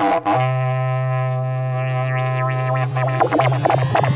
[0.00, 0.28] Thank
[4.04, 4.09] you.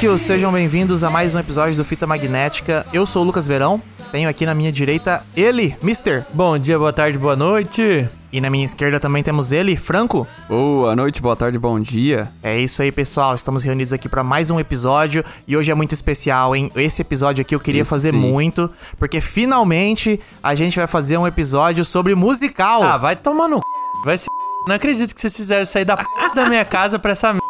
[0.00, 2.86] Terráqueos, sejam bem-vindos a mais um episódio do Fita Magnética.
[2.90, 6.24] Eu sou o Lucas Verão, tenho aqui na minha direita ele, Mister.
[6.32, 8.08] Bom dia, boa tarde, boa noite.
[8.32, 10.26] E na minha esquerda também temos ele, Franco.
[10.48, 12.32] Boa noite, boa tarde, bom dia.
[12.42, 13.34] É isso aí, pessoal.
[13.34, 16.72] Estamos reunidos aqui para mais um episódio e hoje é muito especial, hein?
[16.74, 17.90] Esse episódio aqui eu queria Esse.
[17.90, 22.82] fazer muito, porque finalmente a gente vai fazer um episódio sobre musical.
[22.82, 23.62] Ah, vai tomar no c...
[24.06, 24.26] Vai se...
[24.66, 26.04] Não acredito que vocês fizeram sair da p...
[26.34, 27.40] da minha casa pra essa merda.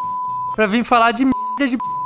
[0.57, 2.00] Pra vir falar de merda de p...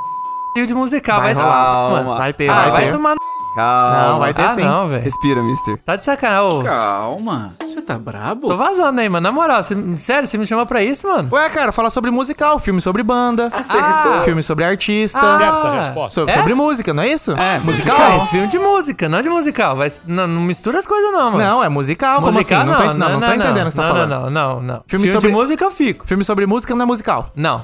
[0.63, 1.19] de musical.
[1.21, 1.43] Vai, Vai se...
[1.43, 1.91] rolar.
[1.91, 2.17] mano.
[2.17, 2.93] Vai ter, ah, vai vai ter.
[2.93, 3.34] tomar no...
[3.55, 4.07] Calma.
[4.09, 4.65] Não, vai ter ah, sim.
[4.65, 5.03] não, velho.
[5.05, 5.79] Respira, mister.
[5.85, 6.45] Tá de sacanagem.
[6.61, 8.49] Ô, Calma, você tá brabo?
[8.49, 9.23] Tô vazando aí, mano.
[9.23, 11.29] Na moral, você- sério, você me chamou pra isso, mano?
[11.33, 14.23] Ué, cara, fala sobre musical, filme sobre banda, Ah.
[14.25, 16.33] filme sobre artista, Ah, so- É?
[16.33, 17.33] sobre música, não é isso?
[17.33, 17.99] É, musical?
[17.99, 18.27] musical.
[18.27, 19.77] Filme de música, não de musical.
[19.77, 19.93] Vai...
[20.07, 21.39] Não, não mistura as coisas, não, mano.
[21.45, 22.71] Não, é musical, como musical assim?
[22.71, 24.11] Não, tô, não, não tô entendendo o que você tá não, falando.
[24.11, 24.83] Não, não, não, não.
[24.87, 26.07] Filme Filme, sobre- de música eu fico.
[26.07, 27.31] Filme sobre música não é musical.
[27.37, 27.63] Não.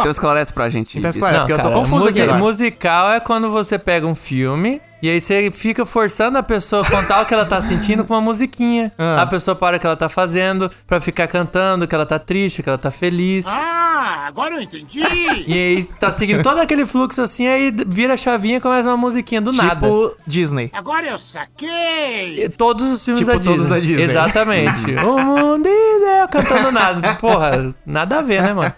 [0.00, 0.98] Então esclarece pra gente.
[0.98, 1.18] Então isso.
[1.18, 1.36] esclarece.
[1.44, 2.38] É, porque eu tô confuso aqui agora.
[2.38, 6.90] Musical é quando você pega um filme e aí você fica forçando a pessoa a
[6.90, 8.90] contar o que ela tá sentindo com uma musiquinha.
[8.98, 9.22] Ah.
[9.22, 12.62] A pessoa para o que ela tá fazendo pra ficar cantando que ela tá triste,
[12.62, 13.46] que ela tá feliz.
[13.46, 15.02] Ah, agora eu entendi!
[15.46, 18.96] E aí tá seguindo todo aquele fluxo assim, aí vira a chavinha e começa uma
[18.96, 19.74] musiquinha do nada.
[19.86, 20.70] Tipo Disney.
[20.72, 22.44] Agora eu saquei!
[22.44, 23.74] E Todos os filmes Tipo da, todos Disney.
[23.80, 24.04] da Disney.
[24.04, 24.94] Exatamente.
[25.04, 27.14] o mundo ideal cantando nada.
[27.16, 28.72] Porra, nada a ver, né, mano?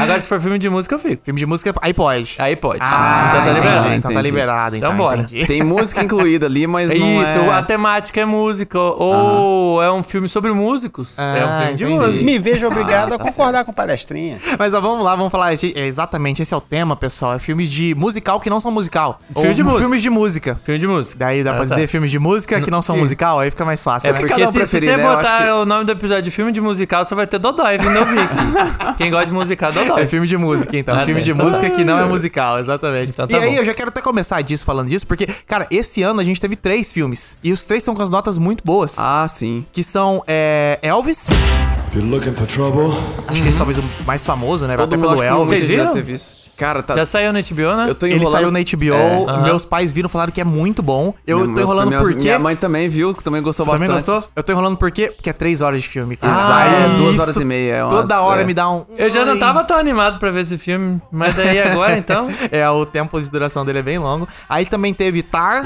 [0.00, 1.24] Agora, se for filme de música, eu fico.
[1.24, 2.34] Filme de música, aí pode.
[2.38, 2.80] Aí pode.
[2.82, 3.94] Ah, então tá entendi, liberado.
[3.94, 4.92] Então tá liberado, então.
[4.92, 5.20] Então bora.
[5.22, 5.46] entendi.
[5.46, 7.52] Tem música incluída ali, mas É não isso, é...
[7.52, 11.14] a temática é música, ou é um filme sobre músicos.
[11.18, 12.24] Ah, é um filme de música.
[12.24, 14.38] Me vejo obrigado a concordar com o palestrinha.
[14.58, 15.52] Mas ó, vamos lá, vamos falar.
[15.54, 17.34] é exatamente, esse é o tema, pessoal.
[17.34, 19.20] É filmes de musical que não são musical.
[19.32, 19.82] Filme Ou de música.
[19.82, 20.60] Filmes de música.
[20.64, 21.14] Filme de música.
[21.18, 21.74] Daí dá Ah, pra tá.
[21.74, 24.18] dizer filmes de música que não são musical, aí fica mais fácil, É né?
[24.20, 25.02] porque um se, se preferir, você né?
[25.02, 27.98] Botar que- o nome do episódio de filme de musical, você vai ter Dodói vindo
[27.98, 28.28] ouvir.
[28.98, 30.02] Quem gosta de musical, Dodói.
[30.02, 30.94] É filme de música, então.
[30.94, 31.24] Ah, filme tá.
[31.24, 33.10] de música que não é musical, exatamente.
[33.10, 33.56] Então e tá aí, bom.
[33.56, 36.56] eu já quero até começar disso, falando disso, porque, cara, esse ano a gente teve
[36.56, 37.36] três filmes.
[37.42, 38.96] E os três estão com as notas muito boas.
[38.98, 39.66] Ah, sim.
[39.72, 41.26] Que são é, Elvis,
[41.94, 42.92] You looking for trouble?
[43.28, 44.76] acho que esse talvez o mais famoso, né?
[44.76, 45.60] Todo até mundo pelo Elvis.
[45.60, 46.43] Vocês vocês já teve isso.
[46.56, 46.94] Cara, tá...
[46.96, 47.86] Já saiu no HBO, né?
[47.88, 48.32] Eu tô Ele enrolando...
[48.32, 49.42] saiu na HBO, É.
[49.42, 51.12] meus pais viram falaram que é muito bom.
[51.26, 52.18] Eu Meus- tô enrolando minha, porque.
[52.22, 54.06] Minha mãe também viu, que também gostou Também bastante.
[54.14, 54.30] gostou?
[54.36, 55.12] Eu tô enrolando por quê?
[55.14, 56.16] Porque é três horas de filme.
[56.16, 56.32] cara.
[56.34, 58.44] Ah, é Isso duas horas e meia, é umas- Toda hora é.
[58.44, 58.84] me dá um.
[58.96, 62.28] Eu já não tava tão animado pra ver esse filme, mas daí agora então.
[62.50, 64.28] É, o tempo de duração dele é bem longo.
[64.48, 65.64] Aí também teve Tar.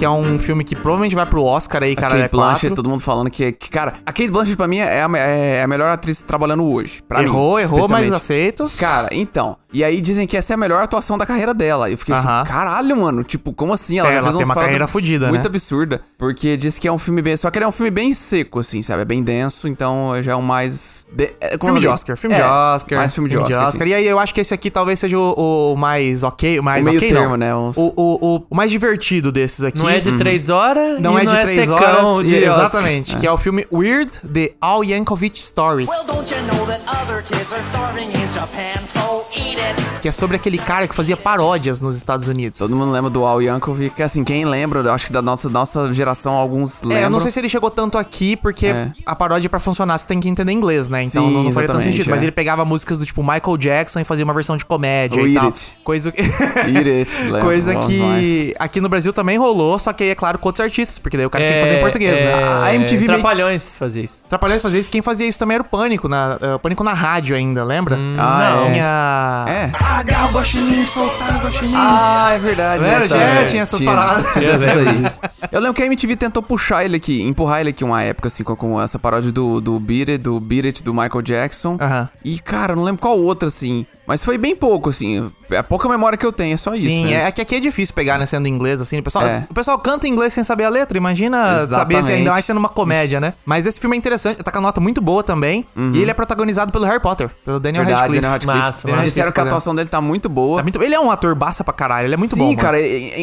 [0.00, 2.14] Que é um filme que provavelmente vai pro Oscar aí, cara.
[2.14, 5.02] Kate é Blanchett, todo mundo falando que, que, cara, a Kate Blanchett pra mim é
[5.04, 7.02] a, é a melhor atriz trabalhando hoje.
[7.06, 8.72] Pra Errou, mim, errou, mas aceito.
[8.78, 9.58] Cara, então.
[9.72, 11.88] E aí dizem que essa é a melhor atuação da carreira dela.
[11.88, 12.40] E eu fiquei Aham.
[12.40, 13.22] assim, caralho, mano.
[13.22, 13.98] Tipo, como assim?
[13.98, 15.32] Ela, É, já ela tem uma carreira fodida, né?
[15.32, 16.00] Muito absurda.
[16.18, 17.36] Porque diz que é um filme bem.
[17.36, 19.02] Só que ele é um filme bem seco, assim, sabe?
[19.02, 21.06] É bem denso, então já é um mais.
[21.12, 22.98] de- é, como Filme de Oscar, filme é, de Oscar.
[22.98, 23.62] Mais filme de Oscar.
[23.64, 23.84] assim.
[23.84, 26.84] E aí eu acho que esse aqui talvez seja o, o mais ok, o mais
[26.86, 27.36] O meio ok, termo, não.
[27.36, 27.54] né?
[27.54, 29.78] Uns- O, o, o, o mais divertido desses aqui.
[29.78, 31.76] Não é de três horas Não e é de três secão
[32.14, 32.26] horas.
[32.28, 32.64] de e- Oscar.
[32.64, 33.16] exatamente.
[33.16, 35.84] Que é o filme Weird, The Al Yankovic Story.
[35.86, 39.99] Well, don't you know that other kids are starving in Japan, so eat it.
[40.00, 42.58] Que é sobre aquele cara que fazia paródias nos Estados Unidos.
[42.58, 45.48] Todo mundo lembra do Al Yankovic, que assim, quem lembra, eu acho que da nossa,
[45.50, 46.98] nossa geração, alguns lembram.
[47.02, 48.90] É, eu não sei se ele chegou tanto aqui, porque É.
[49.04, 51.02] a paródia pra funcionar você tem que entender inglês, né?
[51.02, 52.08] Então Sim, não, não faria tanto sentido.
[52.08, 52.24] Mas é.
[52.24, 55.34] ele pegava músicas do tipo Michael Jackson e fazia uma versão de comédia O e
[55.34, 55.46] Eat tal.
[55.48, 55.76] It.
[55.84, 56.22] Coisa que.
[56.22, 60.48] It, lembra, Coisa que aqui no Brasil também rolou, só que aí, é claro, com
[60.48, 62.34] outros artistas, porque daí o cara tinha que fazer em português, é, né?
[62.42, 64.24] A- A MTV meio- Trapalhões fazia isso.
[64.28, 67.36] Trapalhões fazia isso, quem fazia isso também era o Pânico, na, o Pânico na rádio
[67.36, 67.98] ainda, lembra?
[68.18, 68.66] Ah, não.
[68.70, 69.70] é.
[70.04, 70.18] Tinha...
[70.20, 71.74] Ah, o guaxinim, soltar o guaxinim.
[71.76, 72.82] Ah, é verdade.
[72.82, 73.00] Lembra?
[73.00, 73.06] né?
[73.08, 74.32] Tinha- É, tinha essas paradas.
[74.32, 75.30] tinha essas aí.
[75.52, 78.44] Eu lembro que a MTV tentou puxar ele aqui, empurrar ele aqui uma época, assim,
[78.44, 81.76] com, com essa paródia do, do Beat It, do Beat It, do Michael Jackson.
[81.80, 82.08] Aham.
[82.24, 83.86] E, cara, eu não lembro qual outra, assim.
[84.06, 85.30] Mas foi bem pouco, assim.
[85.52, 86.82] É pouca memória que eu tenho, é só isso.
[86.82, 87.20] Sim, mesmo.
[87.20, 88.98] é, é que aqui é difícil pegar, né, sendo inglês, assim.
[88.98, 89.46] O pessoal, É.
[89.48, 92.12] o pessoal canta inglês sem saber a letra, imagina saber, se Exatamente.
[92.12, 93.34] ainda mais sendo uma comédia, né?
[93.46, 95.64] Mas esse filme é interessante, tá com a nota muito boa também.
[95.94, 98.20] E ele é protagonizado pelo Harry Potter, pelo Daniel Verdade, Radcliffe.
[98.20, 98.58] Daniel Radcliffe.
[98.58, 99.08] Massa, Daniel massa.
[99.08, 100.58] Disseram que a Radcliffe atuação dele tá muito boa.
[100.58, 102.46] Tá muito- Ele é um ator baça pra caralho, ele é muito Sim, bom.
[102.48, 102.58] mano.
[102.58, 102.78] cara,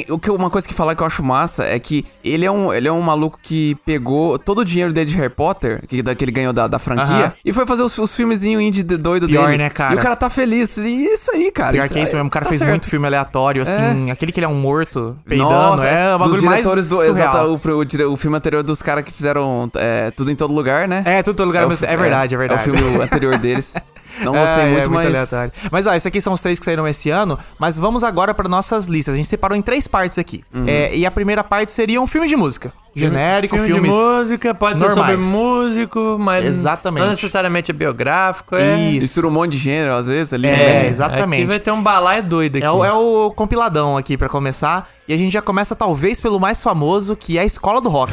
[0.10, 2.74] o que, uma coisa que falar que eu acho massa é que ele é um,
[2.74, 6.14] ele é um maluco que pegou todo o dinheiro dele de Harry Potter, que, da-
[6.16, 7.34] que ele ganhou da, da franquia, Aham.
[7.46, 9.58] e foi fazer os, os filmezinhos indie de doido Pior, dele.
[9.58, 9.96] né, cara?
[9.96, 10.78] E o cara tá feliz.
[10.78, 11.74] E isso aí, cara.
[11.74, 12.70] Pior que é isso mesmo, o cara tá fez certo.
[12.72, 16.44] muito filme aleatório, assim, aquele que ele é um morto, peidando, Nossa, é o bagulho
[16.44, 20.36] mais do exato, o, o, o filme anterior dos caras que fizeram é, tudo em
[20.36, 21.04] todo lugar, né?
[21.06, 22.70] É, tudo em todo lugar, o mas é verdade, é verdade.
[22.70, 23.76] É o filme anterior deles.
[24.22, 25.06] Não gostei É, muito, é mas.
[25.08, 25.52] aleatório.
[25.72, 27.38] Mas ó, esses aqui são os três que saíram esse ano.
[27.60, 29.14] Mas vamos agora para nossas listas.
[29.14, 30.44] A gente separou em três partes aqui.
[30.54, 30.66] Uhum.
[30.68, 32.72] É, e a primeira parte seria um filme de música.
[32.96, 33.92] Genérico, filme filmes.
[33.92, 35.24] de música, pode ser normais.
[35.24, 37.04] sobre músico, mas Exatamente.
[37.04, 38.56] não necessariamente é biográfico.
[38.56, 39.02] É, Isso.
[39.02, 40.48] Mistura um monte de gênero, às vezes, ali.
[40.48, 40.88] É, né?
[40.88, 41.42] exatamente.
[41.44, 42.66] Aqui vai ter um balaio doido aqui.
[42.66, 44.90] É o, é o compiladão aqui pra começar.
[45.08, 48.12] E a gente já começa talvez pelo mais famoso, que é a Escola do Rock.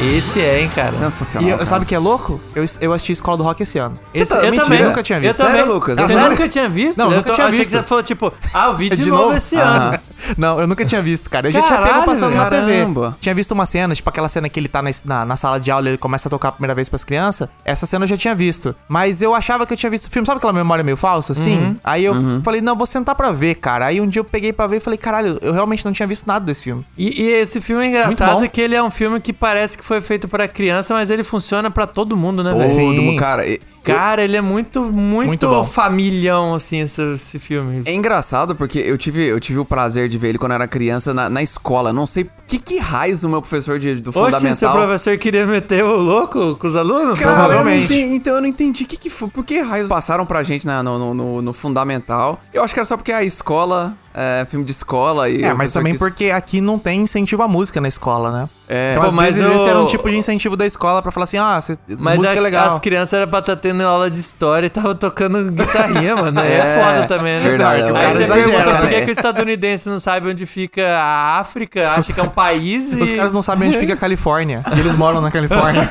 [0.00, 0.90] Esse é, hein, cara.
[0.90, 1.48] Sensacional.
[1.48, 1.68] E eu- cara.
[1.68, 2.40] sabe o que é louco?
[2.54, 3.98] Eu, eu assisti Escola do Rock esse ano.
[4.12, 4.64] Esse, tá- eu mentira.
[4.64, 4.80] também.
[4.80, 5.40] Eu nunca tinha visto.
[5.40, 5.60] Eu também.
[5.60, 5.98] Sério, Lucas?
[5.98, 6.98] Você Eu nunca- nunca tinha visto?
[6.98, 7.70] Não, eu nunca tô- tinha achei visto.
[7.72, 9.36] que você falou, tipo, ah, eu vi de, De novo, novo?
[9.36, 9.98] esse ano.
[10.36, 11.48] Não, eu nunca tinha visto, cara.
[11.48, 12.86] Eu já tinha pego Caralho, passando na TV.
[13.20, 15.70] Tinha visto uma cena, tipo aquela cena que ele tá na, na, na sala de
[15.70, 17.48] aula e ele começa a tocar a primeira vez pras crianças.
[17.64, 18.74] Essa cena eu já tinha visto.
[18.88, 20.26] Mas eu achava que eu tinha visto o filme.
[20.26, 21.56] Sabe aquela memória meio falsa, assim?
[21.56, 21.76] Uhum.
[21.84, 23.86] Aí eu falei, não, vou sentar pra ver, cara.
[23.86, 26.26] Aí um dia eu peguei pra ver e falei, caralho, eu realmente não tinha visto
[26.26, 26.86] nada desse filme.
[26.96, 30.00] E, e esse filme é engraçado que ele é um filme que parece que foi
[30.00, 32.70] feito pra criança, mas ele funciona pra todo mundo, né, Todo velho?
[32.70, 33.00] Sim.
[33.00, 33.46] mundo, cara.
[33.46, 35.62] e- Cara, ele é muito, muito, Muito bom.
[35.62, 37.82] familhão, assim, esse, esse filme.
[37.84, 40.66] É engraçado porque eu tive, eu tive o prazer de ver ele quando eu era
[40.66, 41.92] criança na, na escola.
[41.92, 44.72] Não sei que, que raios o meu professor de, do Oxe, seu fundamental.
[44.72, 47.18] professor queria meter o louco com os alunos?
[47.18, 47.84] Cara, eu Provavelmente.
[47.92, 49.28] entendi- então eu não entendi o que, que foi.
[49.28, 52.40] Por que raios passaram pra gente na- no, no, no- no fundamental?
[52.54, 55.42] Eu acho que era só porque a escola, é, filme de escola e.
[55.42, 58.48] É, mas também porque aqui não tem incentivo à música na escola, né?
[58.68, 58.92] É.
[58.92, 61.12] Então, Pô, às mas vezes, esse o- era um tipo de incentivo da escola pra
[61.12, 62.66] falar assim, ah, cê, Mas música a- é legal.
[62.68, 66.40] as crianças eram pra estar tendo aula de história e tava tocando guitarrinha, mano.
[66.40, 67.40] É, É, foda também, né?
[67.50, 68.88] verdade, Aí cara você pergunta por né?
[68.90, 72.92] que, que o estadunidense não sabe onde fica a África, acha que é um país
[72.92, 73.02] e...
[73.02, 74.64] Os caras não sabem onde fica a Califórnia.
[74.78, 75.90] Eles moram na Califórnia.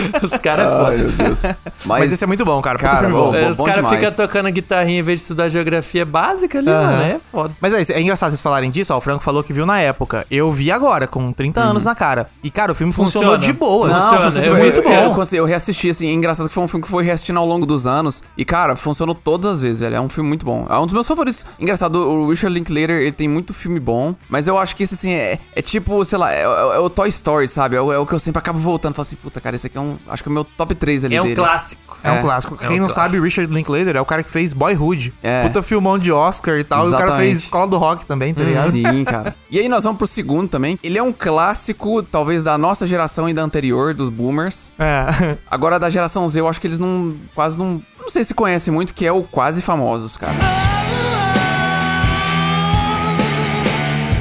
[0.22, 0.88] Os caras é foda.
[0.90, 1.42] Ai, meu Deus.
[1.86, 2.78] Mas esse é muito bom, cara.
[2.78, 3.34] Puta Cara, bom, bom.
[3.34, 6.82] É, bom, os caras ficam tocando guitarrinha em vez de estudar geografia básica ali, Aham.
[6.82, 7.02] mano.
[7.02, 7.54] É foda.
[7.60, 8.98] Mas é, isso, é engraçado vocês falarem disso, ó.
[8.98, 10.26] O Franco falou que viu na época.
[10.30, 12.26] Eu vi agora, com 30 anos na cara.
[12.42, 13.52] E, cara, o filme funcionou Funciona.
[13.52, 13.88] de boa.
[13.88, 15.22] Não, Funciona, funciona, é é muito muito eu, bom.
[15.22, 17.66] Eu, eu reassisti, assim, é engraçado que foi um filme que foi reassistindo ao longo
[17.66, 18.22] dos anos.
[18.36, 19.96] E, cara, funcionou todas as vezes, velho.
[19.96, 20.66] É um filme muito bom.
[20.68, 21.44] É um dos meus favoritos.
[21.58, 24.14] Engraçado, o Richard Linklater, ele tem muito filme bom.
[24.28, 26.88] Mas eu acho que esse, assim, é, é tipo, sei lá, é, é- é o
[26.88, 27.76] Toy Story, sabe?
[27.76, 28.94] É o, é o que eu sempre acabo voltando.
[28.94, 29.81] Falo assim, puta, cara, esse aqui é um.
[30.08, 31.36] Acho que é o meu top 3 ali É um dele.
[31.36, 31.82] clássico.
[32.04, 32.54] É um É, clássico.
[32.54, 33.00] é Quem um não clássico.
[33.00, 35.14] sabe, Richard Linklater é o cara que fez Boyhood.
[35.22, 35.42] É.
[35.44, 36.84] Puta filmão de Oscar e tal.
[36.84, 37.26] E o cara Exatamente.
[37.28, 38.70] fez Escola do Rock também, tá ligado?
[38.70, 39.36] Sim, cara.
[39.50, 40.78] E aí nós vamos pro segundo também.
[40.82, 44.72] Ele é um clássico, talvez, da nossa geração e da anterior, dos boomers.
[44.78, 45.38] É.
[45.50, 47.14] Agora, da geração Z, eu acho que eles não.
[47.34, 47.80] Quase não.
[48.00, 50.34] Não sei se conhecem muito, que é o Quase Famosos, cara.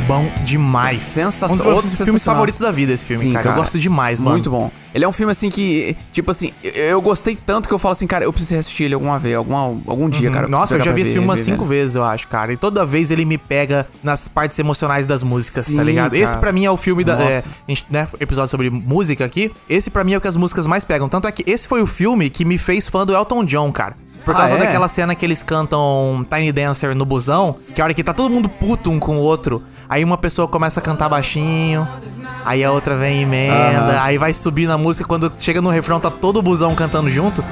[0.07, 1.01] Bom demais.
[1.01, 1.71] Sensacional.
[1.71, 3.49] Um dos meus filmes favoritos da vida, esse filme, Sim, cara.
[3.49, 4.31] Eu gosto demais, mano.
[4.31, 4.71] Muito bom.
[4.93, 7.93] Ele é um filme assim que, tipo assim, eu- eu gostei tanto que eu falo
[7.93, 10.45] assim, cara, eu preciso assistir ele alguma vez, alguma, algum dia, cara.
[10.47, 10.51] Uhum.
[10.51, 11.69] Nossa, eu já vi esse filme umas cinco velho.
[11.81, 12.51] vezes, eu acho, cara.
[12.51, 16.13] E toda vez ele me pega nas partes emocionais das músicas, tá Sim, ligado?
[16.13, 16.39] Esse cara.
[16.39, 17.13] pra mim é o filme da.
[17.13, 17.49] É, Nossa.
[17.49, 19.49] a gente, né, episódio sobre música aqui.
[19.69, 21.07] Esse pra mim é o que as músicas mais pegam.
[21.07, 23.95] Tanto é que esse foi o filme que me fez fã do Elton John, cara.
[24.25, 24.57] Por Ah, causa é?
[24.57, 28.29] daquela cena que eles cantam Tiny Dancer no busão, que a hora que tá todo
[28.31, 31.87] mundo puto um com o outro, aí uma pessoa começa a cantar baixinho,
[32.45, 35.99] aí a outra vem e emenda, aí vai subir na música, quando chega no refrão
[35.99, 37.43] tá todo o busão cantando junto.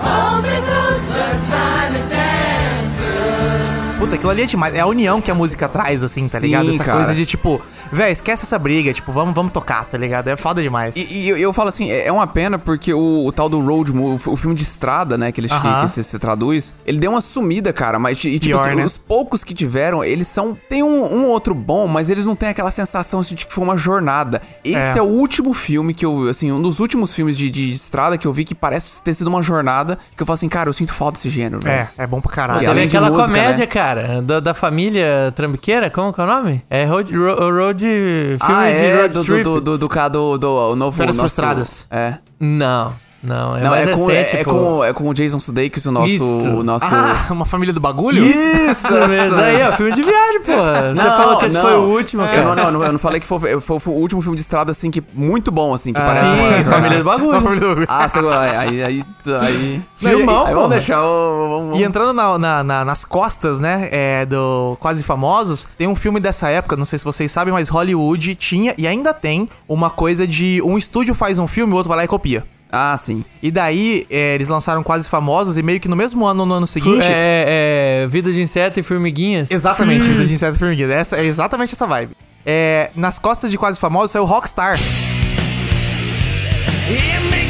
[4.10, 4.74] Puta, aquilo ali é demais.
[4.74, 6.70] É a união que a música traz, assim, tá Sim, ligado?
[6.70, 6.98] Essa cara.
[6.98, 7.62] coisa de tipo,
[7.92, 10.30] véi, esquece essa briga, tipo, vamos, vamos tocar, tá ligado?
[10.30, 10.96] É foda demais.
[10.98, 13.60] E, e eu, eu falo assim, é é uma pena porque o, o tal do
[13.60, 15.82] road movie, o filme de estrada, né, que eles Aham.
[15.82, 18.84] que se, se traduz, ele deu uma sumida, cara, mas e, tipo Pior, assim, né?
[18.84, 22.50] os poucos que tiveram, eles são tem um, um outro bom, mas eles não têm
[22.50, 24.42] aquela sensação assim, de que foi uma jornada.
[24.64, 25.00] Esse é.
[25.00, 25.02] É.
[25.04, 28.34] o último filme que eu, assim, um dos últimos filmes de, de estrada que eu
[28.34, 31.18] vi que parece ter sido uma jornada, que eu falo assim, cara, eu sinto falta
[31.18, 31.90] desse gênero, velho.
[31.98, 32.64] É, é bom pra caralho.
[32.64, 33.68] E além de aquela música, comédia, né?
[33.68, 36.64] cara, da, da família trambiqueira, como que é o nome?
[36.70, 39.44] É Road, Ro- Road filme Ah, de é, road do, trip.
[39.44, 40.96] do, do, do, do, do, do o novo...
[40.98, 41.88] Férias nosso- Frustradas.
[41.92, 42.16] É.
[42.40, 42.94] Não.
[43.22, 44.52] Não, é Não, é com, é, é pô.
[44.52, 46.08] com, é com o Jason Sudeikis, o nosso...
[46.12, 46.24] Isso.
[46.50, 46.86] O nosso...
[46.90, 48.24] Ah, uma família do bagulho?
[48.24, 49.36] Isso, Isso mesmo.
[49.40, 50.52] Aí, ó, filme de viagem, pô.
[50.54, 51.62] Você Não, falou que esse não.
[51.62, 52.56] foi o último, Eu cara.
[52.56, 54.90] não, não, eu não falei que foi, foi, foi o último filme de estrada, assim,
[54.90, 56.64] que muito bom, assim, que parece Sim, uma...
[56.72, 57.30] Família do Bagulho.
[57.32, 57.88] Uma família do bagulho.
[57.90, 58.20] Ah, você...
[58.20, 59.06] Aí, aí,
[59.42, 59.82] aí...
[59.96, 61.50] Filmão, aí vamos deixar o...
[61.50, 65.96] Vamos, E entrando na- na- na- nas costas, né, é, do Quase Famosos, tem um
[65.96, 69.90] filme dessa época, não sei se vocês sabem, mas Hollywood tinha e ainda tem uma
[69.90, 72.46] coisa de um estúdio faz um filme, o outro vai lá e copia.
[72.72, 73.26] Ah, sim.
[73.42, 76.68] E daí, é, eles lançaram Quase Famosos e meio que no mesmo ano, no ano
[76.68, 77.08] seguinte...
[77.08, 79.50] É, é, Vida de Inseto e Formiguinhas.
[79.50, 80.92] Exatamente, Vida de Insetos e Formiguinhas.
[80.92, 82.12] Essa, é exatamente essa vibe.
[82.46, 84.78] É, nas costas de Quase Famosos saiu Rockstar.
[86.88, 87.49] É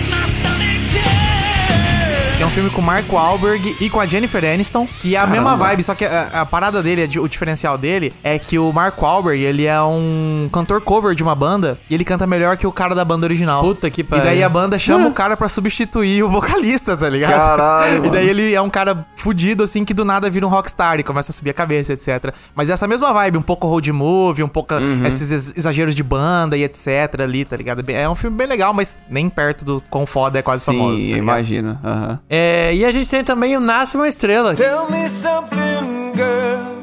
[2.50, 5.56] um filme com o Mark Wahlberg e com a Jennifer Aniston, que é a mesma
[5.56, 9.00] vibe, só que a, a parada dele, a o diferencial dele, é que o Mark
[9.00, 12.72] Wahlberg, ele é um cantor cover de uma banda e ele canta melhor que o
[12.72, 13.62] cara da banda original.
[13.62, 14.24] Puta que E pariu.
[14.26, 17.34] daí a banda chama o cara pra substituir o vocalista, tá ligado?
[17.34, 21.00] Caralho, E daí ele é um cara fudido, assim, que do nada vira um rockstar
[21.00, 22.34] e começa a subir a cabeça, etc.
[22.56, 25.06] Mas essa mesma vibe, um pouco road movie, um pouco Uhum.
[25.06, 26.88] esses ex- exageros de banda e etc
[27.22, 27.84] ali, tá ligado?
[27.90, 30.96] É um filme bem legal, mas nem perto do quão foda é quase Sim, famoso.
[30.98, 31.18] tá ligado?
[31.20, 31.80] imagino.
[31.84, 32.20] aham.
[32.42, 34.54] É, e a gente tem também o Nasce Uma Estrela.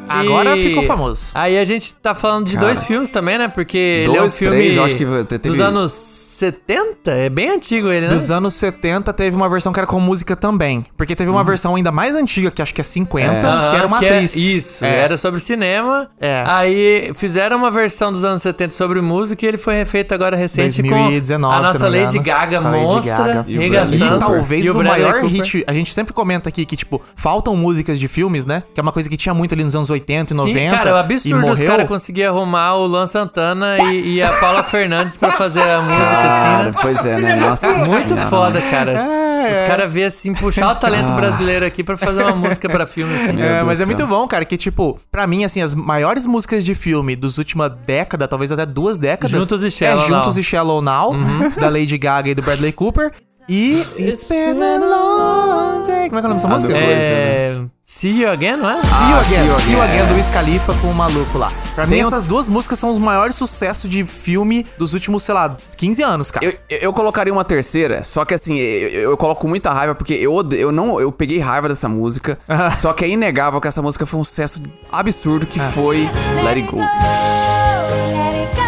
[0.09, 1.27] Agora E- ficou famoso.
[1.35, 2.67] Aí a gente tá falando de Cara.
[2.67, 3.49] dois filmes também, né?
[3.49, 5.93] Porque ele é um Dois, filme três, eu acho que te- teve- dos anos
[6.39, 7.11] 70.
[7.13, 8.13] É bem antigo ele, né?
[8.13, 10.85] Dos anos 70 teve uma versão que era com música também.
[10.97, 13.47] Porque teve uma versão ainda mais antiga, que acho que é 50, Uhum.
[13.53, 14.37] Aham, que era uma que é- atriz.
[14.37, 14.99] isso, É.
[14.99, 16.11] era sobre cinema.
[16.21, 16.45] É.
[16.47, 20.83] Aí fizeram uma versão dos anos 70 sobre música e ele foi refeito agora recente
[20.83, 22.19] 2019, com a nossa Lady.
[22.19, 23.45] Gaga Com a Lady monstra, Gaga.
[23.49, 25.43] E o E talvez E o, Bradley maior Cooper.
[25.43, 25.65] hit.
[25.67, 28.63] A gente sempre comenta aqui que, tipo, faltam músicas de filmes, né?
[28.75, 29.96] Que é uma coisa que tinha muito ali nos anos 80
[30.33, 30.59] e 90.
[30.59, 31.67] Sim, cara, é um e absurdo os morreu.
[31.67, 36.03] caras conseguirem arrumar o Luan Santana e, e a Paula Fernandes pra fazer a música
[36.19, 36.75] assim, Cara, né?
[36.81, 37.37] pois é, né?
[37.37, 38.23] Nossa Muito senhora.
[38.27, 38.93] foda, cara.
[38.93, 39.67] É, Os é.
[39.67, 43.33] caras vê assim, puxar o talento brasileiro aqui pra fazer uma música pra filme, assim.
[43.33, 43.87] Meu É, mas é céu.
[43.87, 47.69] muito bom, cara, que, tipo, pra mim, assim, as maiores músicas de filme dos última
[47.69, 49.31] década, talvez até duas décadas.
[49.31, 50.41] Juntos e Shallow É, Juntos Now.
[50.41, 51.15] e Shallow Now,
[51.61, 53.11] da Lady Gaga e do Bradley Cooper.
[53.49, 56.09] E It's Been a Long Day.
[56.09, 56.73] Como é que é o nome dessa música?
[56.73, 57.57] do- É.
[57.89, 58.75] See You Again, não é?
[58.75, 60.95] See You Ah, Again, See You See You Again, Again do Wiz Khalifa com o
[60.95, 61.53] maluco lá.
[61.77, 65.23] Pra mim, Tem um- essas duas músicas são os maiores sucessos de filme dos últimos,
[65.23, 66.45] sei lá, 15 anos, cara.
[66.45, 70.35] Eu, eu colocaria uma terceira, só que assim, eu, eu coloco muita raiva porque eu
[70.35, 72.37] odeio, eu não, eu peguei raiva dessa música,
[72.81, 74.61] só que é inegável que essa música foi um sucesso
[74.91, 76.11] absurdo que foi
[76.43, 76.79] Let It Go.
[76.81, 78.66] Ah,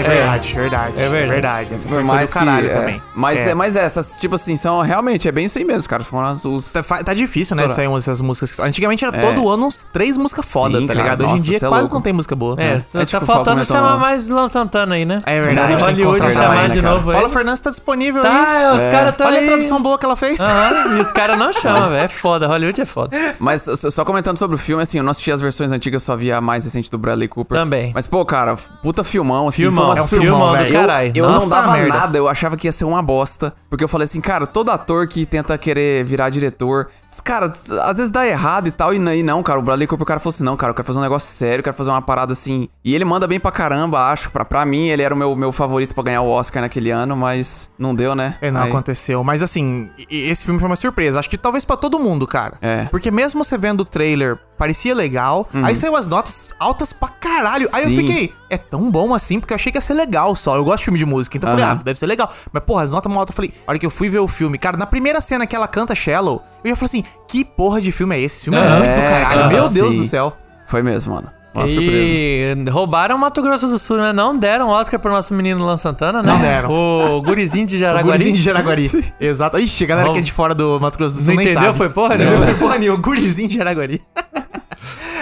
[0.00, 0.94] é verdade, verdade.
[0.96, 1.28] É verdade.
[1.30, 1.74] verdade.
[1.74, 3.02] Essa foi, mais do caralho que, é, também.
[3.14, 3.50] Mas, É.
[3.50, 3.54] é.
[3.54, 6.02] mas essas, tipo assim, são realmente, é bem isso aí mesmo, cara.
[6.04, 6.72] Foram as, os.
[6.72, 8.58] Tá, tá difícil, né, de sair umas- essas músicas.
[8.60, 9.20] Antigamente era É.
[9.34, 11.24] todo ano uns três músicas foda, Sim, tá cara, ligado?
[11.26, 11.94] Hoje em dia é quase louco.
[11.94, 12.54] não tem música boa.
[12.58, 12.84] É, né?
[12.90, 15.18] tá, É tipo, tá faltando chamar mais Luan Santana aí, né?
[15.26, 17.16] É verdade, Hollywood chamar mais, de né, novo aí.
[17.16, 18.30] Paula Fernandes tá disponível aí.
[18.30, 20.38] Tá, é, os caras tão Olha a tradução boa que ela fez.
[20.40, 22.04] E os caras não chamam, velho.
[22.04, 23.16] É foda, Hollywood é foda.
[23.38, 26.32] Mas só comentando sobre o filme, assim, eu não assisti as versões antigas, só vi
[26.32, 27.58] a mais recente do Bradley Cooper.
[27.58, 27.92] Também.
[27.94, 29.62] Mas, pô, cara, puta filmão, assim.
[29.62, 30.72] Filmão, é um filmão, filmão do velho.
[30.72, 31.12] caralho.
[31.14, 31.88] Eu, eu não dava merda.
[31.96, 33.52] nada, eu achava que ia ser uma bosta.
[33.68, 36.88] Porque eu falei assim, cara, todo ator que tenta querer virar diretor,
[37.24, 37.46] cara,
[37.82, 39.58] às vezes dá errado e tal, e não, e não cara.
[39.58, 41.60] O Bradley Cooper, o cara falou assim, não, cara, eu quero fazer um negócio sério,
[41.60, 42.68] eu quero fazer uma parada assim.
[42.84, 44.30] E ele manda bem pra caramba, acho.
[44.30, 47.16] Pra, pra mim, ele era o meu, meu favorito pra ganhar o Oscar naquele ano,
[47.16, 48.36] mas não deu, né?
[48.40, 49.22] É, não Aí- aconteceu.
[49.22, 51.18] Mas assim, esse filme foi uma surpresa.
[51.20, 52.54] Acho que talvez pra todo mundo, cara.
[52.60, 52.84] É.
[52.90, 55.48] Porque mesmo você vendo o trailer, parecia legal.
[55.62, 57.68] Aí saiu as notas altas pra caralho.
[57.72, 57.96] Aí eu Sim.
[57.98, 60.56] fiquei, é tão bom assim, porque eu achei que ia ser legal só.
[60.56, 62.30] Eu gosto de filme de música, então eu falei, ah, deve ser legal.
[62.52, 64.28] Mas, porra, as notas mó altas, eu falei, a hora que eu fui ver o
[64.28, 67.80] filme, cara, na primeira cena que ela canta Shallow, eu já falei assim, que porra
[67.80, 68.36] de filme é esse?
[68.36, 69.28] Esse filme é, É, muito do caralho.
[69.28, 70.02] cara, Meu Deus sim.
[70.02, 70.36] do céu.
[70.66, 71.28] Foi mesmo, mano.
[71.52, 72.12] Uma surpresa.
[72.12, 74.12] E roubaram Mato Grosso do Sul, né?
[74.12, 76.30] Não deram Oscar pro nosso menino Luan Santana, né?
[76.32, 76.70] Não deram.
[76.70, 78.06] O gurizinho de O Jaraguari.
[78.06, 78.88] gurizinho de Jaraguari.
[79.20, 79.58] Exato.
[79.58, 81.62] Ixi, a galera que é de fora do Mato Grosso do Sul Não nem entendeu?
[81.74, 81.78] sabe.
[81.78, 82.46] Foi porra Não nenhuma.
[82.46, 82.98] foi porra nenhuma.
[83.00, 84.00] O gurizinho de Jaraguari.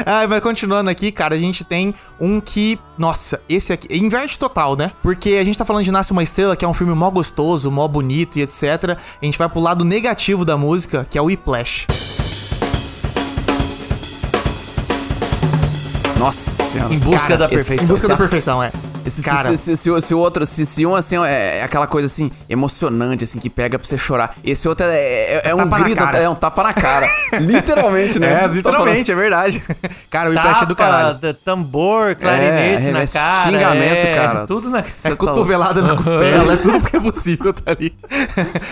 [0.07, 2.79] Ah, mas continuando aqui, cara, a gente tem um que.
[2.97, 3.97] Nossa, esse aqui.
[3.97, 4.93] Inverte total, né?
[5.03, 7.71] Porque a gente tá falando de Nasce uma Estrela, que é um filme mó gostoso,
[7.71, 8.97] mó bonito e etc.
[9.21, 11.87] A gente vai pro lado negativo da música, que é o Whiplash.
[16.19, 16.93] Nossa senhora.
[16.93, 17.85] Em busca da esse- perfeição.
[17.85, 18.73] Em busca da perfeição, é.
[19.07, 19.57] Se, Cara.
[19.57, 23.25] se, se, se, o outro, se, se um assim é, é aquela coisa assim, emocionante,
[23.25, 24.35] assim, que pega pra você chorar.
[24.45, 26.19] Esse outro é, é, é um grito, cara.
[26.19, 27.09] é um tapa na cara.
[27.41, 28.45] literalmente, né?
[28.45, 29.63] É, literalmente, é verdade.
[30.11, 31.19] Cara, o Whiplash é do caralho.
[31.45, 33.45] Tambor, clarinete É, na cara.
[33.47, 34.47] xingamento, é, cara.
[34.47, 37.95] Tudo na Cê É tá cotovelada na costela, é tudo que é possível, tá ali.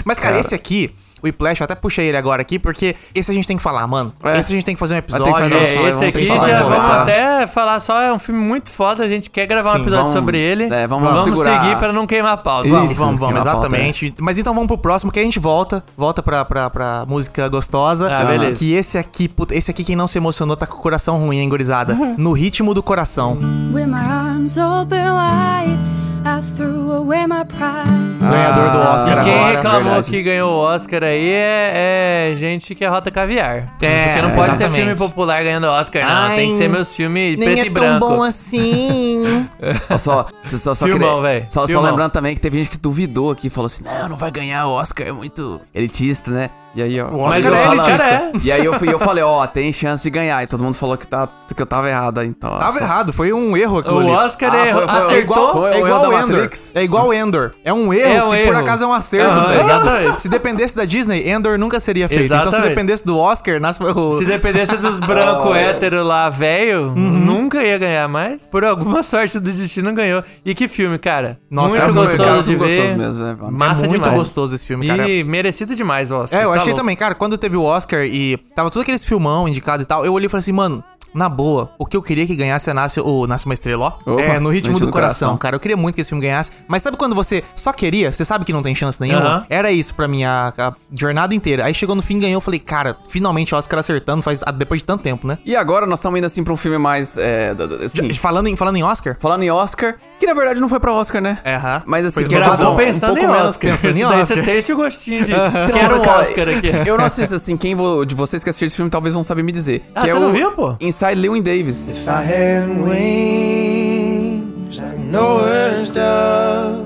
[0.04, 0.40] Mas, cara, Cara.
[0.40, 0.92] esse aqui,
[1.24, 4.12] Whiplash, eu até puxei ele agora aqui, porque esse a gente tem que falar, mano.
[4.22, 4.38] É.
[4.38, 5.32] Esse a gente tem que fazer um episódio.
[5.32, 7.02] fazer um- É, vamos esse aqui falar já com vamos tá?
[7.02, 10.04] até falar só, é um filme muito foda, a gente quer gravar um Sim, episódio
[10.04, 10.64] vamos- sobre ele.
[10.72, 11.62] é, vamos segurar.
[11.62, 12.68] seguir pra não queimar a pauta.
[12.68, 14.14] Vamos, Isso, vamos, vamos, que na pauta, exatamente.
[14.20, 15.82] Mas então vamos pro próximo, que a gente volta.
[15.96, 18.08] Volta pra, pra, pra música gostosa.
[18.12, 18.56] Ah, beleza.
[18.58, 21.38] Que esse aqui, puta, esse aqui, quem não se emocionou, tá com o coração ruim,
[21.38, 21.96] hein, gurizada?
[22.16, 23.34] No ritmo do coração.
[23.72, 25.78] With my arms open wide,
[26.24, 28.05] I threw away my pride.
[28.30, 29.56] Ganhador do Oscar E quem agora.
[29.56, 30.10] reclamou verdade.
[30.10, 33.74] que ganhou o Oscar aí é, é gente que é rota caviar.
[33.80, 34.74] É, Porque não pode ter exatamente.
[34.76, 36.10] filme popular ganhando Oscar, não.
[36.10, 38.08] Ai, Tem que ser meus filmes Nem preto é e tão branco.
[38.08, 39.46] bom assim.
[39.98, 43.48] Só, só, só, Filmão, queria- só, só lembrando também que teve gente que duvidou aqui,
[43.50, 46.50] falou assim, não, não vai ganhar o Oscar, é muito elitista, né?
[46.76, 47.06] E aí, ó.
[47.08, 48.06] O Mas Oscar o é elitista.
[48.08, 48.32] é.
[48.44, 50.42] E aí eu, fui, eu falei, ó, tem chance de ganhar.
[50.42, 52.50] E todo mundo falou que, tá, que eu tava errado, então.
[52.58, 54.10] Tava só- errado, foi um erro aquilo O ali.
[54.10, 55.20] Oscar Ah, é, foi- foi- É acertou.
[55.20, 56.20] igual, Foi é o igual da Ender.
[56.36, 56.72] Matrix.
[56.76, 57.50] É igual Ender.
[57.64, 58.58] É um erro É um que por erro.
[58.58, 59.34] acaso é um acerto.
[59.34, 59.60] Tá ligado?
[59.64, 60.20] exatamente.
[60.22, 62.24] Se dependesse da Disney, Ender nunca seria feito.
[62.26, 62.68] Então se Exatamente.
[62.68, 64.12] dependesse do Oscar, nasce o...
[64.12, 66.94] Se dependesse dos brancos héteros lá, velho, Uhum.
[66.94, 68.44] nunca ia ganhar mais.
[68.50, 70.22] Por alguma sorte do destino ganhou.
[70.44, 71.38] E que filme, cara.
[71.50, 72.68] Nossa, muito é gostoso cara, de ver.
[72.76, 73.52] gostoso mesmo, né, mano?
[73.56, 74.18] Massa é muito demais.
[74.18, 75.08] gostoso esse filme, cara.
[75.08, 76.40] E merecido demais o Oscar.
[76.40, 79.48] É, eu tá achei também, cara, quando teve o Oscar e tava todos aqueles filmão
[79.48, 80.82] indicado e tal, eu olhei e falei assim, mano,
[81.14, 84.12] na boa, o que eu queria que ganhasse é Nasce, o Nasce uma Estrela, ó.
[84.12, 85.36] Opa, é, no ritmo do, coração, Coração.
[85.38, 85.56] cara.
[85.56, 86.50] Eu queria muito que esse filme ganhasse.
[86.68, 88.10] Mas sabe quando você só queria?
[88.12, 89.20] Você sabe que não tem chance nenhuma?
[89.26, 89.46] Aham.
[89.48, 91.64] Era isso pra mim, a, a jornada inteira.
[91.64, 94.80] Aí chegou no fim, ganhou, eu falei, cara, finalmente o Oscar acertando, faz ah, depois
[94.80, 95.38] de tanto tempo, né?
[95.44, 97.16] E agora nós estamos indo assim pra um filme mais.
[97.18, 99.16] É, assim, Falando em, falando em Oscar?
[99.20, 101.38] falando em Oscar, que na verdade não foi pra Oscar, né?
[101.44, 101.82] É, aham.
[101.86, 103.70] Mas assim, Pois que não, Gravou um pensando pouco em menos Oscar.
[103.70, 104.36] pensando em Isso daí Oscar.
[104.36, 106.70] você sente o gostinho de Então, quero um cara, Oscar aqui.
[106.86, 109.22] Eu não sei se assim, quem vo- de vocês que assistiram esse filme talvez vão
[109.24, 109.84] saber me dizer.
[109.94, 110.76] Ah, que você é não o viu, pô?
[110.96, 111.92] Inside Lewin Davis.
[112.08, 116.85] I had wings like Noah's dove.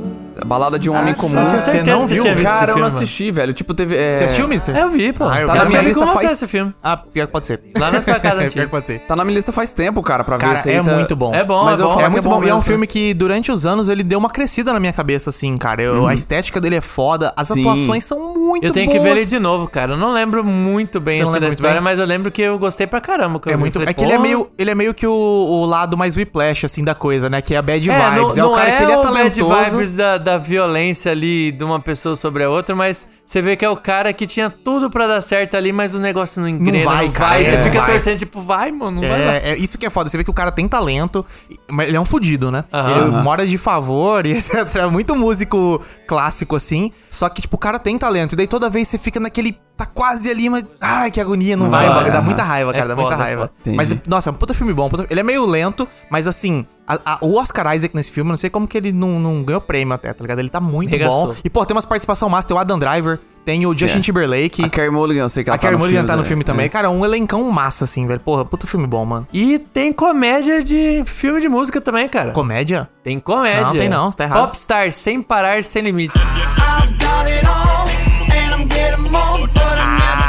[0.50, 1.38] Balada de um homem comum.
[1.38, 2.24] Eu tinha Você não viu?
[2.24, 3.52] visto Cara, eu não assisti, velho.
[3.52, 3.96] Tipo, teve.
[3.96, 4.10] É...
[4.10, 4.76] Você assistiu, mister?
[4.76, 5.24] Eu vi, pô.
[5.28, 5.58] Ah, eu tá vi.
[5.60, 6.74] na Tá minha lista você faz- esse filme.
[6.82, 7.60] Ah, pior que pode ser.
[7.78, 8.98] Lá na sua casa É, pior que pode ser.
[9.06, 11.32] Tá na minha lista faz tempo, cara, pra ver Cara, se é muito bom.
[11.32, 11.92] É bom, Mas é eu bom.
[11.94, 12.46] falo É que muito é bom bom.
[12.46, 15.30] E é um filme que durante os anos ele deu uma crescida na minha cabeça,
[15.30, 15.80] assim, cara.
[15.82, 17.60] Eu- A estética dele é foda, as Sim.
[17.60, 18.98] atuações são muito Eu tenho boas.
[18.98, 19.92] que ver ele de novo, cara.
[19.92, 22.58] Eu não lembro muito bem Você assim, da muito história, mas eu lembro que eu
[22.58, 23.40] gostei pra caramba.
[23.46, 23.80] É muito.
[23.82, 26.82] É que ele é "Pô, meio, ele é meio que o, lado mais whiplash, assim,
[26.82, 27.40] da coisa, né?
[27.40, 28.36] Que é a bad É, vibes.
[28.36, 29.70] não, é o cara é que ele é o bad talentoso.
[29.76, 33.64] vibes da, da violência ali de uma pessoa sobre a outra, mas você vê que
[33.64, 36.78] é o cara que tinha tudo pra dar certo ali, mas o negócio não engrena,
[36.78, 37.14] não vai, vai.
[37.14, 37.92] cara, você é, fica vai.
[37.92, 39.34] torcendo, tipo, vai, mano, não vai lá.
[39.34, 40.08] É, é isso que é foda.
[40.08, 41.24] Você vê que o cara tem talento,
[41.68, 42.64] mas ele é um fudido, né?
[42.72, 44.74] Ele mora de favor e etc.
[44.76, 46.90] É muito músico clássico, assim.
[47.08, 48.32] Só que, tipo, o cara tem talento.
[48.32, 49.56] E daí toda vez você fica naquele.
[49.80, 50.64] Tá quase ali, mas.
[50.80, 51.88] Ai, que agonia, não vai.
[51.88, 52.24] vai, dá aham.
[52.26, 52.88] muita raiva, É cara.
[52.88, 53.50] dá muita foda, raiva.
[53.64, 53.76] foda.
[53.76, 54.90] Mas, nossa, é um puta filme bom.
[54.90, 56.66] puta- Ele é meio lento, mas assim.
[56.86, 59.60] a- a- o Oscar Isaac nesse filme, não sei como que ele não, não ganhou
[59.60, 60.40] prêmio até, tá ligado?
[60.40, 61.28] Ele tá muito Regaçou.
[61.28, 61.34] bom.
[61.44, 62.48] E, pô, tem umas participação massa.
[62.48, 64.00] Tem o Adam Driver, tem o Justin é.
[64.00, 64.64] Timberlake.
[64.64, 66.44] A Carey Mulligan, eu sei que ela A tá no Mulligan filme, tá no filme
[66.44, 66.66] também.
[66.66, 66.68] É.
[66.68, 68.20] Cara, um elencão massa, assim, velho.
[68.20, 69.26] Porra, puta filme bom, mano.
[69.32, 72.32] E tem comédia de filme de música também, cara.
[72.32, 72.90] Comédia?
[73.04, 73.62] Tem comédia.
[73.66, 74.46] Não, tem não, tá errado.
[74.48, 76.20] Popstar, sem parar, sem limites.
[76.22, 77.59] I've got it all,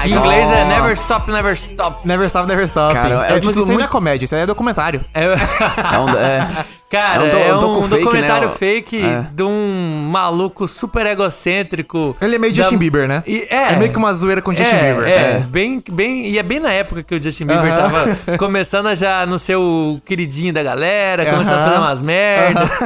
[0.03, 0.65] I'm Em inglês é.
[0.65, 2.07] Never Stop, Never Stop.
[2.07, 2.93] Never Stop, Never Stop.
[2.93, 5.01] Cara, é é, mas título isso aí não é muito- comédia, isso aí é documentário.
[5.13, 8.53] É, É um- é- cara, É um do- é um um, docu fake, documentário né?
[8.55, 9.25] fake É.
[9.33, 12.15] de um maluco super egocêntrico.
[12.21, 13.23] Ele é meio da- Justin Bieber, né?
[13.25, 13.73] E- é.
[13.73, 15.07] É meio que uma zoeira com o Justin é, Bieber.
[15.09, 17.89] É, Bem, bem, e é bem na época que o Justin Bieber Aham.
[17.89, 22.79] tava começando a já no seu queridinho da galera, começando a fazer umas merdas.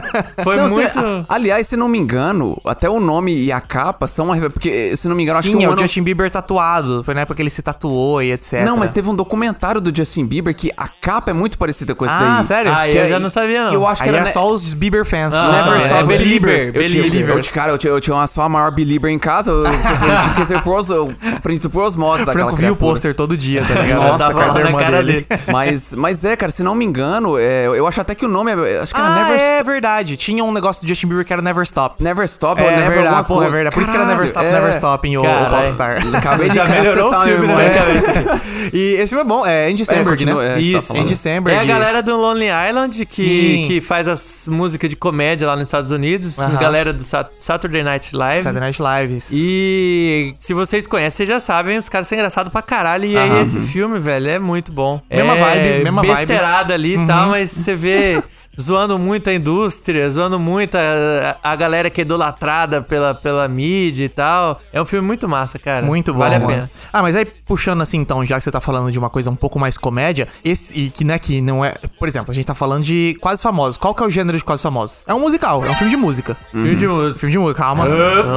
[0.43, 0.89] Foi Não, muito.
[0.93, 4.49] se- aliás, se não me engano, até o nome e a capa são uma.
[4.49, 5.81] Porque, se não me engano, acho Sim, que é um o ano...
[5.81, 7.03] Justin Bieber tatuado.
[7.03, 8.63] Foi na época que ele se tatuou e etc.
[8.63, 12.05] Não, mas teve um documentário do Justin Bieber que a capa é muito parecida com
[12.05, 12.45] esse Ah, daí.
[12.45, 12.71] sério?
[12.73, 13.73] Ah, eu é- já não sabia, não.
[13.73, 15.77] Eu acho que Aí era é ne- só os Bieber fans que Ah, Never é,
[15.85, 16.03] Stop.
[16.03, 16.75] é Belieber, Beliebers.
[16.75, 17.03] Eu tinha,
[17.35, 19.51] eu, tinha- cara, eu tinha, eu tinha uma, só a maior belieber em casa.
[19.51, 22.73] Eu, eu, eu tive que ser por, os- eu aprendi por osmose daquela Franco viu
[22.73, 23.99] o pôster todo dia, tá ligado?
[24.01, 25.25] Nossa, Tava cara, irmã cara dele.
[25.51, 28.51] Mas, mas é, cara, se não me engano, é, eu acho até que o nome
[28.51, 28.79] é.
[28.79, 30.17] Acho que era Ah, Never, é verdade.
[30.17, 32.03] Tinha um negócio do Justin Bieber que era Never Stop.
[32.03, 33.73] Never Stop É ou Never verdade, pô, é verdade.
[33.73, 34.77] Por isso que era Never Stop, Caralho, Never é.
[34.77, 35.49] Stop em o, o.
[35.49, 35.97] Popstar.
[36.15, 38.41] Acabei de melhorou o filme na minha cabeça.
[38.73, 40.31] E esse filme é bom, é Andy Samberg, né?
[40.31, 40.97] é, tá Isso.
[40.97, 41.57] Andy Samberg.
[41.57, 45.67] É a galera do Lonely Island que, que faz as músicas de comédia lá nos
[45.67, 46.37] Estados Unidos.
[46.39, 46.57] Aham.
[46.59, 48.41] Galera do Sat- Saturday Night Live.
[48.43, 49.31] Saturday Night Lives.
[49.33, 53.05] E se vocês conhecem, vocês já sabem, os caras são engraçados pra caralho.
[53.05, 55.01] E aí esse filme, velho, é muito bom.
[55.09, 56.15] Mesma é vibe, mesma vibe.
[56.15, 58.23] besteirada ali e tal, mas você vê...
[58.59, 64.05] zoando muito a indústria, zoando muito a, a galera que é idolatrada pela, pela mídia
[64.05, 64.59] e tal.
[64.71, 65.85] É um filme muito massa, cara.
[65.85, 66.51] Muito bom, Vale a mano.
[66.51, 66.71] pena.
[66.91, 69.35] Ah, mas aí puxando assim, então, já que você tá falando de uma coisa um
[69.35, 71.73] pouco mais comédia, esse, e que, né, que não é.
[71.99, 73.77] Por exemplo, a gente tá falando de quase famosos.
[73.77, 75.03] Qual que é o gênero de quase famosos?
[75.07, 76.37] É um musical, é um filme de música.
[76.51, 77.19] Filme de música.
[77.19, 77.85] Filme de música, calma.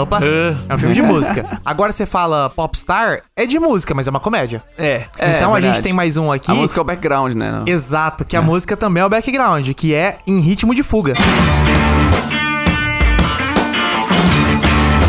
[0.02, 0.20] Opa.
[0.68, 1.60] É um filme de música.
[1.64, 4.62] Agora você fala popstar, é de música, mas é uma comédia.
[4.76, 5.02] É.
[5.18, 6.50] É, então a gente tem mais um aqui.
[6.50, 7.62] A música é o background, né?
[7.66, 11.14] Exato, que a música também é o background, que é em ritmo de fuga.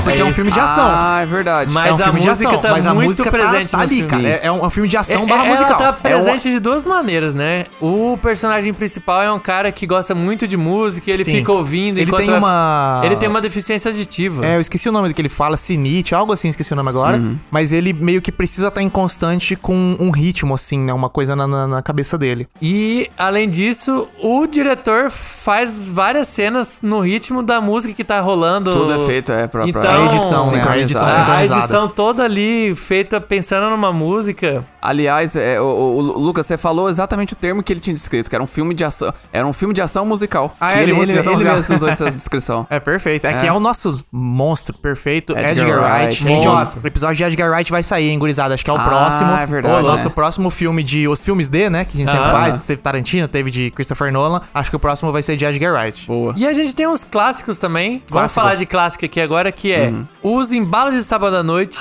[0.10, 0.84] Porque é, um filme de ação.
[0.88, 1.74] Ah, é verdade.
[1.74, 3.78] Mas é um a filme de música ação, tá mas a muito música presente tá,
[3.78, 4.28] tá ali, cara.
[4.28, 5.70] É, é um, é um filme de ação É- barra é- musical.
[5.82, 7.66] Ela tá É um- presente de duas maneiras, né?
[7.82, 11.32] O personagem principal é um cara que gosta muito de música, ele Sim.
[11.32, 14.46] fica ouvindo Ele tem é- uma- Ele tem uma deficiência auditiva.
[14.46, 16.90] É, eu esqueci o nome do que ele fala, sinite, algo assim, esqueci o nome
[16.90, 17.18] agora.
[17.18, 17.38] Uhum.
[17.52, 20.94] Mas ele meio que precisa estar em constante com um ritmo, assim, né?
[20.94, 22.48] Uma coisa na, na- na cabeça dele.
[22.62, 28.72] E, além disso, o diretor faz várias cenas no ritmo da música que tá rolando.
[28.72, 30.64] Tudo é feito, é, pra, pra Então, A edição, né?
[30.68, 34.64] A edição A- a edição toda ali feita pensando numa música.
[34.82, 38.30] Aliás, é, o, o- o Lucas, você falou exatamente o termo que ele tinha descrito,
[38.30, 39.14] que era um filme de ação.
[39.32, 40.56] Era um filme de ação musical.
[40.60, 42.66] Ah, que é, ele, ele- ele, ele- mesmo usou essa descrição.
[42.70, 43.28] É perfeito.
[43.28, 43.38] É, É.
[43.38, 46.24] que é o nosso monstro perfeito, Edgar Edgar, Wright.
[46.24, 46.48] Wright.
[46.48, 46.82] Monstro.
[46.84, 48.54] o episódio de Edgar Wright vai sair, hein, gurizada?
[48.54, 49.32] Acho que é o Ah, próximo.
[49.32, 50.12] é verdade, O nosso né?
[50.16, 51.08] próximo filme de.
[51.08, 51.84] Os filmes D, né?
[51.86, 52.32] Que a gente sempre Ah.
[52.32, 52.66] faz.
[52.66, 54.42] Teve Tarantino, teve de Christopher Nolan.
[54.54, 56.06] Acho que o próximo vai ser de Edgar Wright.
[56.08, 56.34] Boa.
[56.38, 58.02] E a gente tem uns clássicos também.
[58.10, 58.42] Vamos Clássico.
[58.42, 60.08] falar de clássico aqui agora, que é Uhum.
[60.40, 61.80] Os Embalos de Sábado à Noite,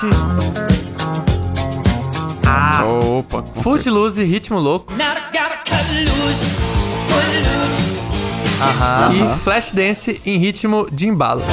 [2.51, 4.91] Ah, Opa, com Footloose e Ritmo Louco.
[8.59, 9.13] aham.
[9.13, 11.43] E Flashdance em ritmo de embalo.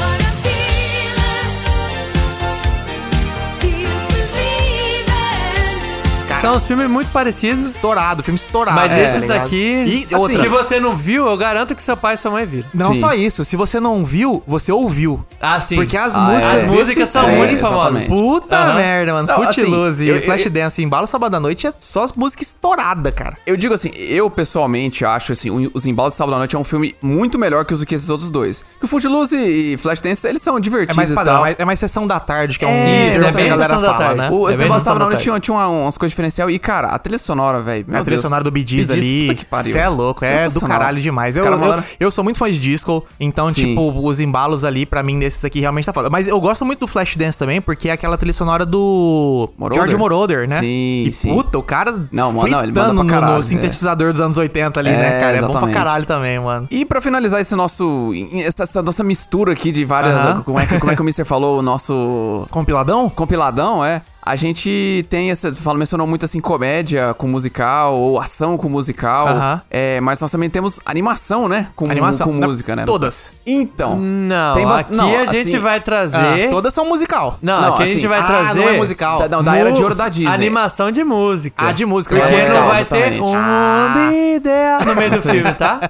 [6.41, 7.69] São os filmes muito parecidos.
[7.71, 8.77] Estourado, filme estourado.
[8.77, 10.41] Mas é, esses tá aqui, E assim, outra.
[10.41, 12.69] se você não viu, eu garanto que seu pai e sua mãe viram.
[12.75, 13.01] Não Sim.
[13.01, 15.25] só isso, se você não viu, você ouviu.
[15.41, 15.77] Ah, sim.
[15.77, 16.55] Porque as Ah, músicas.
[16.55, 16.67] As é.
[16.67, 18.07] músicas desses são é, muito famosas.
[18.07, 18.75] Puta Aham.
[18.75, 19.29] merda, mano.
[19.29, 23.37] Não, Footloose assim, e Flashdance em Embalo Sábado à Noite é só música estourada, cara.
[23.47, 26.59] Eu digo assim, eu pessoalmente acho assim, o- Os Embalos de Sábado à Noite é
[26.59, 28.65] um filme muito melhor que os que esses outros dois.
[28.79, 31.47] Que o Footloose e Flashdance, eles são É divertidos mais e padrão, tal.
[31.59, 33.69] é mais sessão da tarde, que é um É, termo é que bem a galera
[33.75, 34.21] Sessão da fala, Tarde.
[34.23, 34.29] né?
[34.31, 36.15] O É Esse bem Embalos de Sábado à da Noite tinha, tinha uma- umas coisas
[36.29, 36.55] diferenciais.
[36.55, 37.85] E, cara, a trilha sonora, velho.
[37.89, 38.23] A trilha Deus.
[38.23, 39.73] sonora do Bee Gees ali, puta que pariu.
[39.73, 41.37] cê é louco, é do caralho demais.
[41.37, 43.69] Eu, Os caras eu, eu sou muito fã de disco, então, Sim.
[43.69, 46.11] tipo, os embalos ali, pra mim, desses aqui, realmente tá foda.
[46.11, 49.83] Mas eu gosto muito do Flashdance também, porque é aquela trilha sonora do Moroder?
[49.83, 50.59] George Moroder, né?
[50.61, 51.35] Sim, e, sim.
[51.35, 53.43] puta, o cara Não, mano, não, ele manda pra no- caralho, no, é.
[53.43, 55.37] sintetizador dos anos 80 ali, É, né, cara?
[55.37, 55.75] É bom pra exatamente.
[55.77, 56.69] caralho também, mano.
[56.71, 58.13] E pra finalizar esse nosso.
[58.35, 60.15] Essa, essa nossa mistura aqui de várias.
[60.15, 60.43] Aham.
[60.43, 61.25] Como, é que, como é que o Mr.
[61.25, 61.59] falou?
[61.59, 62.47] O nosso.
[62.51, 63.09] Compiladão?
[63.11, 64.03] Compiladão, é.
[64.27, 65.55] A gente tem essa.
[65.55, 69.29] Você fala, mencionou muito assim, comédia com musical, ou ação com musical.
[69.29, 69.63] Aham.
[69.71, 71.69] É, mas nós também temos animação, né?
[71.77, 72.27] Com, Animação.
[72.27, 72.85] com música, né?
[72.85, 73.33] Todas.
[73.47, 73.97] Então.
[73.97, 76.51] Não, Tem aqui não, a gente assim- vai Ah, trazer...
[76.51, 77.39] todas são musical.
[77.41, 78.61] Não, Não, aqui a assim, gente vai ah, trazer...
[78.61, 79.19] não é musical.
[79.21, 80.27] Da, não, da era de ouro da Disney.
[80.35, 81.69] Animação de música.
[81.69, 82.17] Ah, de música.
[82.17, 83.93] Porque é musical, não vai ter um Ah.
[83.95, 85.81] mundo ideal no meio do filme, tá?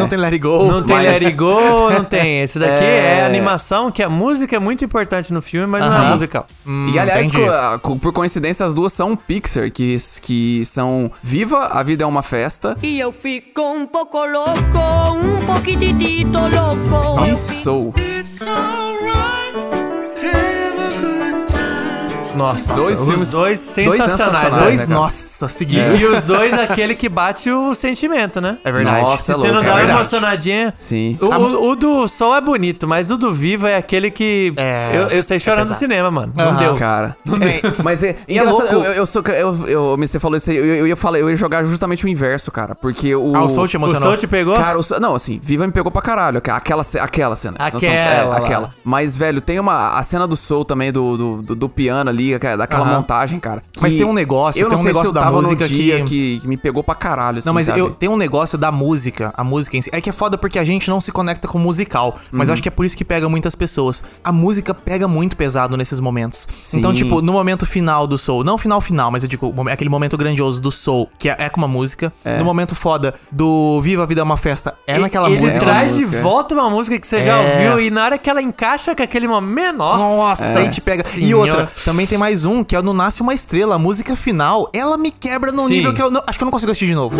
[0.00, 0.64] Não tem Let It Go.
[0.64, 2.40] Não tem Let It Go, não tem.
[2.42, 3.20] Esse daqui é...
[3.20, 3.26] É.
[3.26, 6.06] animação, que a música é muito importante no filme, mas não Aham.
[6.06, 6.46] é musical.
[6.92, 7.44] E aliás, entendi.
[8.00, 12.76] Por coincidência, as duas são Pixar, que, que são Viva, a Vida é uma Festa
[12.82, 17.24] Y eu fico un poco loco, un poquitito loco.
[17.26, 17.92] e Soul.
[22.36, 24.10] Nossa, Dois os filmes- dois sensacionais.
[24.18, 24.90] sensacionais, né, Dois, cara?
[24.94, 26.00] nossa, seguidos.
[26.00, 28.58] E os dois, aquele que bate o sentimento, né?
[28.64, 29.02] É verdade.
[29.02, 30.74] Nossa, Se é você louco, não é dá uma emocionadinha.
[30.76, 31.18] Sim.
[31.20, 34.52] O, o- o do Sol é bonito, mas o do Viva é aquele que.
[34.56, 36.32] É, eu, eu saí chorando no cinema, mano.
[36.36, 36.74] Não deu.
[36.76, 37.16] Cara.
[37.26, 38.62] É, mas é, E é louco.
[38.66, 39.22] Eu, eu, sou.
[39.28, 42.08] Eu, eu, você falou isso aí, eu, eu ia falar, eu ia jogar justamente o
[42.08, 42.74] inverso, cara.
[42.74, 43.34] Porque o.
[43.36, 44.08] Ah, o Soul te O emocionou.
[44.08, 44.56] Sol te pegou?
[44.56, 46.38] Cara, o Soul- não, assim, Viva me pegou pra caralho.
[46.38, 47.56] Aquela, aquela cena.
[47.58, 48.36] Aquela lá.
[48.38, 48.70] aquela.
[48.84, 49.98] Mas, velho, tem uma.
[49.98, 52.96] A cena do Soul também, do, do, do- do piano ali, aquela- daquela Aham.
[52.96, 53.60] montagem, cara.
[53.80, 55.36] Mas que tem um negócio, eu tem não um sei se negócio eu da tava
[55.36, 56.40] no música dia que- que...
[56.40, 57.80] que me pegou pra caralho, assim, Não, mas sabe?
[57.80, 59.90] eu tenho um negócio da música, a música em si.
[59.92, 62.16] É que é foda porque a gente não se conecta com o musical.
[62.30, 62.54] Mas Uhum.
[62.54, 64.02] acho que é por isso que pega muitas pessoas.
[64.22, 66.46] A música pega muito pesado nesses momentos.
[66.50, 66.78] Sim.
[66.78, 70.16] Então, tipo, no momento final do Soul, não final final, mas eu digo, aquele momento
[70.16, 72.12] grandioso do Soul, que é, é com uma música.
[72.38, 75.64] No momento foda do Viva a Vida é uma Festa, é naquela Ele música.
[75.64, 76.22] traz É de música.
[76.22, 77.70] volta uma música que você já É.
[77.70, 79.76] ouviu e na hora que ela encaixa com aquele momento.
[79.78, 79.98] Nossa,
[80.44, 81.04] Nossa, aí te pega.
[81.18, 83.74] E outra, também tem mais um, que é o No Nasce Uma Estrela.
[83.76, 85.74] A música final, ela me quebra num Sim.
[85.74, 87.16] nível que eu não- acho que eu não consigo assistir de novo.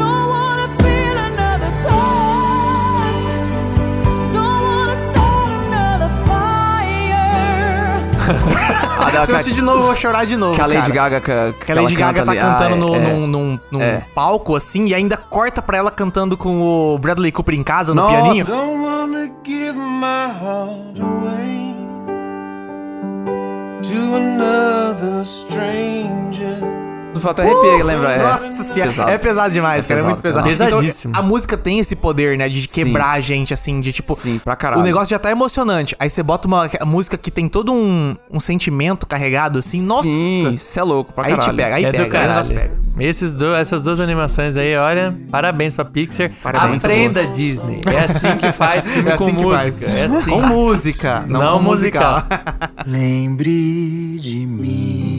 [8.26, 10.54] A da Se eu assistir de novo, eu vou chorar de novo.
[10.54, 11.20] que a Lady cara.
[11.20, 11.20] Gaga.
[11.52, 12.40] Que, Que a Lady ela Gaga canta tá ali.
[12.40, 14.02] cantando Ah, no- é, num, num- num É.
[14.14, 18.00] palco, assim, e ainda corta pra ela cantando com o Bradley Cooper em casa, no
[18.02, 18.14] Nossa.
[18.22, 18.44] pianinho.
[18.46, 21.43] Don't wanna give my heart away
[23.94, 26.83] to another stranger.
[27.24, 28.12] Tu até arrepia, lembra?
[28.12, 28.22] É.
[28.22, 29.10] Nossa senhora, Pesado.
[29.10, 30.48] é pesado demais, É cara, é pesado, muito pesado.
[30.50, 31.16] Então, Pesadíssimo.
[31.16, 32.84] a música tem esse poder, né, de Sim.
[32.84, 34.14] quebrar a gente, assim, de tipo...
[34.14, 34.80] Sim, pra caralho.
[34.80, 38.40] O negócio já tá emocionante, aí você bota uma música que tem todo um, um
[38.40, 40.04] sentimento carregado, assim, nossa...
[40.04, 41.56] Sim, isso é louco pra Aí te caralho.
[41.56, 42.48] pega, aí é pega, do aí caralho.
[42.48, 42.84] pega.
[42.96, 46.30] Esses do, essas duas animações aí, olha, parabéns pra Pixar.
[46.40, 46.84] Parabéns.
[46.84, 47.82] Aprenda Disney.
[47.86, 49.58] É assim que faz filme É com assim que música.
[49.58, 49.82] faz.
[49.82, 50.30] É assim.
[50.30, 52.22] Com música, não, Não com musical.
[52.86, 55.13] Lembre de mim.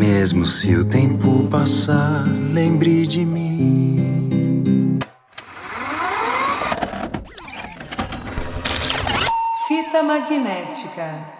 [0.00, 4.98] Mesmo se o tempo passar, lembre de mim.
[9.68, 11.39] Fita magnética.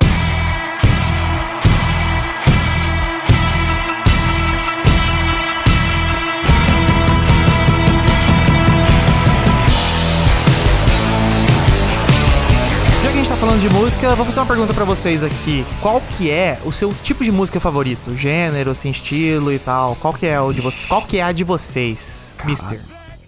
[13.10, 15.66] Já que a gente tá falando de música, vou fazer uma pergunta pra vocês aqui.
[15.80, 18.14] Qual que é o seu tipo de música favorito?
[18.14, 19.96] Gênero, assim, estilo e tal.
[19.96, 20.86] Qual que é o de vocês?
[20.86, 22.78] Qual que é a de vocês, Mister?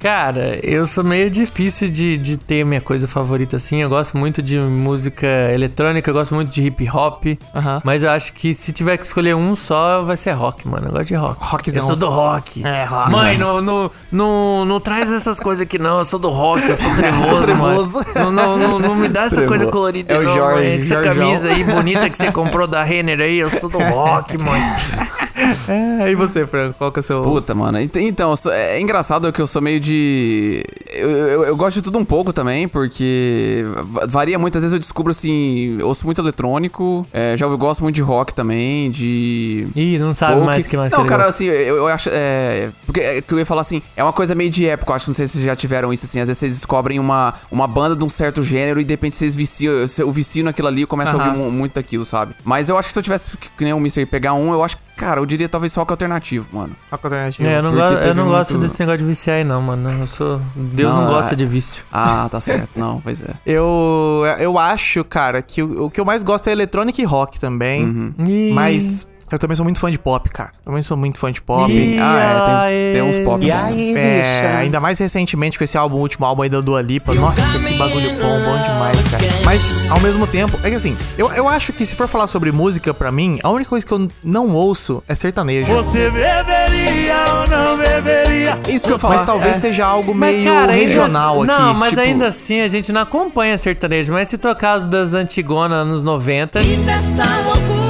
[0.02, 3.82] Cara, eu sou meio difícil de, de ter minha coisa favorita assim.
[3.82, 7.24] Eu gosto muito de música eletrônica, eu gosto muito de hip hop.
[7.54, 7.80] Aham.
[7.84, 10.88] Mas eu acho que se tiver que escolher um só, vai ser rock, mano.
[10.88, 11.36] Eu gosto de rock.
[11.40, 11.82] Rockzão.
[11.82, 12.66] Eu sou do rock.
[12.66, 13.12] É, rock.
[13.12, 15.98] Mãe, não, não, não, não traz essas coisas aqui, não.
[15.98, 17.26] Eu sou do rock, eu sou trevoso.
[17.26, 18.04] Sou trevoso.
[18.16, 18.32] mano.
[18.32, 20.78] Não, não, não, não me dá essa coisa colorida, É o não, Jorge, mãe.
[20.80, 24.60] Essa camisa aí bonita que você comprou da Renner aí, eu sou do rock, mãe.
[25.68, 26.74] É, e você, Franco?
[26.78, 27.22] Qual que é o seu...
[27.22, 27.78] Puta, mano.
[27.80, 30.62] Ent- Então, sou- é engraçado que eu sou meio de.
[30.92, 34.78] Eu, eu, eu gosto de tudo um pouco também, porque va- varia muitas vezes eu
[34.78, 35.76] descubro assim.
[35.78, 39.66] Eu ouço muito eletrônico, é, já eu gosto muito de rock também, de.
[39.74, 40.46] Ih, não sabe folk.
[40.46, 41.30] mais o que mais Não, que cara, gosta.
[41.36, 42.08] assim, eu, eu acho.
[42.12, 44.96] É, porque é, que eu ia falar assim, é uma coisa meio de época, eu
[44.96, 45.08] acho.
[45.08, 46.20] Não sei se vocês já tiveram isso assim.
[46.20, 49.34] Às vezes vocês descobrem uma, uma banda de um certo gênero e de repente vocês
[49.34, 49.74] viciam.
[49.98, 51.28] Eu, vicio naquilo ali e começo a Aham.
[51.30, 52.34] ouvir mu- muito daquilo, sabe?
[52.44, 54.04] Mas eu acho que se eu tivesse, que que nem o Mr.
[54.06, 56.74] pegar um, eu acho que, cara, eu diria talvez rock alternativo, mano.
[56.88, 59.44] Qual que é eu não, gosto, eu não gosto muito- desse negócio de viciar aí,
[59.44, 59.90] não, mano.
[59.90, 60.40] Eu sou.
[60.54, 61.84] Deus não, Não, gosta é- de vício.
[61.92, 62.70] Ah, tá certo.
[62.78, 63.30] Não, pois é.
[63.46, 67.38] Eu, eu acho, cara, que o, o que eu mais gosto é eletrônica e rock
[67.40, 67.84] também.
[67.84, 68.14] Uhum.
[68.26, 68.52] Ih.
[68.52, 70.50] Mas eu também sou muito fã de pop, cara.
[70.64, 71.70] Também sou muito fã de pop.
[71.72, 73.44] Ih, Ah, é, tem, tem uns pop.
[73.44, 76.80] E aí, É, ainda mais recentemente com esse álbum, o último álbum aí da Dua
[76.82, 77.14] Lipa.
[77.14, 79.24] Nossa, que bagulho bom, bom demais, cara.
[79.44, 82.52] Mas, ao mesmo tempo, é que assim, eu, eu acho que se for falar sobre
[82.52, 85.72] música, pra mim, a única coisa que eu não ouço é sertanejo.
[85.72, 88.58] Você beberia ou não beberia?
[88.68, 89.16] Isso que eu falar.
[89.16, 89.60] Mas talvez é.
[89.60, 91.60] seja algo Mas, meio cara, ainda regional assim- aqui.
[91.62, 94.12] Não, mas tipo, ainda assim a gente não acompanha sertanejo.
[94.12, 97.81] Mas se tocar as das Antigona anos 90, a Dessa loucura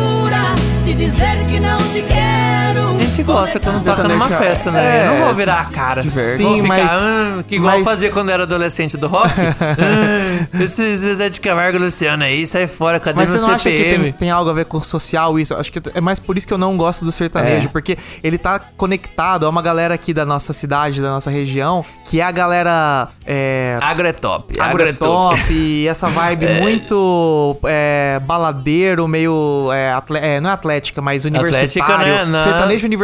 [0.94, 2.31] dizer que não te quero.
[3.12, 4.80] Gente gosta quando toca numa é- festa, né?
[4.80, 6.02] é, eu não vou virar a cara.
[6.02, 6.42] diverte.
[6.42, 9.30] Vou Sim, ficar, mas- "Ah", que igual mas- fazia quando era adolescente do rock.
[9.72, 13.54] Ah, Esse Zezé de Camargo e Luciano aí, sai fora, cadê Mas você meu não
[13.54, 14.04] acha que CPM?
[14.04, 15.54] tem, tem algo a ver com social isso?
[15.54, 17.70] Acho que é mais por isso que eu não gosto do sertanejo, É.
[17.70, 22.20] porque ele tá conectado a uma galera aqui da nossa cidade, da nossa região, que
[22.20, 24.58] é a galera é, Agro é top.
[24.60, 29.70] Agro é agrotop, e essa vibe muito é, baladeiro, meio.
[29.72, 32.06] É, atle- é, não é atlética, mas universitário.
[32.06, 32.24] né?
[32.24, 32.40] Não.
[32.42, 33.01] Sertanejo universitário,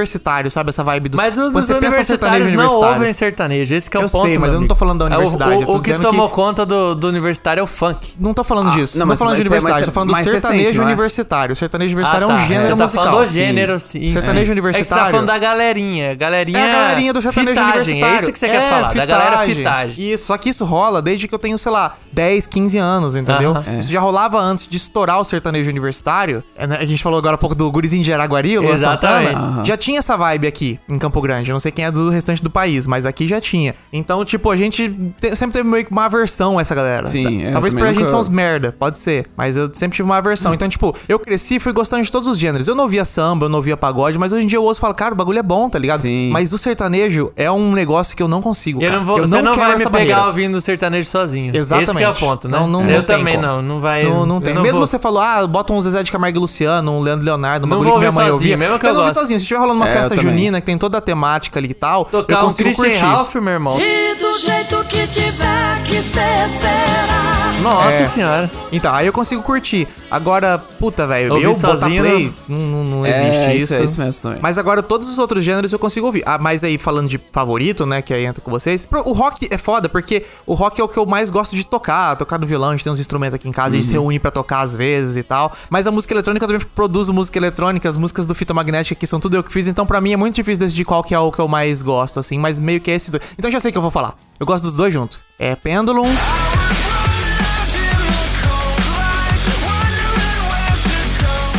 [0.50, 0.68] sabe?
[0.70, 2.94] Essa vibe do Mas os, os você pensa universitários sertanejo não universitário.
[2.94, 4.26] ouvem sertanejo, esse que é o Eu ponto.
[4.26, 5.94] sei, mas eu não tô falando da É, o- universidade, O, eu tô o que
[5.98, 8.14] tomou que- conta do, do universitário é o funk.
[8.18, 8.98] Não tô falando disso.
[8.98, 10.78] não, mas- tô falando de mas é- universidade, mas tô falando do mais sertanejo recente,
[10.80, 10.84] é?
[10.84, 11.56] universitário.
[11.56, 12.42] Sertanejo universitário Ah, é tá.
[12.42, 13.04] um gênero Você tá musical.
[13.04, 13.38] falando do Sim.
[13.38, 14.10] gênero, sim.
[14.10, 14.88] Sertanejo É que universitário.
[15.04, 16.14] você tá falando da galerinha.
[16.14, 16.58] Galerinha.
[16.58, 18.04] É a galerinha do sertanejo universitário.
[18.14, 20.12] É isso que você quer falar, da galera fitagem.
[20.12, 23.56] Isso, só que isso rola desde que eu tenho, sei lá, 10, 15 anos, entendeu?
[23.78, 26.42] Isso já rolava antes de estourar o sertanejo universitário.
[26.56, 29.40] É, né, A gente falou agora há pouco do Gurizinho de Araguari, o Exatamente.
[29.64, 31.50] Já tinha essa vibe aqui em Campo Grande.
[31.50, 33.74] Eu não sei quem é do restante do país, mas aqui já tinha.
[33.92, 34.88] Então, tipo, a gente
[35.20, 37.06] te- sempre teve meio que uma aversão a essa galera.
[37.06, 39.26] Sim, Tá- é, eu Talvez pra gente nunca- são uns merda, pode ser.
[39.36, 40.52] Mas eu sempre tive uma aversão.
[40.54, 42.68] Então, tipo, eu cresci e fui gostando de todos os gêneros.
[42.68, 44.82] Eu não ouvia samba, eu não ouvia pagode, mas hoje em dia eu ouço e
[44.82, 46.00] falo, cara, o bagulho é bom, tá ligado?
[46.00, 46.30] Sim.
[46.32, 48.82] Mas o sertanejo é um negócio que eu não consigo.
[48.82, 50.26] Eu não vou, eu você não quero vai me pegar barreira.
[50.26, 51.54] ouvindo sertanejo sozinho.
[51.56, 51.90] Exatamente.
[51.90, 52.58] Esse que é o ponto, né?
[52.58, 53.46] Não, não, eu não tem também como.
[53.46, 54.02] não, não vai.
[54.04, 54.54] Não, não eu tem.
[54.54, 57.24] não Mesmo vou- você falou, ah, bota um Zezé de Camargo e Luciano, um Leandro
[57.24, 58.56] Leonardo, um Não bagulho vou que minha ouvir mãe sozinho, ouvia.
[58.56, 59.20] mesmo que eu não ouvi gosto.
[59.20, 59.38] sozinho.
[59.38, 61.74] Se estiver rolando uma É, festa eu junina que tem toda a temática ali e
[61.74, 63.02] tal, eu Tocar um consigo Christian curtir.
[63.04, 63.78] Ralph, meu irmão.
[63.80, 67.28] E Do jeito que tiver que ser, será.
[67.62, 68.04] Nossa É.
[68.04, 68.50] senhora.
[68.70, 69.88] Então, aí eu consigo curtir.
[70.10, 73.74] Agora, puta, velho, Ouvir eu botar sozinho, play, não, não, não É, existe isso isso.
[73.74, 74.38] é isso mesmo também.
[74.40, 76.22] Mas agora todos os outros gêneros eu consigo ouvir.
[76.24, 78.86] Ah, mas aí falando de favorito, né, que aí entra com vocês.
[78.86, 81.64] pro- O rock é foda, porque o rock é o que eu mais gosto de
[81.66, 82.14] tocar.
[82.16, 84.20] Tocar no violão, a gente tem uns instrumentos aqui em casa, a gente se reúne
[84.20, 85.52] pra tocar às vezes e tal.
[85.68, 89.06] Mas a música eletrônica eu também produzo música eletrônica, as músicas do Fita Magnética que
[89.06, 89.66] são tudo eu que fiz.
[89.66, 92.20] Então pra mim é muito difícil decidir qual que é o que eu mais gosto,
[92.20, 92.38] assim.
[92.38, 93.22] Mas meio que é esses dois.
[93.36, 94.14] Então já sei o que eu vou falar.
[94.38, 95.20] Eu gosto dos dois juntos.
[95.38, 96.08] É Pendulum...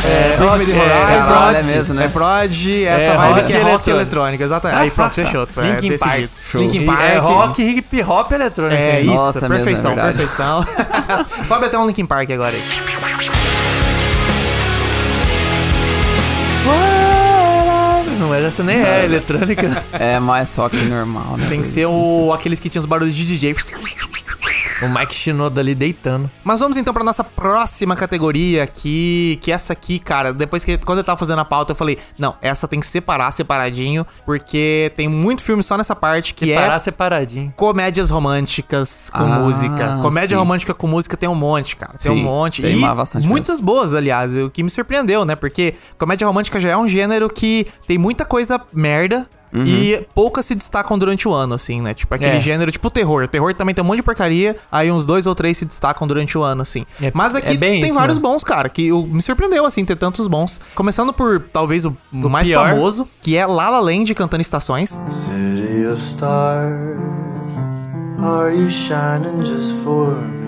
[0.02, 2.04] É, Bring Me The rock, é, Horizon, caralho, é Prod, mesmo, né?
[2.04, 3.90] É Prod, essa É, vibe rock que é rock eletrônico.
[3.90, 4.80] eletrônica, exatamente.
[4.80, 5.48] Aí pronto, fechou.
[5.56, 6.10] É Linkin Park.
[6.12, 6.30] decidido.
[6.50, 6.60] Show.
[6.62, 7.00] Linkin Park.
[7.00, 8.80] é rock, hip hop eletrônico.
[8.80, 10.64] É isso, Nossa, mesmo, é perfeição, perfeição.
[11.44, 13.49] Sobe até um Linkin Park agora aí.
[18.30, 19.84] Mas essa nem é eletrônica.
[19.92, 21.46] É mais só que normal, né?
[21.48, 23.56] Tem que ser o, aqueles que tinham os barulhos de DJ.
[24.82, 26.30] O Mike Shinoda ali deitando.
[26.44, 30.98] Mas vamos então pra nossa próxima categoria aqui, que essa aqui, cara, depois que quando
[30.98, 35.08] eu tava fazendo a pauta, eu falei, não, essa tem que separar separadinho, porque tem
[35.08, 37.52] muito filme só nessa parte que Parar é separadinho.
[37.56, 39.98] comédias românticas com Ah, música.
[40.02, 40.34] Comédia sim.
[40.36, 41.92] romântica com música tem um monte, cara.
[41.92, 42.62] Tem Sim, um monte.
[42.62, 45.36] tem e bastante muitas boas, aliás, o que me surpreendeu, né?
[45.36, 49.28] Porque comédia romântica já é um gênero que tem muita coisa merda.
[49.52, 49.64] Uhum.
[49.66, 51.92] E poucas se destacam durante o ano, assim, né?
[51.92, 52.40] Tipo aquele É.
[52.40, 53.26] gênero, tipo terror.
[53.26, 56.36] Terror também tem um monte de porcaria, aí uns dois ou três se destacam durante
[56.38, 56.86] o ano, assim.
[57.02, 58.30] É- Mas aqui é bem tem isso vários mesmo.
[58.30, 60.60] bons, cara, que eu- me surpreendeu, assim, ter tantos bons.
[60.74, 62.68] Começando por, talvez, o, o mais pior.
[62.70, 64.90] famoso, que é La La Land cantando Estações.
[64.90, 67.00] City of stars,
[68.22, 70.39] are you shining just for me?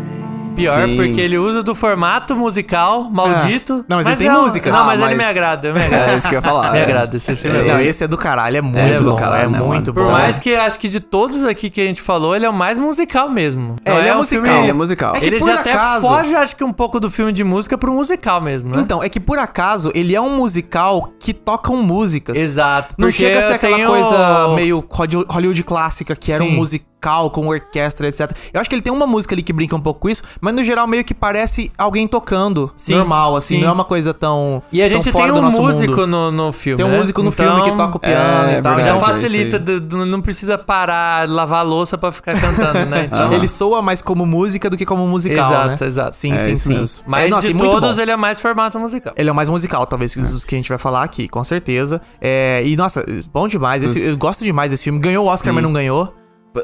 [0.54, 0.96] Pior, Sim.
[0.96, 3.84] porque ele usa do formato musical maldito.
[3.88, 4.70] Não, mas ele tem é música.
[4.70, 6.02] Não, Ah, mas, ele mas- me agrada, me agrada.
[6.12, 6.72] É isso que eu ia falar.
[6.72, 6.82] Me é.
[6.82, 7.58] agrada esse filme.
[7.58, 9.68] é Não, esse é do caralho, é muito É bom, do caralho, é né, muito
[9.68, 9.82] mano?
[9.92, 9.92] bom.
[9.92, 12.52] Por mais que acho que de todos aqui que a gente falou, ele é o
[12.52, 13.76] mais musical mesmo.
[13.84, 14.44] É, Não ele é musical.
[14.44, 15.16] filme- Ele é musical.
[15.16, 17.92] É Ele já até acaso- foge, acho que um pouco do filme de música pro
[17.92, 18.82] musical mesmo, né?
[18.82, 22.36] Então, é que por acaso ele é um musical que tocam músicas.
[22.36, 22.94] Exato.
[22.98, 24.84] Não chega a ser aquela tenho- coisa meio
[25.28, 26.56] Hollywood- clássica, que era um Sim.
[27.02, 28.30] Musical com orquestra, etc.
[28.52, 30.54] Eu acho que ele tem uma música ali que brinca um pouco com isso, mas
[30.54, 32.70] no geral meio que parece alguém tocando.
[32.76, 33.56] Sim, normal, assim.
[33.56, 33.60] sim.
[33.60, 34.62] Não é uma coisa tão.
[34.72, 36.76] E a tão gente fora tem um músico no, no filme.
[36.76, 36.98] Tem um né?
[36.98, 38.78] músico no Então, filme que toca o piano é e tal.
[38.78, 43.02] Já é facilita, do- do- não precisa parar, lavar a louça pra ficar cantando, né?
[43.12, 45.86] Então, Ele soa mais como música do que como musical, Exato, né?
[45.88, 46.16] exato.
[46.16, 46.74] Sim, É sim, sim.
[46.74, 47.02] mesmo.
[47.06, 48.00] Mas É, nossa, de todos, bom.
[48.02, 49.12] ele é mais formato musical.
[49.16, 52.00] Ele é mais musical, talvez, que os que a gente vai falar aqui, com certeza.
[52.20, 53.82] É, e, nossa, bom demais.
[53.84, 54.98] Esse- eu gosto demais desse filme.
[54.98, 56.14] Ganhou o Oscar, mas não ganhou.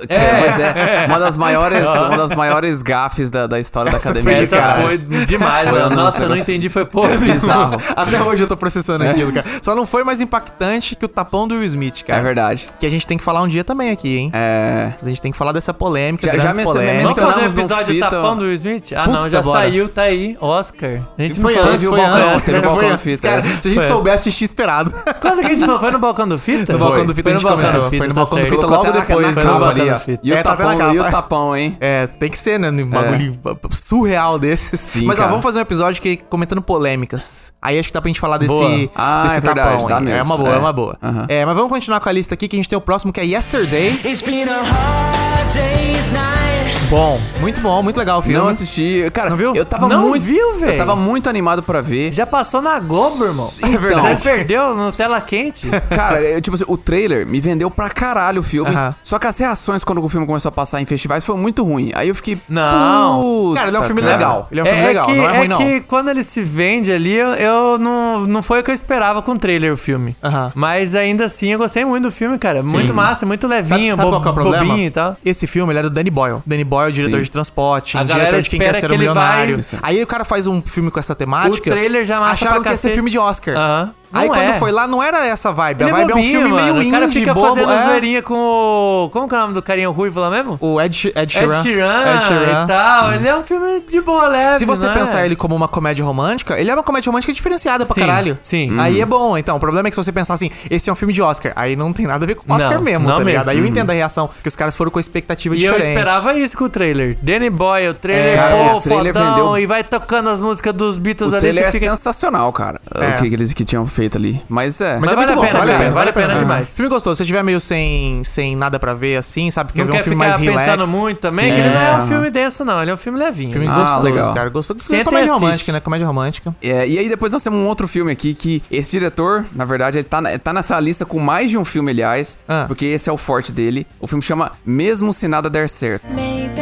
[0.09, 4.37] É, mas é uma das maiores, uma das maiores gafes da, da história da academia.
[4.39, 4.83] Essa cara.
[4.83, 5.97] foi demais, Foi mano.
[5.97, 7.77] Nossa, eu não entendi, foi porra bizarro.
[7.97, 9.47] Até hoje eu tô processando aquilo, cara.
[9.63, 12.19] Só não foi mais impactante que o tapão do Will Smith, cara.
[12.21, 12.67] É verdade.
[12.79, 14.31] Que a gente tem que falar um dia também aqui, hein?
[14.35, 14.93] É.
[15.01, 16.53] A gente tem que falar dessa polêmica, Já- já.
[16.53, 18.93] Vamos fazer um Mencionamos no episódio fita- tapão do Will Smith?
[18.95, 19.59] Ah, Puta, não, já bora.
[19.61, 20.37] saiu, tá aí.
[20.41, 21.01] Oscar.
[21.19, 22.45] A gente Foi antes, foi antes.
[22.45, 23.45] teve o Foi balcão do fita, Cara, é.
[23.45, 23.83] se a gente Foi.
[23.85, 24.93] soubesse, tinha esperado.
[25.21, 25.81] Quando que a gente falou?
[25.81, 26.73] Foi no balcão do fita?
[26.73, 27.83] No balcão do fita a Foi gente no balcão comentou.
[27.83, 29.78] do fita, Foi no tá balcão do fita logo até na- depois.
[29.81, 29.99] Ali, ó.
[29.99, 30.21] fita.
[30.23, 31.77] E o É, tá tapão, e o tapão, hein?
[31.81, 32.71] É, tem que ser, né?
[32.71, 33.39] Um bagulho
[33.71, 34.81] surreal desses.
[34.81, 37.53] Sim, Mas ó, vamos fazer um episódio que comentando polêmicas.
[37.61, 38.91] Aí acho que dá pra gente falar desse, Boa.
[38.95, 39.89] Ah, desse é verdade, tapão.
[39.89, 39.97] dá.
[39.97, 40.59] É mesmo, uma boa, é, é.
[40.59, 40.99] uma boa.
[41.03, 41.27] Aham.
[41.29, 43.21] É, mas vamos continuar com a lista aqui que a gente tem o próximo que
[43.21, 44.01] é Yesterday.
[44.05, 46.48] It's been a hard day's night.
[46.91, 48.39] Bom, muito bom, muito legal o filme.
[48.39, 49.11] Não assisti.
[49.13, 49.55] Cara, Não viu?
[49.55, 50.23] eu tava Não muito.
[50.23, 50.73] viu, velho?
[50.73, 52.15] Eu tava muito animado pra ver.
[52.15, 53.47] Já passou na Globo, irmão.
[53.63, 54.19] É verdade.
[54.21, 55.69] Você perdeu no tela quente.
[55.95, 58.71] Cara, eu, tipo assim, o trailer me vendeu pra caralho o filme.
[58.71, 58.95] Aham.
[59.03, 61.91] Só que as reações quando o filme começou a passar em festivais foi muito ruim.
[61.95, 62.39] Aí eu fiquei.
[62.49, 63.53] Não.
[63.55, 64.13] Cara, ele é um filme cara.
[64.17, 64.49] legal.
[64.51, 65.59] Ele é um filme legal, que, não é ruim, é não.
[65.59, 69.21] que quando ele se vende ali, eu, eu não, não foi o que eu esperava
[69.21, 70.17] com o trailer, o filme.
[70.25, 70.53] Aham.
[70.55, 72.63] Mas ainda assim, eu gostei muito do filme, cara.
[72.63, 74.65] Muito massa, muito levinho, Sabe, sabe bo- qual é o problema?
[74.65, 75.17] bobinho e tal.
[75.23, 76.43] Esse filme ele é do Danny Boyle.
[76.47, 77.23] Danny Boyle, diretor Sim.
[77.25, 79.57] de transporte, A diretor galera de quem quer ser que um milionário.
[79.57, 79.81] vai-.
[79.83, 81.71] Aí o cara faz um filme com essa temática.
[81.71, 83.57] O trailer já Acharam que ia ser filme de Oscar.
[83.57, 83.85] Aham.
[83.87, 84.59] Aí Não quando é.
[84.59, 85.83] foi lá, não era essa vibe.
[85.83, 87.49] Ele a vibe é, um bobinho, filme meio indie, O cara fica bobo.
[87.49, 87.85] fazendo é.
[87.87, 89.11] zoeirinha com o...
[89.13, 90.57] Como que é o nome do carinha ruivo lá mesmo?
[90.61, 91.63] O Ed, Ed Ed Sheeran.
[91.63, 92.65] Sheeran, Ed Sheeran.
[92.65, 93.13] e tal.
[93.15, 94.99] Ele é um filme de boa leve, Se você não é?
[94.99, 98.39] pensar ele como uma comédia romântica, ele é uma comédia romântica diferenciada pra Sim, caralho.
[98.41, 98.79] sim.
[98.81, 99.37] Aí é bom.
[99.37, 101.53] Então, o problema é que se você pensar assim, esse é um filme de Oscar,
[101.55, 103.37] aí não tem nada a ver com Oscar Não, mesmo, não tá ligado?
[103.47, 103.51] mesmo.
[103.51, 105.97] Aí eu entendo a reação, que os caras foram com expectativa E eu diferente.
[105.97, 107.19] esperava isso com o trailer.
[107.23, 110.73] Danny Boyle, o trailer, É, pô, o trailer fodão, vendeu- e vai tocando as músicas
[110.73, 111.41] dos Beatles O ali.
[111.41, 111.97] trailer você é fica...
[111.97, 112.81] sensacional, cara.
[112.95, 113.09] É.
[113.11, 114.41] O que, que eles que tinham feito ali.
[114.49, 114.97] Mas é.
[114.97, 116.77] Mas, é vale muito a bom, pena, vale a pena, vale a pena demais.
[116.77, 117.17] Filme gostoso.
[117.17, 119.73] Se você tiver meio sem, sem nada pra ver, assim, sabe?
[119.73, 120.65] Quer Não ver quer um filme mais relax.
[120.65, 121.55] pensando muito também, Sim.
[121.55, 122.07] que ele não é um É.
[122.07, 122.81] filme denso, não.
[122.81, 123.51] Ele é um filme levinho.
[123.53, 124.35] Filme Ah, gostoso, legal.
[124.35, 124.49] cara.
[124.51, 124.79] Gostoso.
[124.81, 125.81] Senta e comédia romântica, né?
[125.81, 126.55] Comédia romântica.
[126.63, 129.99] É, e aí depois nós temos um outro filme aqui que esse diretor, na verdade,
[129.99, 132.65] ele tá, tá nessa lista com mais de um filme, aliás, Ah.
[132.69, 133.85] porque esse é o forte dele.
[133.99, 136.15] O filme chama Mesmo Se Nada Der Certo.
[136.15, 136.61] Maybe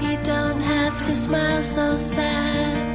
[0.00, 2.35] you don't have to smile so sad.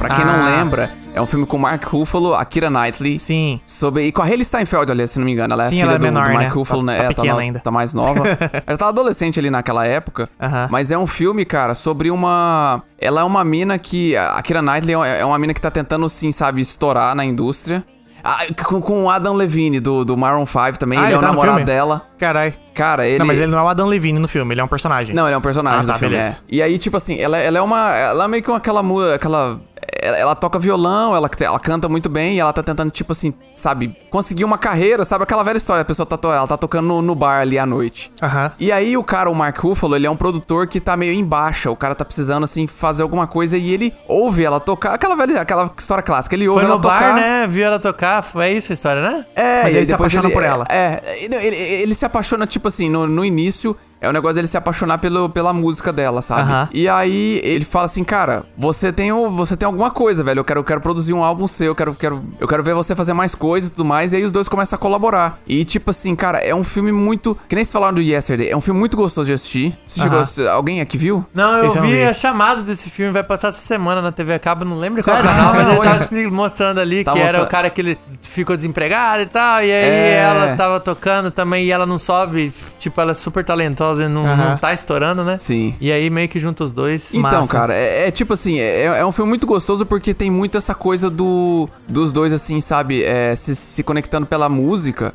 [0.02, 0.28] Pra quem Ah.
[0.34, 3.20] não lembra, é um filme com Mark Ruffalo, a Kira Knightley.
[3.20, 3.62] Sim.
[3.66, 5.54] Sobre, e com a Hayley Steinfeld, ali, se não me engano.
[5.54, 6.48] Ela é Sim, filha ela é do, menor, do Mark né?
[6.48, 6.98] Ruffalo, Tá- né?
[6.98, 7.60] tá É, pequena no- ainda.
[7.60, 8.24] Tá mais nova.
[8.66, 10.28] ela tá adolescente ali naquela época.
[10.42, 10.68] Aham.
[10.72, 12.82] Mas é um filme, cara, sobre uma...
[13.00, 14.16] Ela é uma mina que...
[14.18, 17.84] A Kira Knightley é é uma mina que tá tentando, sim, sabe, estourar na indústria.
[18.24, 18.38] Ah,
[18.68, 20.98] com, com o Adam Levine, do, do Maroon 5 também.
[21.00, 22.04] Ah, ele ele é o tá namorado dela.
[22.20, 22.54] Caralho.
[22.76, 23.18] Cara, ele...
[23.18, 25.16] Não, mas ele não é o Adam Levine no filme, ele é um personagem.
[25.16, 26.38] Não, ele é um personagem Ah, do tá, filme, beleza.
[26.38, 26.42] é.
[26.56, 27.90] E aí, tipo assim, ela, ela é uma.
[27.96, 28.82] Ela é meio que uma- aquela.
[29.16, 29.60] aquela
[30.02, 33.34] ela, ela toca violão, ela, ela canta muito bem e ela tá tentando, tipo assim,
[33.54, 35.24] sabe, conseguir uma carreira, sabe?
[35.24, 38.12] Aquela velha história, a pessoa tá, ela tá tocando no, no bar ali à noite.
[38.22, 38.52] Aham.
[38.60, 41.24] E aí o cara, o Mark Ruffalo, ele é um produtor que tá meio em
[41.24, 41.70] baixa.
[41.70, 44.94] O cara tá precisando, assim, fazer alguma coisa e ele ouve ela tocar.
[44.96, 46.36] Aquela velha, aquela história clássica.
[46.36, 47.14] Ele ouve Foi ela no tocar.
[47.14, 47.48] bar, né?
[47.48, 48.26] Viu ela tocar.
[48.38, 49.26] É isso a história, né?
[49.36, 50.66] É, Mas e ele se apaixona por ela.
[50.70, 53.78] É, ele, ele- ele se apaixona, tipo assim, no, no início.
[54.02, 56.42] É o negócio dele se apaixonar pelo, pela música dela, sabe?
[56.42, 56.70] Aham.
[56.74, 60.40] E aí ele fala assim, cara, você tem, o- você tem alguma coisa, velho.
[60.40, 62.96] Eu quero, eu quero produzir um álbum seu, eu quero, quero, eu quero ver você
[62.96, 64.12] fazer mais coisas e tudo mais.
[64.12, 65.40] E aí os dois começam a colaborar.
[65.46, 67.38] E tipo assim, cara, é um filme muito.
[67.48, 69.78] Que nem se falaram do Yesterday, é um filme muito gostoso de assistir.
[69.86, 70.22] Você chegou a Aham.
[70.24, 71.24] assistir- alguém aqui viu?
[71.34, 74.40] Não, eu Esse vi a chamada desse filme, vai passar essa semana na TV a
[74.40, 77.48] cabo, não lembro qual canal, mas ele tava mostrando ali Tá que era mostrando.
[77.48, 80.16] o cara que ele ficou desempregado e tal, e aí É.
[80.24, 84.24] ela tava tocando também e ela não sobe, tipo, ela é super talentosa e não,
[84.38, 85.38] não tá estourando, né?
[85.40, 85.76] Sim.
[85.82, 87.14] E aí meio que junta os dois.
[87.14, 87.52] Então, Massa.
[87.52, 90.74] cara, é, é tipo assim, é, é um filme muito gostoso porque tem muito essa
[90.74, 95.14] coisa do dos dois, assim, sabe, é, se, se conectando pela música.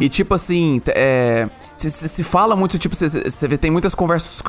[0.00, 3.94] E tipo assim, é, se, se, se fala muito, tipo, você- você vê, tem muitas
[3.94, 4.42] conversas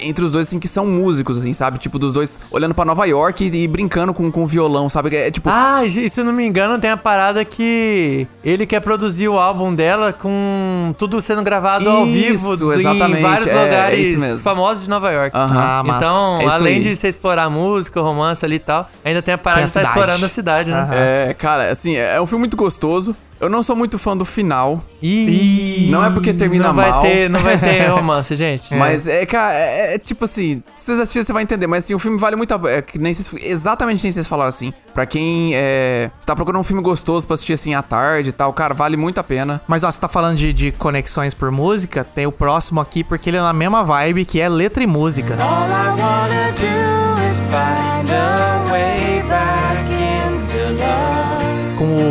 [0.00, 1.78] entre os dois, assim, que são músicos, assim, sabe?
[1.78, 5.14] Tipo, dos dois olhando pra Nova York e, e brincando com, com o violão, sabe?
[5.16, 5.48] É tipo.
[5.50, 9.38] Ah, e se eu não me engano, tem a parada que ele quer produzir o
[9.38, 13.64] álbum dela com tudo sendo gravado ao vivo Isso, do- em exatamente, vários é, é
[13.64, 14.38] lugares isso mesmo.
[14.40, 15.36] famosos de Nova York.
[15.36, 15.56] Aham.
[15.56, 15.82] Ah.
[15.96, 16.80] Então, É isso além aí.
[16.80, 19.70] de você explorar música, romance ali e tal, ainda tem a parada Tem a de
[19.70, 20.88] estar explorando a cidade, né?
[20.92, 23.14] É, cara, assim, é um filme muito gostoso.
[23.38, 24.82] Eu não sou muito fã do final.
[25.02, 27.00] Ih, Não é porque termina não vai mal.
[27.02, 28.74] Ter, não vai ter romance, gente.
[28.74, 31.66] Mas é, cara, é, é tipo assim, se vocês assistirem, você vai entender.
[31.66, 34.48] Mas assim, o filme vale muito a é, que nem vocês, Exatamente nem vocês falaram
[34.48, 34.72] assim.
[34.94, 38.52] Pra quem é, está procurando um filme gostoso pra assistir assim à tarde e tal,
[38.52, 39.60] cara, vale muito a pena.
[39.68, 43.28] Mas ó, você tá falando de, de conexões por música, tem o próximo aqui porque
[43.30, 45.34] ele é na mesma vibe que é letra e música.
[45.34, 49.05] All I wanna do is find a way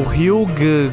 [0.09, 0.47] Hugh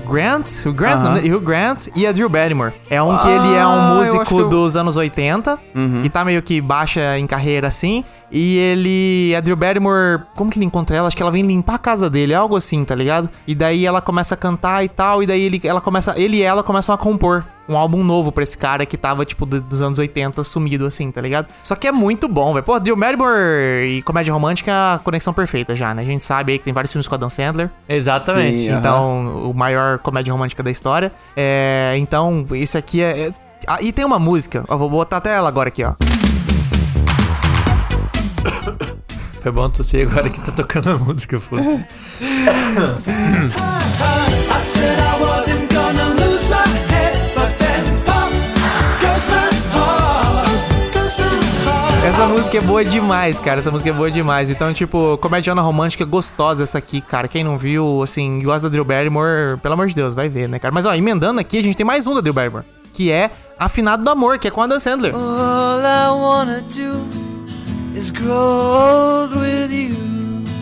[0.06, 1.20] Grant, Hugh Grant, não, né?
[1.20, 2.72] Hugh Grant e a Drew Barrymore.
[2.90, 5.58] É um que ele é Ah, um acho músico eu- dos anos 80
[6.04, 8.04] e tá meio que baixa em carreira assim.
[8.30, 11.06] E ele, a Drew Barrymore, como que ele encontra ela?
[11.06, 13.28] Acho que ela vem limpar a casa dele, algo assim, tá ligado?
[13.46, 16.42] E daí ela começa a cantar e tal, e daí ele, ela começa, ele e
[16.42, 19.82] ela começam a compor um álbum novo pra esse cara que tava, tipo, do- dos
[19.82, 21.46] anos 80 sumido assim, tá ligado?
[21.62, 22.62] Só que é muito bom, velho.
[22.64, 26.02] Pô, Drew Barrymore e comédia romântica é a conexão perfeita já, né?
[26.02, 27.70] A gente sabe aí que tem vários filmes com a Dan Sandler.
[27.88, 28.60] Exatamente.
[28.62, 28.70] Sim.
[28.72, 31.12] Então, o maior comédia romântica da história.
[31.36, 33.28] É, então, esse aqui é.
[33.28, 33.32] é-
[33.66, 35.94] Ah, e tem uma música, ó, vou botar até ela agora aqui, ó.
[39.42, 41.84] Foi bom tossir agora que tá tocando a música, foda-se.
[52.12, 53.60] Essa música é boa demais, cara.
[53.60, 54.50] Essa música é boa demais.
[54.50, 57.26] Então, tipo, comediana romântica gostosa essa aqui, cara.
[57.26, 60.58] Quem não viu, assim, gosta da Drew Barrymore, pelo amor de Deus, vai ver, né,
[60.58, 60.74] cara?
[60.74, 62.64] Mas, ó, emendando aqui, a gente tem mais um da Drew Barrymore.
[62.92, 65.14] Que é Afinado do Amor, que é com a Dan Sandler.
[65.14, 69.96] All I wanna do is grow old with you.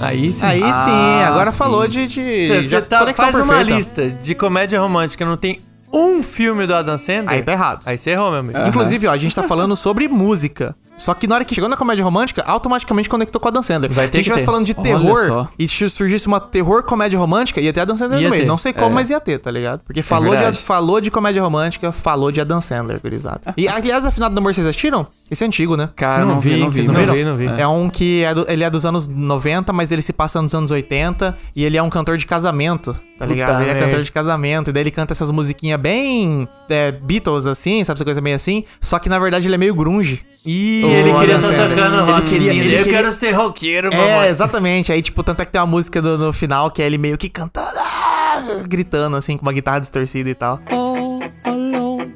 [0.00, 0.46] Aí sim.
[0.46, 1.58] Aí sim, Ah, agora sim.
[1.58, 2.06] falou de.
[2.06, 3.76] de Você, tá, conexão faz uma perfeita.
[3.76, 5.60] lista de comédia romântica, não tem
[5.92, 7.28] um filme do Adam Sandler.
[7.30, 7.82] Aí tá errado.
[7.84, 8.58] Aí você errou, meu amigo.
[8.68, 10.74] Inclusive, ó, a gente tá falando sobre música.
[11.00, 13.90] Só que na hora que chegou na comédia romântica, automaticamente conectou com a Dan Sandler.
[13.90, 14.46] Vai Se ter a gente que estivesse ter.
[14.46, 18.20] falando de terror e se surgisse uma terror comédia romântica, ia ter a Dan Sandler
[18.20, 18.42] Ia no meio.
[18.42, 18.46] ter.
[18.48, 18.94] Não sei como, É.
[18.94, 19.80] mas ia ter, tá ligado?
[19.84, 20.58] Porque falou, de, verdade.
[20.58, 23.54] falou de comédia romântica, falou de Adam Sandler, gurizada.
[23.56, 25.06] E, aliás, Afinado do Amor, vocês assistiram?
[25.30, 25.88] Esse é antigo, né?
[25.96, 26.86] Cara, não, Não vi, vi, não vi.
[26.86, 27.14] não viram?
[27.14, 27.46] vi, não vi.
[27.60, 30.54] É um que é do- ele é dos anos 90, mas ele se passa nos
[30.54, 33.62] anos 80 e ele é um cantor de casamento, tá ligado?
[33.62, 33.86] Ele é merda.
[33.86, 37.96] cantor de casamento, e daí ele canta essas musiquinhas bem é, Beatles, assim, sabe?
[37.98, 38.64] Essa coisa meio assim.
[38.80, 40.20] Só que na verdade ele é meio grunge.
[40.44, 41.68] Ih, O ele queria estar Sandler.
[41.68, 42.24] tocando Ele rock.
[42.24, 44.28] queria- ele eu queria- quero ser roqueiro, É, mamãe.
[44.30, 44.90] exatamente.
[44.90, 47.18] Aí, tipo, tanto é que tem uma música do- no final que é ele meio
[47.18, 47.78] que cantando.
[47.78, 50.58] "Ah", gritando, assim, com uma guitarra distorcida e tal.
[50.70, 52.14] All alone,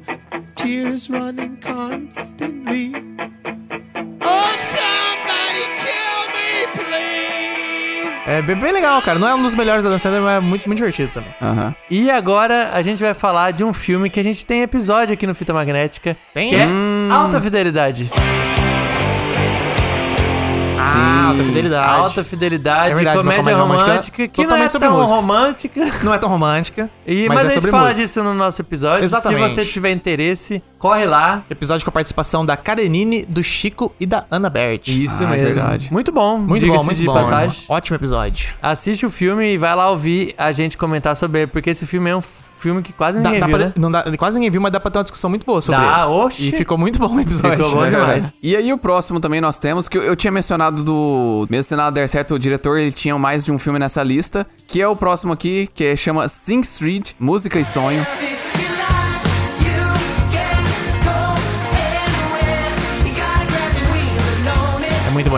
[0.55, 3.04] tears running constantly.
[8.27, 9.19] É bem, bem legal, cara.
[9.19, 11.29] Não é um dos melhores da Dan Sandler, mas é muito, muito divertido também.
[11.41, 11.75] Aham.
[11.91, 15.27] E agora a gente vai falar de um filme que a gente tem episódio aqui
[15.27, 16.17] no Fita Magnética.
[16.33, 16.49] Tem?
[16.49, 17.09] Que é Hum.
[17.11, 18.09] Alta Fidelidade.
[20.77, 21.89] Ah, alta fidelidade.
[21.99, 25.15] Alta Fidelidade, É verdade, comédia, comédia romântica romântica, que não é tão música.
[25.15, 25.85] romântica.
[26.03, 26.89] Não é tão romântica.
[27.07, 28.03] E, mas, mas, é a gente sobre fala música.
[28.05, 29.03] disso no nosso episódio.
[29.03, 29.49] Exatamente.
[29.49, 31.43] Se você tiver interesse, corre lá.
[31.49, 34.87] Episódio com a participação da Karenine, do Chico e da Ana Bert.
[34.87, 35.53] Isso Ah, é mesmo.
[35.55, 35.91] verdade.
[35.91, 36.37] Muito bom.
[36.37, 37.13] Muito bom, muito de bom.
[37.13, 37.63] passagem.
[37.67, 38.53] Ótimo episódio.
[38.61, 42.11] Assiste o filme e vai lá ouvir a gente comentar sobre ele, porque esse filme
[42.11, 43.73] é um filme que quase Dá- ninguém dá viu, pra- né?
[43.77, 46.01] não dá- quase ninguém viu, mas dá pra ter uma discussão muito boa sobre Dá,
[46.03, 46.11] ele.
[46.11, 46.49] oxe.
[46.49, 47.57] E ficou muito bom o episódio.
[47.65, 48.31] Ficou bom demais.
[48.43, 51.47] E aí o próximo também nós temos, que eu, eu tinha mencionado do...
[51.49, 54.45] Mesmo se nada der certo, o diretor ele tinha mais de um filme nessa lista,
[54.67, 58.05] que é o próximo aqui, que é- chama Sing Street, Música e Sonho.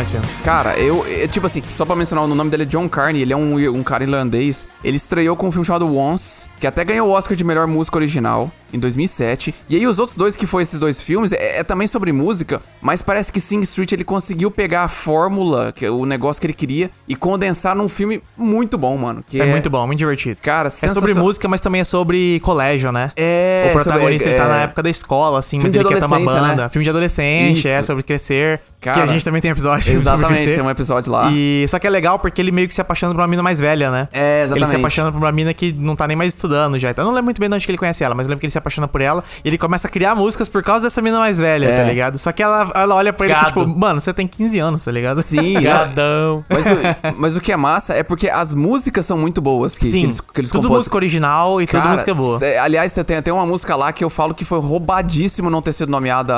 [0.05, 0.25] Filme.
[0.43, 3.33] Cara, eu, é, tipo assim, só pra mencionar, o nome dele é John Carney, ele
[3.33, 4.67] é um, um cara irlandês.
[4.83, 7.97] Ele estreou com um filme chamado Once, que até ganhou o Oscar de melhor música
[7.97, 9.55] original em 2007.
[9.69, 12.59] E aí os outros dois que foi esses dois filmes é, é também sobre música,
[12.81, 16.47] mas parece que Sing Street ele conseguiu pegar a fórmula, que é o negócio que
[16.47, 19.23] ele queria e condensar num filme muito bom, mano.
[19.25, 20.37] Que É, muito bom, muito divertido.
[20.41, 23.11] Cara, É sobre música, mas também é sobre colégio, né?
[23.15, 24.57] É, O protagonista, sobre- ele tá é.
[24.57, 26.55] na época da escola, assim, mas ele quer ter uma banda.
[26.55, 26.69] né?
[26.69, 27.67] Filme de adolescente, Isso.
[27.67, 28.59] é, sobre crescer.
[28.81, 31.29] que Cara, a gente também tem episódio Exatamente, tem um episódio lá.
[31.31, 33.59] E só que é legal porque ele meio que se apaixona por uma mina mais
[33.59, 34.07] velha, né?
[34.11, 34.75] É, Ele se exatamente.
[34.81, 36.46] apaixona por uma mina que não tá nem mais estudando
[36.79, 36.89] já.
[36.91, 38.39] Então eu não lembro muito bem de onde que ele conhece ela, mas eu lembro
[38.41, 41.01] que ele se apaixona por ela e ele começa a criar músicas por causa dessa
[41.01, 41.77] mina mais velha, É.
[41.77, 42.17] tá ligado?
[42.17, 44.91] Só que ela, ela olha pra ele que, tipo, mano, você tem 15 anos, tá
[44.91, 45.21] ligado?
[45.21, 46.43] Sim, Gadão.
[46.49, 49.85] Mas o, mas o que é massa é porque as músicas são muito boas que,
[49.85, 50.77] que Sim, eles, que eles tudo compõem.
[50.77, 52.39] música original e tudo Cara, música boa.
[52.39, 55.61] cê- aliás, você tem até uma música lá que eu falo que foi roubadíssimo não
[55.61, 56.33] ter sido nomeada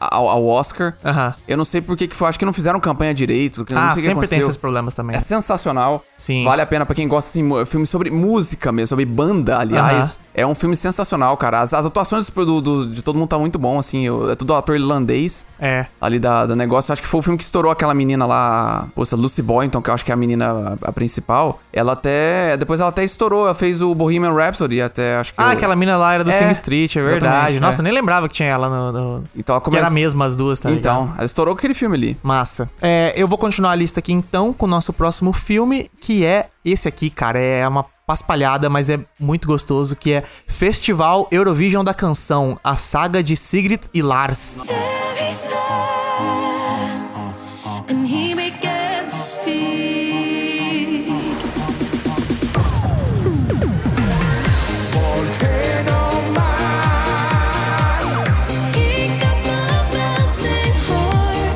[0.00, 0.94] ao, ao Oscar.
[1.04, 1.34] Aham.
[1.46, 3.76] Eu não sei por que que foi, acho que não fizeram campanha direito, que Ah,
[3.86, 5.16] não sei o que sempre tem esses problemas também.
[5.16, 6.04] É sensacional.
[6.16, 6.44] Sim.
[6.44, 9.27] Vale a pena pra quem gosta assim, filme sobre música mesmo, sobre banda,
[9.58, 10.20] aliás.
[10.34, 11.60] É um filme sensacional, cara.
[11.60, 14.06] As, as atuações do, do- de todo mundo tá muito bom, assim.
[14.06, 15.86] eu- é tudo ator irlandês É.
[16.00, 16.92] ali da, da negócio.
[16.92, 19.94] Acho que foi o filme que estourou aquela menina lá, poxa, Lucy Boynton, que eu
[19.94, 21.58] acho que é a menina a, a principal.
[21.72, 22.56] Ela até.
[22.56, 25.40] Depois ela até estourou, ela fez o Bohemian Rhapsody, até acho que.
[25.40, 27.24] Ah, eu- aquela mina lá era do É, Sing Street, é verdade.
[27.26, 27.80] exatamente, Nossa, é.
[27.80, 28.92] eu nem lembrava que tinha ela no.
[28.92, 30.80] no- Então ela Que era começa- a mesma as duas, tá ligado?
[31.02, 32.16] Então, ela estourou aquele filme ali.
[32.22, 32.70] Massa.
[32.80, 36.48] É, eu vou continuar a lista aqui então com o nosso próximo filme, que é
[36.64, 37.38] esse aqui, cara.
[37.40, 43.22] É uma paspalhada, mas é muito gostoso, que é Festival Eurovision da Canção, a saga
[43.22, 44.58] de Sigrid e Lars.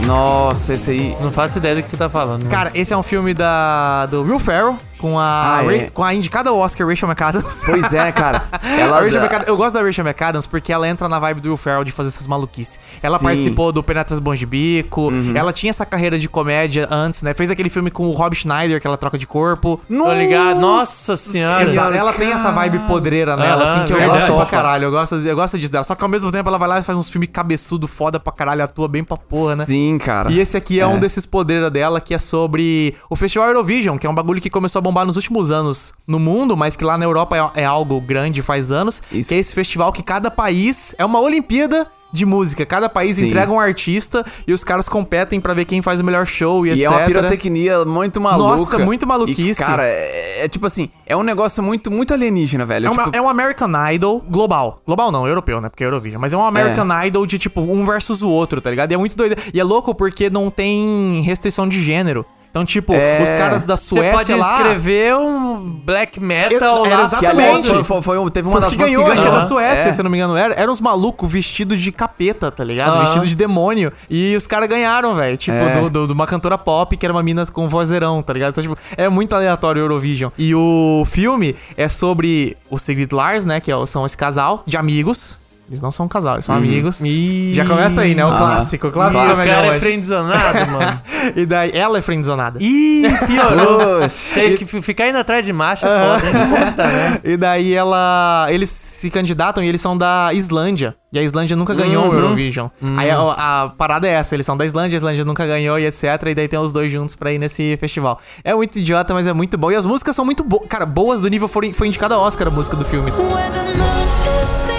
[0.07, 1.17] Nossa, esse aí.
[1.23, 2.47] Não faço ideia do que você tá falando.
[2.51, 5.91] Cara, esse é um filme da do Will Ferrell com a Ah, Ra- é.
[5.91, 7.63] com a indicada ao Oscar Rachel McAdams.
[7.67, 8.45] Pois é, cara.
[8.79, 11.41] Ela A Rachel dá- McAdams- eu gosto da Rachel McAdams porque ela entra na vibe
[11.41, 12.79] do Will Ferrell de fazer essas maluquices.
[13.03, 13.25] Ela Sim.
[13.25, 13.31] Uhum.
[13.31, 17.35] participou do Penetras Bons de Bico, ela tinha essa carreira de comédia antes, né?
[17.35, 19.81] Fez aquele filme com o Rob Schneider, que ela troca de corpo.
[19.89, 20.61] Tô ligado?
[20.61, 21.65] Nossa senhora.
[21.65, 21.95] Exato.
[21.95, 24.21] Ela tem essa vibe podreira nela, Aham, assim, que eu verdade.
[24.31, 24.85] gosto pra caralho.
[24.85, 25.85] Eu gosto, eu gosto disso dela.
[25.85, 28.33] Só que ao mesmo tempo ela vai lá e faz uns filmes cabeçudo, foda pra
[28.33, 29.65] caralho, atua bem pra porra, né?
[29.65, 30.31] Sim, cara.
[30.31, 34.07] E esse aqui é, um desses podreiros dela, que é sobre o Festival Eurovision, que
[34.07, 36.97] é um bagulho que começou a bombar nos últimos anos no mundo, mas que lá
[36.99, 39.03] na Europa é, é algo grande faz anos.
[39.11, 39.29] Isso.
[39.31, 42.67] Que é esse festival que cada país é uma Olimpíada de música.
[42.67, 43.29] Cada país Sim.
[43.29, 46.69] entrega um artista e os caras competem pra ver quem faz o melhor show e,
[46.69, 46.85] E etc.
[46.85, 48.57] é uma pirotecnia muito maluca.
[48.59, 49.63] Nossa, muito maluquice.
[49.63, 52.87] E, cara, é, é tipo assim, é um negócio muito, muito alienígena, velho.
[52.87, 54.83] É, uma- tipo, é um American Idol global.
[54.87, 55.71] Global não, europeu, né?
[55.71, 56.21] Porque é Eurovision.
[56.21, 58.91] Mas é um American Idol de, tipo, um versus o outro, tá ligado?
[58.93, 59.35] E é muito doido.
[59.55, 62.27] E é louco porque não tem restrição de gênero.
[62.53, 63.23] Então, tipo, É.
[63.23, 64.57] os caras da Você Suécia pode lá...
[64.57, 67.03] escrever um black metal Era lá.
[67.05, 67.67] exatamente.
[67.67, 69.41] foi, foi- foi teve uma Foi das que ganhou, que acho que é ganhou.
[69.43, 69.93] da Suécia, É.
[69.93, 70.37] se eu não me engano.
[70.37, 72.93] Era, eram uns malucos vestidos de capeta, tá ligado?
[72.95, 73.05] Aham.
[73.05, 73.91] Vestidos de demônio.
[74.11, 75.35] E os caras ganharam, velho.
[75.39, 75.81] Tipo, É.
[75.81, 78.51] do- do- de uma cantora pop que era uma mina com vozeirão, tá ligado?
[78.51, 80.31] Então, tipo, é muito aleatório o Eurovision.
[80.37, 83.61] E o filme é sobre o Sigrid Lars, né?
[83.61, 85.41] Que é são esse casal de amigos.
[85.73, 86.61] Eles não são um casal, eles são Uhum.
[86.61, 87.01] amigos.
[87.01, 87.55] Ih.
[87.55, 88.23] Já começa aí, né?
[88.27, 88.37] O Ah.
[88.37, 91.01] clássico, o clássico o comédia cara é friendzonado, mano.
[91.35, 92.59] E daí, ela é friendzonada.
[92.61, 94.01] Ih, piorou.
[94.35, 96.35] Tem que fi- ficar indo atrás de macho é foda, hein?
[96.35, 97.21] Né?
[97.33, 98.47] E daí ela.
[98.51, 100.95] Eles se candidatam e eles são da Islândia.
[101.13, 102.69] E a Islândia nunca ganhou o Eurovision.
[102.99, 103.17] Aí a,
[103.65, 106.05] a parada é essa, eles são da Islândia, a Islândia nunca ganhou e etc.
[106.27, 108.19] E daí tem os dois juntos pra ir nesse festival.
[108.45, 109.71] É muito idiota, mas é muito bom.
[109.71, 110.67] E as músicas são muito boas.
[110.69, 111.49] Cara, boas do nível.
[111.49, 113.11] Foi, foi indicada a Oscar a música do filme.
[113.11, 114.72] Where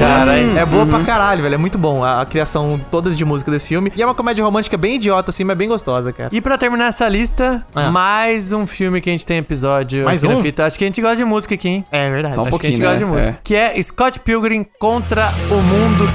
[0.00, 0.58] Caralho.
[0.58, 1.54] É boa pra caralho, velho.
[1.54, 3.92] É muito bom a, a criação toda de música desse filme.
[3.94, 6.30] E é uma comédia romântica bem idiota, assim, mas bem gostosa, cara.
[6.32, 7.90] E pra terminar essa lista, Ah.
[7.90, 10.42] mais um filme que a gente tem episódio Mais aqui na um?
[10.42, 10.66] fita.
[10.66, 11.84] Acho que a gente gosta de música aqui, hein?
[11.92, 12.34] É verdade.
[12.34, 13.10] Só um Acho que a gente pouquinho, gosta de né?
[13.10, 13.38] música.
[13.38, 13.40] É.
[13.42, 16.10] Que é Scott Pilgrim contra o mundo.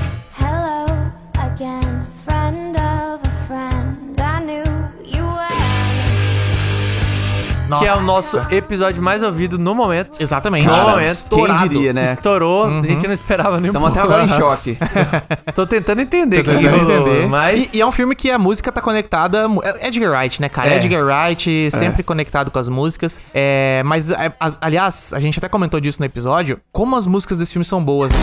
[7.79, 10.21] Que é o nosso episódio mais ouvido no momento.
[10.21, 10.65] Exatamente.
[10.65, 11.03] No Cara, momento.
[11.05, 11.69] quem Estourado.
[11.69, 12.13] diria, né?
[12.13, 12.65] Estourou.
[12.67, 14.77] A gente não esperava nem um Estamos até agora em choque.
[15.53, 16.43] Tô tentando entender.
[16.43, 17.27] Tô o que tentando entender.
[17.27, 17.73] Mas...
[17.73, 19.47] E, e é um filme que a música tá conectada.
[19.79, 20.69] é Edgar Wright, né, cara?
[20.73, 20.77] É.
[20.77, 23.21] Edgar Wright, sempre conectado com as músicas.
[23.33, 26.59] É, mas, é, as- aliás, a gente até comentou disso no episódio.
[26.71, 28.11] Como as músicas desse filme são boas.
[28.11, 28.17] né?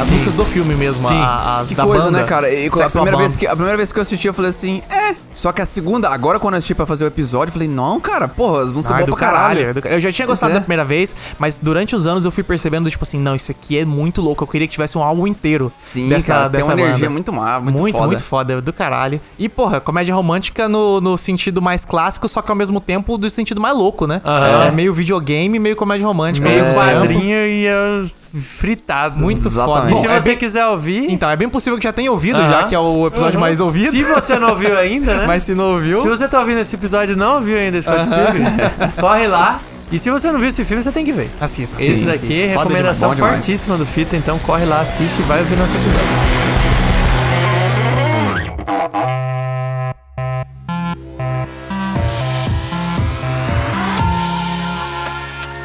[0.00, 1.14] As músicas do filme mesmo, Sim.
[1.14, 2.18] a- as Que da coisa, banda.
[2.22, 2.50] né, cara?
[2.50, 5.14] E a, primeira vez que, a primeira vez que eu assisti, eu falei assim, é.
[5.34, 7.98] Só que a segunda, agora quando eu assisti pra fazer o episódio, eu falei, não,
[8.00, 9.60] cara, porra, as músicas Ah, é boas do pra caralho.
[9.74, 9.88] caralho.
[9.88, 9.96] é.
[9.96, 10.54] Eu já tinha gostado é.
[10.56, 13.78] da primeira vez, mas durante os anos eu fui percebendo, tipo assim, não, isso aqui
[13.78, 14.44] é muito louco.
[14.44, 15.72] Eu queria que tivesse um álbum inteiro.
[15.76, 17.10] Sim, dessa, cara, tem dessa uma energia banda.
[17.12, 18.06] muito má, muito, muito, foda.
[18.06, 19.20] muito foda, do caralho.
[19.38, 23.28] E, porra, comédia romântica no, no sentido mais clássico, só que ao mesmo tempo do
[23.30, 24.20] sentido mais louco, né?
[24.24, 24.64] Aham.
[24.66, 26.46] É meio videogame, meio comédia romântica.
[26.48, 26.74] Meio tempo.
[26.76, 28.06] quadrinho e eu
[28.40, 29.18] fritado.
[29.20, 29.76] Muito Exatamente.
[29.76, 29.90] foda.
[29.90, 31.10] E Bom, se é você bem- quiser ouvir...
[31.10, 32.50] Então, é bem possível que já tenha ouvido, Aham.
[32.50, 33.90] já que é o episódio mais ouvido.
[33.92, 35.21] Se você não ouviu ainda, né?
[35.26, 35.98] Mas se não ouviu.
[35.98, 38.44] Se você tá ouvindo esse episódio e não ouviu ainda Scott Pilgrim,
[39.00, 39.60] corre lá.
[39.90, 41.30] E se você não viu esse filme, você tem que ver.
[41.40, 41.76] Assista.
[41.80, 42.54] Esse assista, daqui é assista.
[42.54, 43.34] Foda recomendação demais.
[43.34, 46.72] fortíssima do Fita, então corre lá, assiste e vai ouvir nosso episódio.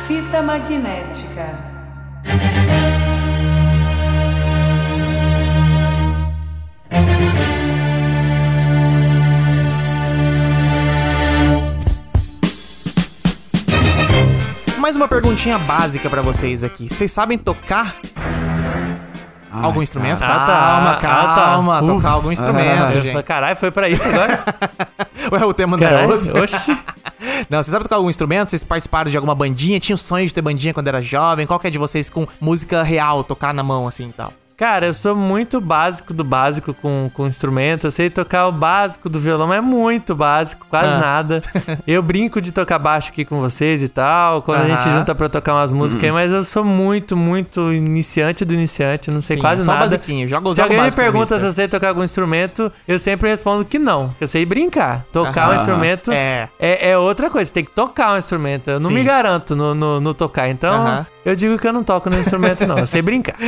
[0.08, 1.47] Fita magnética.
[14.88, 16.88] Mais uma perguntinha básica pra vocês aqui.
[16.88, 17.98] Vocês sabem tocar
[19.52, 20.24] algum instrumento?
[20.24, 20.46] ah, tá.
[20.46, 21.36] calma, Ah, tá.
[21.36, 21.82] calma.
[21.84, 21.94] Uf.
[21.96, 23.24] Tocar algum instrumento, Eu gente.
[23.24, 24.42] Caralho, foi pra isso agora?
[25.30, 26.42] Ué, o tema não era outro?
[26.42, 26.72] oxi.
[27.50, 28.50] Não, vocês sabem tocar algum instrumento?
[28.50, 29.78] Vocês participaram de alguma bandinha?
[29.78, 31.46] Tinham sonho de ter bandinha quando era jovem?
[31.46, 34.32] Qual que é de vocês com música real, tocar na mão assim e tal?
[34.58, 37.86] Cara, eu sou muito básico do básico com, com instrumento.
[37.86, 41.00] Eu sei tocar o básico do violão, mas é muito básico, quase Ah.
[41.00, 41.44] nada.
[41.86, 45.30] Eu brinco de tocar baixo aqui com vocês e tal, quando a gente junta pra
[45.30, 49.42] tocar umas músicas aí, mas eu sou muito, muito iniciante do iniciante, não sei Sim,
[49.42, 49.86] quase só nada.
[49.86, 53.64] basiquinho, joga- se alguém me pergunta se eu sei tocar algum instrumento, eu sempre respondo
[53.64, 54.10] que não.
[54.18, 55.06] que Eu sei brincar.
[55.14, 56.50] Tocar um instrumento É.
[56.60, 57.46] é, é outra coisa.
[57.46, 58.70] Você tem que tocar um instrumento.
[58.72, 58.96] Eu não Sim.
[58.96, 60.50] me garanto no, no, no tocar.
[60.50, 62.78] Então, eu digo que eu não toco no instrumento, não.
[62.80, 63.36] Eu sei brincar.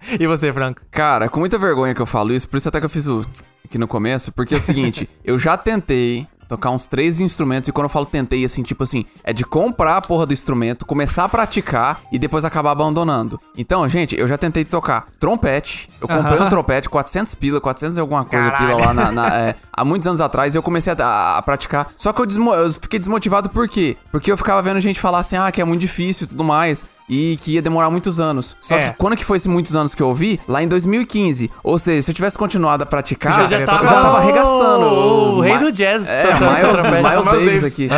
[0.18, 0.82] e você, Franco?
[0.90, 3.24] Cara, com muita vergonha que eu falo isso, por isso até que eu fiz o
[3.64, 7.72] aqui no começo, porque é o seguinte, eu já tentei tocar uns três instrumentos e
[7.72, 11.26] quando eu falo tentei, assim, tipo assim, é de comprar a porra do instrumento, começar
[11.26, 13.40] a praticar e depois acabar abandonando.
[13.56, 16.46] Então, gente, eu já tentei tocar trompete, eu comprei Aham.
[16.46, 18.66] um trompete, 400 pila, 400 e alguma coisa Caralho.
[18.76, 21.42] pila lá na, na- é, há muitos anos atrás e eu comecei a, a- a
[21.42, 21.92] praticar.
[21.96, 23.96] Só que eu, desmo- eu fiquei desmotivado por quê?
[24.10, 26.84] Porque eu ficava vendo gente falar assim, ah, que é muito difícil e tudo mais.
[27.12, 28.56] E que ia demorar muitos anos.
[28.60, 28.90] Só É.
[28.90, 30.40] que quando que foi esses muitos anos que eu ouvi?
[30.46, 31.50] Lá em 2015.
[31.64, 34.86] Ou seja, se eu tivesse continuado a praticar, Você já eu tava- já tava arregaçando.
[34.86, 37.10] o rei Ma- do jazz É, Miles.
[37.10, 37.88] Miles Davis aqui.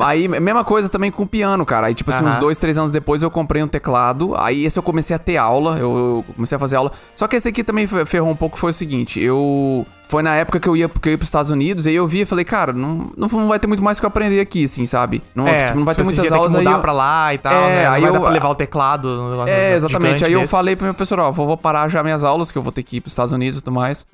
[0.00, 1.88] Aí, mesma coisa também com o piano, cara.
[1.88, 4.34] Aí, tipo assim, uns dois, três anos depois eu comprei um teclado.
[4.38, 6.92] Aí esse eu comecei a ter aula, eu, eu comecei a fazer aula.
[7.14, 9.84] Só que esse aqui também fe- ferrou um pouco, foi o seguinte, eu...
[10.12, 12.06] Foi na época que eu ia, que eu ia pros Estados Unidos, e aí eu
[12.06, 14.64] via e falei, cara, não, não, não vai ter muito mais que eu aprender aqui,
[14.66, 15.22] assim, sabe?
[15.34, 16.64] Não, É, tipo, não vai ter muitas aulas que aí.
[16.64, 17.84] mudar eu- pra lá e tal, É, né?
[17.86, 19.08] Não aí vai eu- dar pra levar o teclado.
[19.08, 20.22] um É, exatamente.
[20.22, 20.50] Aí eu desse.
[20.50, 22.82] falei pro meu professor, ó, vou, vou parar já minhas aulas, que eu vou ter
[22.82, 24.04] que ir pros Estados Unidos e tudo mais.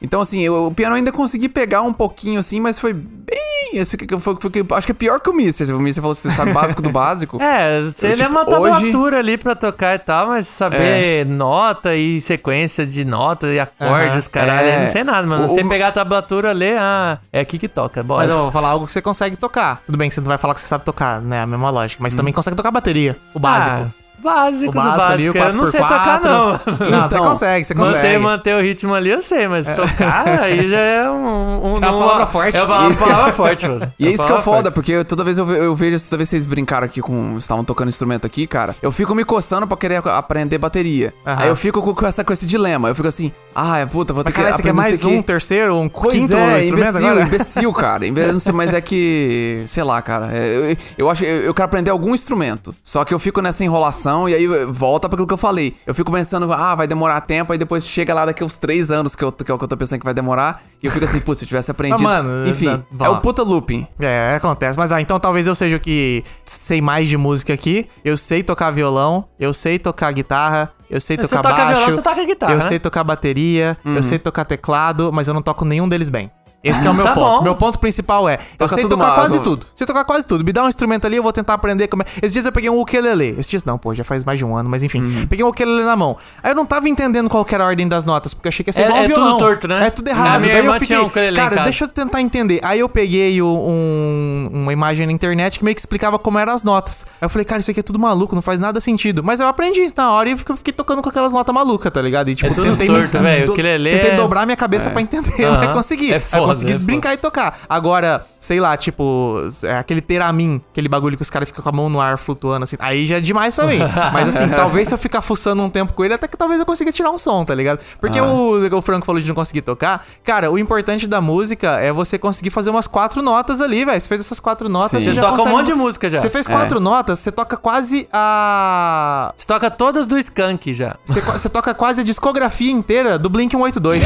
[0.00, 3.50] Então, assim, eu, o piano eu ainda consegui pegar um pouquinho, assim, mas foi bem...
[3.72, 5.68] Esse, que- foi, foi, acho que é pior que o Mister.
[5.76, 7.38] O Mister falou que você sabe básico do básico.
[7.42, 11.24] É, você Eu, lembra uma tipo, hoje- tablatura ali pra tocar e tal, mas saber
[11.26, 14.76] nota e sequência de nota e acordes, caralho, É.
[14.76, 15.39] eu não sei nada, mano.
[15.44, 18.22] O- Você pegar a tablatura, ler, ah, é aqui que toca, bora.
[18.22, 19.82] Mas eu vou falar algo que você consegue tocar.
[19.86, 21.40] Tudo bem que você não vai falar que você sabe tocar, né?
[21.42, 22.02] A mesma lógica.
[22.02, 23.16] Mas você também consegue tocar bateria.
[23.34, 23.76] O básico.
[23.76, 25.38] Ah, básico, O do básico ali, básico.
[25.38, 25.88] o eu não sei 4x4.
[25.88, 26.46] tocar, não.
[26.50, 28.18] Não, você Então, consegue, você Manter, consegue.
[28.18, 31.74] manter o ritmo ali eu sei, mas tocar aí já é um.
[31.74, 32.56] um É uma palavra forte.
[32.56, 33.04] É uma palavra, Isso.
[33.04, 33.92] palavra forte, mano.
[33.98, 36.16] E é isso que é foda, porque eu- toda vez eu, ve- eu vejo, toda
[36.18, 37.36] vez que vocês brincaram aqui com.
[37.36, 41.12] Estavam tocando instrumento aqui, cara, eu fico me coçando pra querer aprender bateria.
[41.26, 41.42] Aham.
[41.42, 42.88] Aí eu fico com, com essa, com esse dilema.
[42.88, 44.94] Eu fico assim, ah, é, puta, vou ter Mas, cara, que você quer aprender mais
[44.98, 45.16] isso aqui.
[45.16, 47.22] um terceiro, um Pois quinto é, instrumento imbecil, agora?
[47.26, 48.32] imbecil, cara.
[48.32, 49.64] Não sei, mas é que.
[49.66, 50.30] Sei lá, cara.
[50.36, 52.74] é, Eu, eu acho eu, eu quero aprender algum instrumento.
[52.82, 55.74] Só que eu fico nessa enrolação e aí volta pra aquilo que eu falei.
[55.86, 59.14] Eu fico pensando, ah, vai demorar tempo, aí depois chega lá daqui uns três anos
[59.14, 60.60] que, eu, que é o que eu tô pensando que vai demorar.
[60.82, 62.02] E eu fico assim, putz, se eu tivesse aprendido.
[62.02, 63.86] mano, Enfim, dá- é o puta looping.
[63.98, 64.78] É, acontece.
[64.78, 67.86] Mas ah, então talvez eu seja o que sei mais de música aqui.
[68.04, 71.76] Eu sei tocar violão, eu sei tocar guitarra, eu sei Você tocar toca baixo.
[71.80, 72.64] violão, você toca guitarra, Eu né?
[72.64, 76.30] sei tocar bateria, eu sei tocar teclado, mas eu não toco nenhum deles bem.
[76.62, 77.38] Esse que é o meu Tá ponto.
[77.38, 77.42] bom.
[77.42, 79.66] Meu ponto principal é, eu Toca sei tudo tocar quase eu- tudo.
[79.74, 80.44] Sei tocar quase tudo.
[80.44, 82.06] Me dá um instrumento ali, eu vou tentar aprender como é.
[82.20, 83.30] Esses dias eu peguei um ukulele.
[83.38, 85.00] Esses dias não, pô, já faz mais de um ano, mas enfim.
[85.02, 85.26] Uhum.
[85.26, 86.16] Peguei um ukulele na mão.
[86.42, 88.68] Aí eu não tava entendendo qual era a ordem das notas, porque eu achei que
[88.68, 89.38] ia ser É- igual é tudo violão.
[89.38, 89.86] torto, né?
[89.86, 90.40] É tudo errado.
[90.40, 92.60] minha Daí eu fiquei, um cara, deixa eu tentar entender.
[92.62, 96.62] Aí eu peguei um- uma imagem na internet que meio que explicava como eram as
[96.62, 97.06] notas.
[97.20, 99.22] Aí eu falei, cara, isso aqui é tudo maluco, não faz nada sentido.
[99.24, 102.28] Mas eu aprendi na hora e fiquei, tocando com aquelas notas malucas, tá ligado?
[102.28, 105.44] E tipo, É tudo tentei torto, me- do- Tentei é- dobrar minha cabeça pra entender,
[105.44, 105.58] Aham.
[105.66, 106.12] mas consegui.
[106.12, 107.58] É foda, consegui é brincar e tocar.
[107.68, 111.72] Agora, sei lá, tipo, é aquele teramin, aquele bagulho que os caras ficam com a
[111.72, 112.76] mão no ar flutuando assim.
[112.78, 113.78] Aí já é demais pra mim.
[114.12, 116.66] Mas assim, talvez se eu ficar fuçando um tempo com ele, até que talvez eu
[116.66, 117.80] consiga tirar um som, tá ligado?
[118.00, 118.24] Porque Ah.
[118.24, 120.04] o, o Franco falou de não conseguir tocar.
[120.24, 124.00] Cara, o importante da música é você conseguir fazer umas quatro notas ali, velho.
[124.00, 125.00] Você fez essas quatro notas, Sim.
[125.00, 126.20] você Você já toca um consegue- monte de música já.
[126.20, 126.52] Você fez É.
[126.52, 129.32] quatro notas, você toca quase a.
[129.36, 130.96] Você toca todas do Skank já.
[131.04, 134.02] Você, você toca quase a discografia inteira do Blink 182.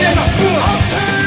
[0.00, 1.17] I'll turn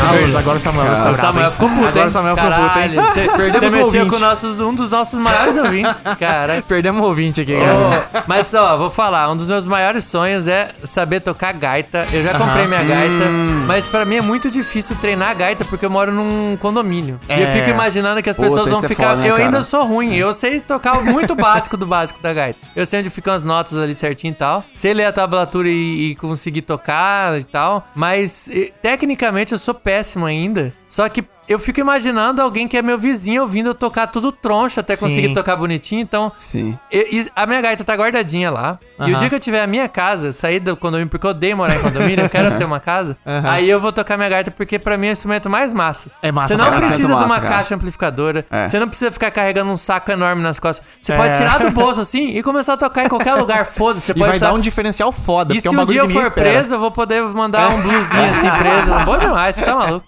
[0.00, 2.06] Ah, agora o Samuel vai ficar bravo, Samuel ficou puto, Agora hein?
[2.06, 2.94] o Samuel ficou puto, hein?
[2.94, 5.94] Você, Perdemos você o mexeu com nossos, um dos nossos maiores ouvintes.
[6.18, 6.62] Caralho.
[6.64, 7.74] Perdemos o ouvinte aqui, cara.
[7.74, 12.06] Ô, mas ó, vou falar, um dos meus maiores sonhos é saber tocar gaita.
[12.12, 13.64] Eu já comprei minha gaita, Hum.
[13.66, 17.18] mas pra mim é muito difícil treinar a gaita porque eu moro num condomínio.
[17.28, 17.52] E eu É.
[17.52, 19.10] fico imaginando que as Puta, pessoas vão é ficar.
[19.10, 19.64] foda, né, eu ainda cara?
[19.64, 22.58] sou ruim, eu sei tocar muito básico do básico da gaita.
[22.76, 24.64] Eu sei onde ficam as notas ali certinho e tal.
[24.74, 27.86] Sei ler a tablatura e, e conseguir tocar e tal.
[27.94, 28.50] Mas
[28.82, 30.72] tecnicamente eu sou péssimo ainda.
[30.94, 34.78] Só que eu fico imaginando alguém que é meu vizinho ouvindo eu tocar tudo troncho
[34.78, 35.00] até Sim.
[35.04, 36.00] conseguir tocar bonitinho.
[36.00, 36.78] Então, Sim.
[36.90, 38.78] e- e a minha gaita tá guardadinha lá.
[39.00, 41.56] E o dia que eu tiver a minha casa, sair do condomínio, porque eu odeio
[41.56, 43.16] morar em condomínio, eu quero ter uma casa.
[43.42, 46.10] Aí eu vou tocar minha gaita, porque pra mim é o instrumento mais massa.
[46.22, 46.80] É massa Você não caralho.
[46.86, 47.54] precisa de uma massa, cara.
[47.56, 48.46] caixa amplificadora.
[48.48, 48.68] É.
[48.68, 50.86] Você não precisa ficar carregando um saco enorme nas costas.
[51.02, 51.16] Você É.
[51.16, 53.66] pode tirar do bolso assim e começar a tocar em qualquer lugar.
[53.74, 54.06] Foda-se.
[54.06, 55.86] Você E pode vai tá- dar um diferencial foda, E porque se é um um
[55.86, 56.50] dia eu for espera.
[56.52, 59.04] preso, eu vou poder mandar um blusinho assim preso.
[59.04, 60.06] Bom demais, você tá maluco.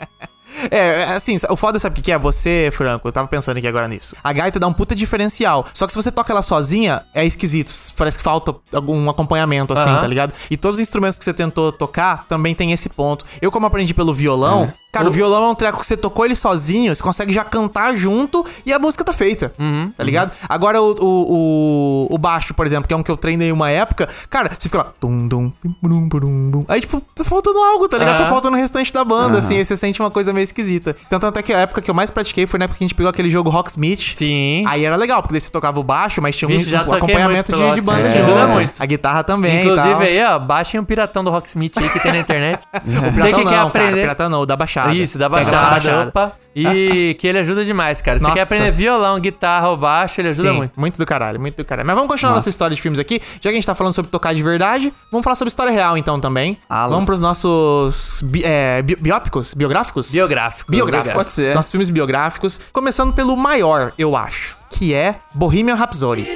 [0.70, 2.18] É, é, assim, o foda sabe o que é?
[2.18, 4.16] Você, Franco, eu tava pensando aqui agora nisso.
[4.22, 5.64] A gaita dá um puta diferencial.
[5.72, 7.72] Só que se você toca ela sozinha, é esquisito.
[7.96, 10.32] Parece que falta algum acompanhamento, assim, tá ligado?
[10.50, 13.24] E todos os instrumentos que você tentou tocar também tem esse ponto.
[13.40, 15.12] Eu, como aprendi pelo violão, cara, o...
[15.12, 18.72] violão é um treco que você tocou ele sozinho, você consegue já cantar junto e
[18.72, 19.52] a música tá feita.
[19.96, 20.32] tá ligado?
[20.48, 23.70] Agora o, o, o, o baixo, por exemplo, que é um que eu treinei uma
[23.70, 24.92] época, cara, você fica lá.
[25.00, 26.64] Dum, bum.
[26.68, 28.16] Aí, tipo, tá faltando algo, tá ligado?
[28.18, 28.32] Tá Aham.
[28.32, 30.96] faltando o restante da banda, assim, aí você sente uma coisa meio esquisita.
[31.06, 32.86] Então, tanto é que a época que eu mais pratiquei foi na época que a
[32.86, 34.00] gente pegou aquele jogo Rocksmith.
[34.00, 34.64] Sim.
[34.66, 36.96] Aí era legal, porque daí você tocava o baixo, mas tinha um, Vixe, um toquei
[36.98, 38.54] acompanhamento de, de banda Rocksmith, de ajuda junto.
[38.54, 38.72] muito.
[38.78, 39.60] A guitarra também.
[39.60, 42.66] Inclusive aí, ó, baixem o piratão do Rocksmith aí que tem na internet.
[42.86, 43.90] O piratão que quer não, aprender.
[43.90, 44.85] Cara, piratão não, o da Baixada.
[44.94, 46.32] Isso, da Pega lá Baixada, opa.
[46.54, 48.18] E que ele ajuda demais, cara.
[48.18, 48.34] Você Nossa.
[48.34, 50.80] quer aprender violão, guitarra ou baixo, ele ajuda Sim, muito.
[50.80, 50.98] muito.
[50.98, 51.86] do caralho, muito do caralho.
[51.86, 53.20] Mas vamos continuar nossa história de filmes aqui.
[53.34, 55.96] Já que a gente tá falando sobre tocar de verdade, vamos falar sobre história real
[55.98, 56.58] então também.
[56.68, 56.90] Alas.
[56.92, 59.52] Vamos pros nossos bi é, bi- biópicos?
[59.54, 60.10] Biográficos?
[60.10, 60.70] Biográfico.
[60.70, 61.14] Biográficos.
[61.14, 61.54] Pode ser.
[61.54, 62.58] Nossos filmes biográficos.
[62.72, 66.26] Começando pelo maior, eu acho, que é Bohemian Rhapsody.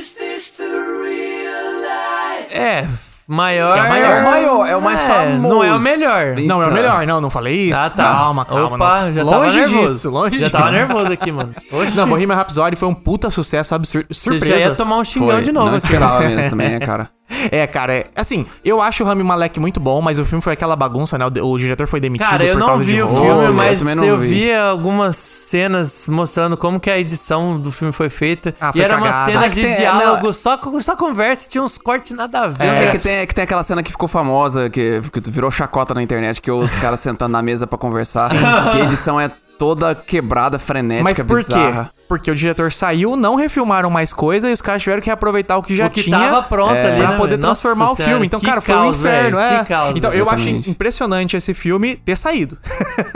[2.52, 2.86] É,
[3.34, 3.78] maior.
[3.78, 4.06] É o maior.
[4.10, 5.54] É o maior, é o mais famoso.
[5.54, 6.36] Não é o melhor.
[6.36, 7.78] Não, é o melhor, não, não falei isso.
[7.78, 8.04] Ah, tá.
[8.04, 8.76] Calma, calma.
[8.76, 9.14] Opa, não.
[9.14, 9.92] já longe tava nervoso.
[9.94, 10.52] disso, longe Já disso.
[10.58, 11.54] tava nervoso aqui, mano.
[11.72, 11.96] Oxi.
[11.96, 14.06] Não, Bohemian Rhapsody foi um puta sucesso absurdo.
[14.10, 14.46] Você Surpresa.
[14.46, 15.42] já ia tomar um xingão Foi.
[15.42, 17.08] de novo Não esperava mesmo também, né, cara?
[17.50, 20.52] É, cara, é, assim, eu acho o Rami Malek muito bom, mas o filme foi
[20.52, 21.24] aquela bagunça, né?
[21.40, 23.26] O, o diretor foi demitido Cara, eu por não causa vi de o roubo.
[23.36, 24.28] filme, eu mas também não eu vi.
[24.28, 28.54] vi algumas cenas mostrando como que a edição do filme foi feita.
[28.60, 29.30] Ah, e foi era uma cagada.
[29.32, 30.32] cena Ah, que de tem- diálogo, não.
[30.32, 32.64] só, só conversa, tinha uns cortes nada a ver.
[32.64, 32.90] É, né?
[32.92, 36.40] que, tem, que tem aquela cena que ficou famosa, que, que virou chacota na internet,
[36.40, 38.30] que os caras sentando na mesa pra conversar.
[38.76, 41.90] E a edição é toda quebrada, frenética, Mas por bizarra.
[41.94, 41.99] quê?
[42.10, 45.62] Porque o diretor saiu, não refilmaram mais coisa e os caras tiveram que reaproveitar o
[45.62, 47.42] que já O que tinha tava pronto é, ali, pra né, poder velho?
[47.46, 48.26] Nossa transformar o filme.
[48.26, 49.64] Então, cara, foi um inferno, velho, é.
[49.64, 50.68] caos, então, eu exatamente.
[50.70, 52.58] impressionante esse filme ter saído.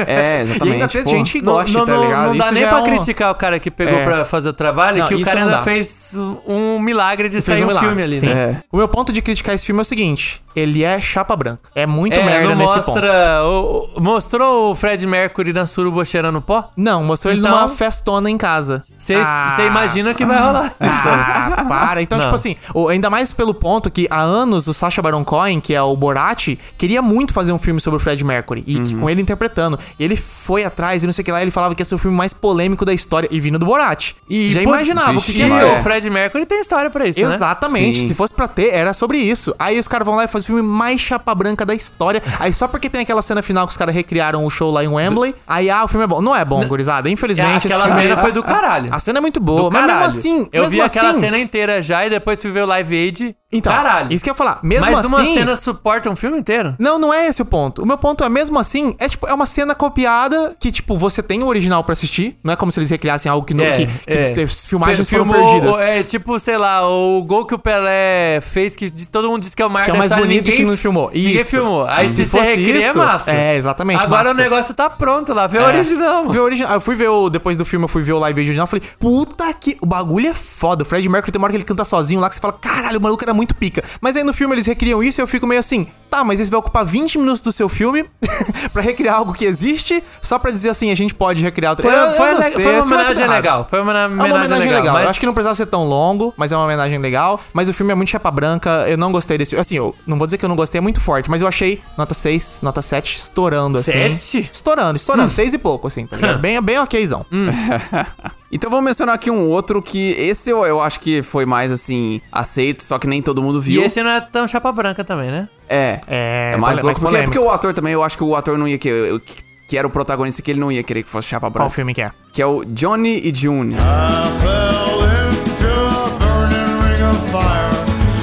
[0.07, 0.69] É, exatamente.
[0.71, 2.27] e ainda tem gente que Não, gosta, não, tá não, ligado?
[2.29, 4.05] não dá nem já pra é um- criticar o cara que pegou É.
[4.05, 5.65] pra fazer o trabalho, Não, que o cara não ainda dá.
[5.65, 6.17] fez
[6.47, 8.27] um milagre de sair um, milagre, filme ali, sim.
[8.27, 8.33] né?
[8.33, 8.57] É.
[8.71, 11.69] O meu ponto de criticar esse filme é o seguinte: ele é chapa branca.
[11.75, 12.91] É muito É, merda não nesse ponto.
[12.93, 13.43] mostra.
[13.45, 16.71] o- o- mostrou o Fred Mercury na suruba cheirando pó?
[16.77, 18.84] Não, mostrou ele Então- numa festona em casa.
[18.97, 19.57] Você Ah.
[19.67, 20.73] imagina que vai rolar.
[20.81, 22.03] Ah, para.
[22.03, 22.25] Então, Não.
[22.25, 22.57] tipo assim,
[22.91, 26.57] ainda mais pelo ponto que há anos o Sacha Baron Cohen, que é o Borat,
[26.79, 28.63] queria muito fazer um filme sobre o Fred Mercury.
[28.67, 29.01] E Uhum.
[29.01, 29.79] com ele interpretando.
[29.99, 31.43] E ele foi atrás e não sei o que lá.
[31.43, 33.29] Ele falava que ia ser o filme mais polêmico da história.
[33.31, 34.13] E vindo do Borat.
[34.29, 35.67] E já pô, imaginava o que, vixe, que ia ser.
[35.67, 35.79] é.
[35.79, 37.35] o Fred Mercury tem história pra isso, né?
[37.35, 37.99] Exatamente.
[38.01, 38.09] Sim.
[38.09, 39.55] Se fosse pra ter, era sobre isso.
[39.59, 42.23] Aí os caras vão lá e fazem o filme mais chapa branca da história.
[42.41, 44.89] Aí só porque tem aquela cena final que os caras recriaram o show lá em
[44.89, 45.35] Wembley.
[45.47, 46.21] Aí, ah, o filme é bom.
[46.23, 47.09] Não é bom, gurizada.
[47.11, 47.67] Infelizmente.
[47.67, 48.74] Aquela esse filme- cena foi do caralho.
[48.91, 49.71] A cena é muito boa.
[49.71, 50.07] Mas mesmo caralho.
[50.07, 50.49] assim.
[50.53, 53.37] Eu mesmo vi aquela assim- cena inteira já e depois fui ver o Live Aid.
[53.53, 54.13] Então, caralho.
[54.13, 54.59] isso que eu ia falar.
[54.65, 55.09] Mesmo Mas assim.
[55.09, 56.75] uma cena suporta um filme inteiro?
[56.77, 57.83] Não, não é esse o ponto.
[57.83, 61.23] O meu ponto é, mesmo assim, é tipo, é uma cena copiada que, tipo, você
[61.23, 62.37] tem o original pra assistir.
[62.43, 63.65] Não é como se eles recriassem algo que não.
[63.73, 63.87] que,
[64.35, 65.79] que as filmagens foram perdidas.
[65.79, 69.63] É tipo, sei lá, o gol que o Pelé fez, que todo mundo diz que
[69.63, 71.11] é o maior Que é o mais história, bonito ninguém, que não filmou.
[71.15, 71.51] Ninguém Isso.
[71.51, 71.87] filmou.
[71.87, 73.31] Aí Se se, você recria, isso, é massa.
[73.33, 74.41] é, exatamente, Agora massa.
[74.41, 75.47] o negócio tá pronto lá.
[75.47, 75.67] Vê o É.
[75.69, 76.29] original.
[76.29, 76.73] Ver o original.
[76.75, 77.31] Eu fui ver o.
[77.31, 78.67] Depois do filme, eu fui ver o live original.
[78.67, 79.77] Falei, puta que.
[79.81, 80.83] O bagulho é foda.
[80.83, 82.99] O Fred Mercury tem uma hora que ele canta sozinho lá que você fala, caralho,
[82.99, 83.83] o maluco era muito pica.
[84.01, 86.51] Mas aí no filme eles recriam isso e eu fico meio assim, tá, mas esse
[86.51, 88.05] vai ocupar 20 minutos do seu filme
[88.73, 91.77] pra recriar algo que existe, só pra dizer assim, a gente pode recriar.
[91.81, 93.65] Foi, Eu- eu foi, não le- sei, foi uma é homenagem legal.
[93.65, 94.95] Foi uma É homenagem, uma homenagem legal.
[94.95, 95.05] Mas...
[95.05, 97.41] Eu acho que não precisava ser tão longo, mas é uma homenagem legal.
[97.53, 98.85] Mas o filme é muito chapa branca.
[98.89, 99.57] Eu não gostei desse.
[99.57, 101.81] Assim, eu não vou dizer que eu não gostei, é muito forte, mas eu achei
[101.97, 103.93] nota 6, nota 7, estourando assim.
[103.93, 104.49] Sete?
[104.53, 105.31] Estourando, estourando.
[105.31, 106.39] 6 e pouco, assim, tá ligado?
[106.45, 107.25] Bem, bem okzão.
[108.57, 112.21] Então vamos mencionar aqui um outro que esse eu, eu acho que foi mais assim
[112.31, 113.83] aceito, só que nem todo mundo E viu.
[113.85, 115.49] esse não é tão chapa branca também, né?
[115.69, 115.99] É.
[116.07, 117.01] É, É mais louco.
[117.01, 117.33] Porque, polêmico.
[117.33, 119.11] porque o ator também, eu acho que o ator não ia querer.
[119.11, 119.21] eu-
[119.67, 121.71] Que era o protagonista que ele não ia querer que fosse chapa Qual branca.
[121.71, 122.11] filme que é?
[122.33, 123.75] Que é o Johnny e June.
[123.75, 127.75] fell into a burning ring of fire.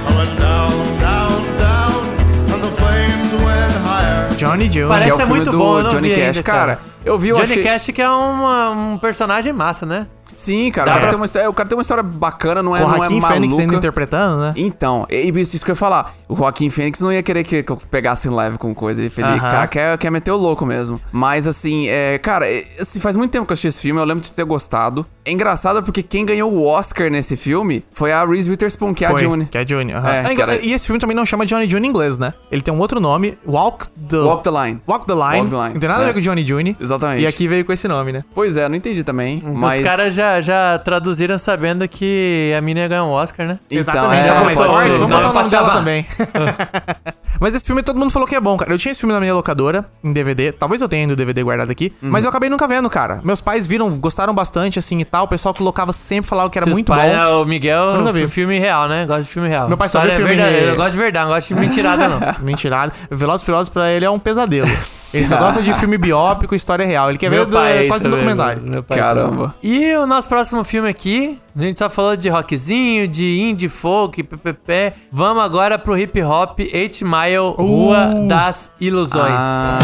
[0.07, 0.71] I went down,
[1.01, 4.29] down, down, and the flames went higher.
[4.37, 4.87] Johnny June.
[4.87, 6.19] Parece que é filme muito do bom, Johnny Cash.
[6.19, 7.63] ainda, cara, eu vi, eu Johnny achei...
[7.63, 10.07] Cash que é uma- um personagem massa, né?
[10.33, 12.85] Sim, cara, o cara, uma história, o cara tem uma história bacana, não é, Com
[12.85, 13.75] o não é Joaquim Fênix ainda maluca.
[13.75, 14.53] interpretando, né?
[14.55, 16.13] Então, e isso isso que eu ia falar.
[16.29, 19.01] O Joaquim Fênix não ia querer que, que eu pegasse em leve com coisa.
[19.01, 19.37] Ele Aham.
[19.39, 21.01] cara, quer, quer meter o louco mesmo.
[21.11, 24.05] Mas assim, é, cara, é, assim, faz muito tempo que eu assisti esse filme, eu
[24.05, 25.05] lembro de ter gostado.
[25.25, 29.09] É engraçado porque quem ganhou o Oscar nesse filme foi a Reese Witherspoon, que é
[29.09, 29.45] a June.
[29.47, 29.91] Que é June.
[29.91, 30.09] aham.
[30.09, 32.33] É, Ah, cara- E esse filme também não chama Johnny June em inglês, né?
[32.49, 34.17] Ele tem um outro nome, Walk the...
[34.17, 34.81] Walk the Line.
[34.87, 35.25] Walk the Line.
[35.41, 36.07] Walk the Line, Não tem nada a é.
[36.07, 36.77] ver com Johnny June.
[36.91, 37.23] Exatamente.
[37.23, 38.23] E aqui veio com esse nome, né?
[38.33, 39.41] Pois é, não entendi também.
[39.43, 39.79] Mas.
[39.79, 43.59] Os caras já, já traduziram sabendo que a mina ia ganhar um Oscar, né?
[43.69, 44.23] Então, Exatamente.
[44.23, 46.05] é, é mais pode forte, ser, vamos botar o nome dela também.
[47.39, 48.71] Mas esse filme todo mundo falou que é bom, cara.
[48.71, 50.51] Eu tinha esse filme na minha locadora, em DVD.
[50.51, 51.91] Talvez eu tenha ainda o DVD guardado aqui.
[52.01, 52.09] Uhum.
[52.11, 53.21] Mas eu acabei nunca vendo, cara.
[53.23, 55.25] Meus pais viram, gostaram bastante, assim, e tal.
[55.25, 56.99] O pessoal colocava sempre, falava que era Seus muito bom.
[56.99, 58.21] é, O Miguel, nunca vi.
[58.21, 59.05] fi- filme real, né?
[59.05, 59.67] Gosta de filme real.
[59.67, 60.65] Meu pai só História vê filme verdadeira.
[60.67, 62.19] re- Eu gosto de verdade, não gosto de mentirada, não.
[62.45, 62.91] Mentirado.
[63.09, 64.67] Velozes e Furiosos pra ele é um pesadelo.
[65.13, 67.09] ele só gosta de filme biópico, história real.
[67.09, 68.61] Ele quer Meu ver do- pai quase um documentário.
[68.63, 69.55] meu pai Caramba.
[69.63, 74.21] E o nosso próximo filme aqui, a gente só falou de rockzinho, de indie folk,
[74.23, 74.93] ppp.
[75.11, 77.20] Vamos agora pro hip hop 8 Mile
[77.57, 79.29] Rua das Ilusões.
[79.29, 79.79] Ah.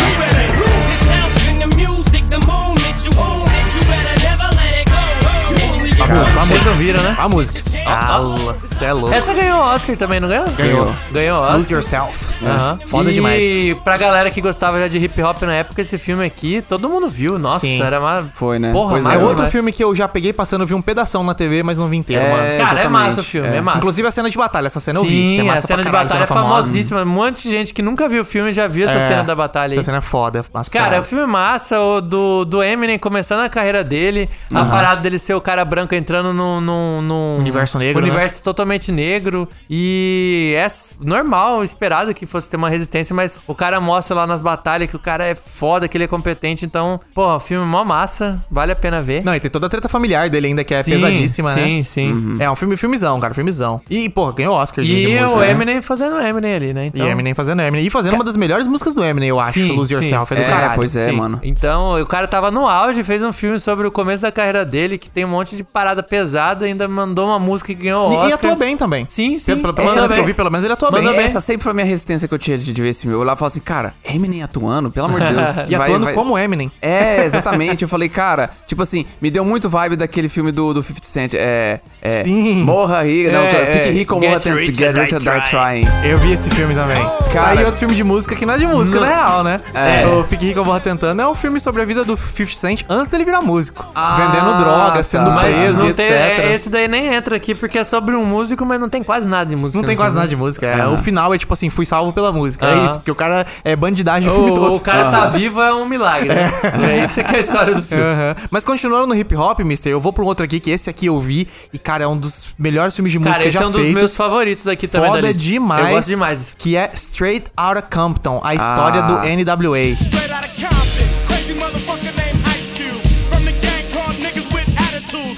[6.09, 7.15] A música, a Vocês ouviram, né?
[7.19, 7.61] A música.
[7.85, 8.19] Ah,
[8.61, 9.13] você é louco.
[9.13, 10.45] Essa ganhou Oscar também, não ganhou?
[10.51, 10.95] Ganhou.
[11.11, 11.71] Ganhou Lose Oscar.
[11.71, 12.33] Yourself.
[12.43, 12.79] Aham.
[12.85, 13.43] Foda e demais.
[13.43, 16.87] E pra galera que gostava já de hip hop na época, esse filme aqui, todo
[16.89, 17.37] mundo viu.
[17.37, 17.81] Nossa, Sim.
[17.81, 18.29] era uma.
[18.33, 18.71] Foi, né?
[18.71, 19.19] Porra, Pois mas É é.
[19.21, 19.51] outro demais.
[19.51, 22.23] filme que eu já peguei passando, vi um pedação na TV, mas não vi inteiro,
[22.23, 22.41] É, mano.
[22.43, 23.61] Cara, é exatamente, massa o filme, é, é.
[23.61, 23.77] massa.
[23.79, 25.09] Inclusive a cena de batalha, essa cena eu vi.
[25.09, 26.53] Sim, é a cena pra de caralho, batalha é cena famosa.
[26.63, 27.01] famosíssima.
[27.01, 29.35] Um monte de gente que nunca viu o filme já viu essa É, cena da
[29.35, 29.77] batalha aí.
[29.79, 30.43] Essa cena é foda.
[30.53, 31.03] Massa Cara, o caralho.
[31.03, 35.33] filme é massa, o do, do Eminem começando a carreira dele, a parada dele ser
[35.33, 38.07] o cara branco entrando num, num, num Universo negro, né?
[38.07, 39.47] universo totalmente negro.
[39.69, 40.67] E é
[41.03, 44.95] normal, esperado que fosse ter uma resistência, mas o cara mostra lá nas batalhas que
[44.95, 46.65] o cara é foda, que ele é competente.
[46.65, 49.23] Então, pô, o filme é mó massa, vale a pena ver.
[49.23, 51.63] Não, e tem toda a treta familiar dele ainda, que é Sim, pesadíssima, né?
[51.63, 52.37] Sim, sim.
[52.39, 53.81] É um filme, filmezão, cara, filmezão.
[53.89, 55.39] E, pô, ganhou Oscar de, de E música.
[55.39, 55.51] o né?
[55.51, 56.85] Eminem fazendo Eminem ali, né?
[56.85, 57.85] E Então, Eminem fazendo Eminem.
[57.85, 59.53] E fazendo uma das melhores músicas do Eminem, eu acho.
[59.53, 59.95] Sim, Lose sim.
[59.95, 60.33] Yourself.
[60.33, 61.11] É É, pois é, Sim.
[61.13, 61.39] mano.
[61.43, 64.97] Então, o cara tava no auge, fez um filme sobre o começo da carreira dele,
[64.97, 68.11] que tem um monte de parada parada pesada, ainda mandou uma música que ganhou o
[68.11, 68.29] E, Oscar.
[68.29, 69.05] e atua bem também.
[69.07, 69.55] Sim, sim.
[69.57, 71.15] Pelo, pelo menos que eu vi, pelo menos ele atua Manda bem.
[71.17, 71.25] bem.
[71.25, 73.15] Essa sempre foi a minha resistência que eu tinha de, de ver esse filme.
[73.15, 75.47] Eu e falava assim, cara, Eminem atuando, pelo amor de Deus.
[75.69, 76.69] E vai- atuando vai- como Eminem.
[76.81, 77.83] É, exatamente.
[77.83, 81.33] Eu falei, cara, tipo assim, me deu muito vibe daquele filme do, do 50 Cent.
[81.35, 81.79] É.
[82.01, 82.63] é Sim.
[82.63, 83.31] Morra rico.
[83.31, 84.59] Não, É, fique é, rico ou Get morra tentando.
[84.59, 85.87] Rich Get or rich or Die trying.
[86.09, 87.01] Eu vi esse filme também.
[87.31, 89.07] Cara- Aí outro filme de música que não é de música, Não.
[89.07, 89.61] na real, né?
[89.73, 90.05] É.
[90.07, 92.81] O Fique Rico, eu Morra Tentando é um filme sobre a vida do 50 Cent
[92.89, 93.85] antes dele virar músico.
[93.95, 95.03] Ah, vendendo droga, tá.
[95.03, 95.31] sendo
[95.77, 98.79] Mas não tem, é, esse daí nem entra aqui porque é sobre um músico, mas
[98.79, 99.79] não tem quase nada de música.
[99.79, 100.19] Não tem quase filme.
[100.19, 100.65] nada de música.
[100.67, 100.73] é.
[100.81, 100.93] Aham.
[100.93, 102.65] O final é tipo assim, fui salvo pela música.
[102.67, 104.71] É isso, porque o cara é bandidagem o filme todo.
[104.71, 106.29] O, o cara tá vivo é um milagre.
[106.29, 106.51] né?
[106.91, 108.03] É isso que é a história do filme.
[108.03, 108.35] Aham.
[108.51, 111.05] Mas continuando no hip hop, mister, eu vou pra um outro aqui, que esse aqui
[111.07, 111.47] eu vi.
[111.73, 113.81] E, cara, é um dos melhores filmes de música Cara, esse já é um dos
[113.81, 113.95] feitos.
[113.97, 115.43] meus favoritos aqui também da Foda lista.
[115.43, 115.85] demais.
[115.87, 119.07] Eu gosto demais Que é Straight Outta Compton, a história Ah.
[119.07, 119.77] do NWA.
[119.79, 120.96] Straight out of Compton,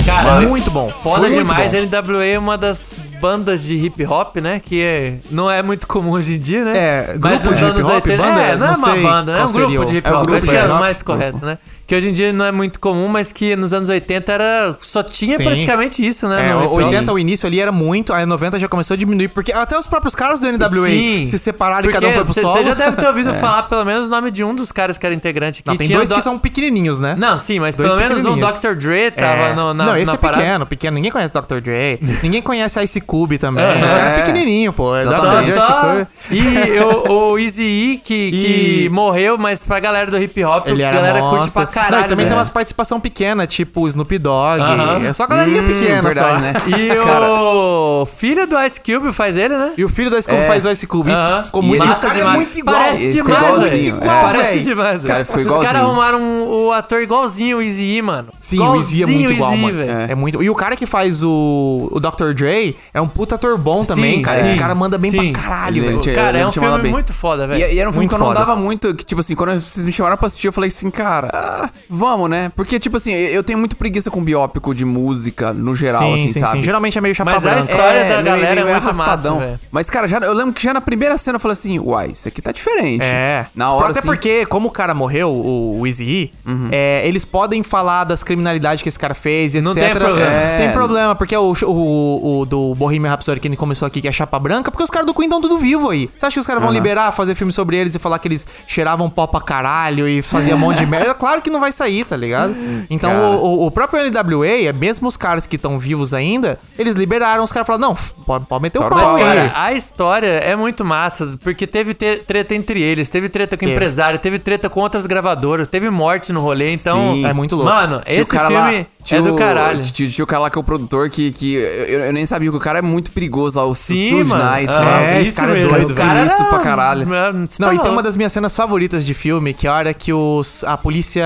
[0.09, 0.89] Cara, muito bom.
[1.03, 1.71] Foda muito demais.
[1.71, 2.11] bom.
[2.11, 4.59] NWA é uma das bandas de hip hop, né?
[4.59, 6.73] Que é, não é muito comum hoje em dia, né?
[6.75, 8.41] É, Mas grupo nos de hip hop, 80, banda?
[8.41, 10.21] É, não, é Não uma sei banda, é um grupo de hip é o hop.
[10.23, 11.57] grupo Acho que é o mais correto, né?
[11.89, 15.01] Que hoje em dia não é muito comum, mas que nos anos 80 era só
[15.01, 15.43] tinha Sim.
[15.43, 16.49] praticamente isso, né?
[16.49, 16.83] É, no o hip hop.
[16.85, 19.87] 80 o início ali era muito, aí 90 já começou a diminuir, porque até os
[19.87, 21.25] próprios caras do NWA Sim.
[21.25, 22.57] se separaram e Porque cada um foi pro cê- solo.
[22.57, 25.05] Você já deve ter ouvido falar pelo menos o nome de um dos caras que
[25.07, 25.67] era integrante aqui.
[25.67, 27.15] Não, tem Tinha dois o que são pequenininhos, né?
[27.17, 28.59] Não, sim, mas Dois pelo menos pequenininhos.
[28.59, 28.75] Dr.
[28.75, 29.53] Dre tava É.
[29.55, 30.43] no, na Não, esse na é parada.
[30.43, 30.95] pequeno, pequeno.
[30.95, 31.59] Ninguém conhece Dr.
[31.59, 31.99] Dre.
[32.21, 33.65] Ninguém conhece Ice Cube também.
[33.65, 33.83] É.
[33.83, 34.13] Os caras É.
[34.13, 34.95] é pequenininho, pô.
[34.95, 35.41] É Só, Dr.
[35.43, 36.07] Dre, Ice Cube.
[36.29, 40.67] E o, o Easy E, que, que E- morreu, mas pra galera do hip hop,
[40.67, 41.78] a era galera curte pra caralho.
[41.91, 42.29] Não, e também né?
[42.31, 44.61] tem umas participação pequena, tipo Snoop Dogg.
[44.61, 45.05] Aham.
[45.05, 46.39] É só galerinha Hum, pequena, verdade, só.
[46.41, 46.53] né?
[46.79, 49.73] E o filho do Ice Cube faz ele, né?
[49.77, 50.47] E o filho da Ice Cube É.
[50.47, 51.09] faz o Ice Cube.
[51.11, 51.43] Isso Aham.
[51.43, 51.83] ficou E muito...
[51.83, 52.33] ele- o cara demais.
[52.33, 52.75] é muito igual.
[52.77, 54.11] Parece Ele ficou demais, igualzinho, velho.
[54.11, 54.21] é.
[54.21, 55.13] Parece demais, velho.
[55.13, 55.83] Cara, ficou Os caras igualzinho.
[55.85, 58.29] arrumaram o ator igualzinho, o Easy mano.
[58.41, 59.77] Sim, o Easy é muito Igualzinho igual, mano.
[59.77, 60.11] velho.
[60.11, 60.15] É.
[60.15, 60.43] muito.
[60.43, 62.33] E o cara que faz o, o Dr.
[62.33, 64.41] Dre é um puta ator bom também, cara.
[64.41, 66.15] Esse cara manda bem pra caralho, velho.
[66.15, 67.59] Cara, é um filme muito foda, velho.
[67.59, 69.91] E, era um filme que eu não dava muito, que, tipo assim, quando vocês me
[69.91, 72.51] chamaram pra assistir, eu falei assim, cara, ah, vamos, né?
[72.55, 76.29] Porque, tipo assim, eu tenho muito preguiça com biópico de música, no geral, Sim, assim,
[76.29, 76.57] sim, sabe?
[76.57, 76.63] sim.
[76.63, 77.65] Geralmente é meio chapa Mas a branca.
[77.71, 79.59] história da meio- galera é meio muito massa, velho.
[79.71, 82.27] Mas, cara, já, eu lembro que já na primeira cena eu falei assim, uai, isso
[82.27, 83.05] aqui tá diferente.
[83.05, 83.45] É.
[83.55, 86.31] Na hora, Até assim, porque, como o cara morreu, o, o Easy
[86.71, 89.63] é, eles podem falar das criminalidades que esse cara fez, etc.
[89.65, 90.31] Não tem problema.
[90.31, 90.49] É, É.
[90.49, 94.11] Sem problema, porque o, o, o do Bohemian Rhapsody que ele começou aqui, que é
[94.11, 96.09] chapa branca, porque os caras do Queen estão tudo vivo aí.
[96.17, 98.47] Você acha que os caras vão liberar, fazer filme sobre eles e falar que eles
[98.67, 101.13] cheiravam pó pra caralho e faziam um monte de merda?
[101.13, 102.55] Claro que não vai sair, tá ligado?
[102.89, 107.43] Então, o, o- próprio NWA, é mesmo os caras que estão vivos ainda, eles liberaram,
[107.43, 107.95] os caras falaram, não,
[108.25, 112.17] pode, pode meter o pau Mas, cara, a história é muito massa, porque teve te-
[112.25, 116.33] treta entre eles, teve treta com o empresário, teve treta com outras gravadoras, teve morte
[116.33, 117.25] no rolê, então.
[117.25, 117.69] É muito louco.
[117.71, 118.21] Mano, esse
[118.65, 119.81] filme tinha é do caralho.
[119.81, 122.49] Tinha, tinha o cara lá que é o produtor que, que eu, eu nem sabia
[122.49, 124.33] que o cara é muito perigoso lá, o Sim, Suge.
[124.33, 124.71] Knight.
[124.73, 125.17] Né?
[125.17, 127.13] É, esse cara é doido, O cara sinistro era- pra caralho.
[127.13, 129.73] É, Não, tá e tem uma das minhas cenas favoritas de filme, que é a
[129.73, 131.25] hora que os, a polícia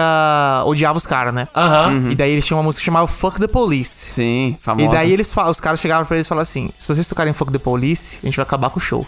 [0.65, 1.47] odiava os caras, né?
[1.55, 2.09] Aham.
[2.11, 4.11] E daí eles tinham uma música chamada Fuck the Police.
[4.11, 4.85] Sim, famosa.
[4.85, 7.33] E daí eles falam, os caras chegavam pra eles e falavam assim: se vocês tocarem
[7.33, 9.05] Fuck the Police, a gente vai acabar com o show.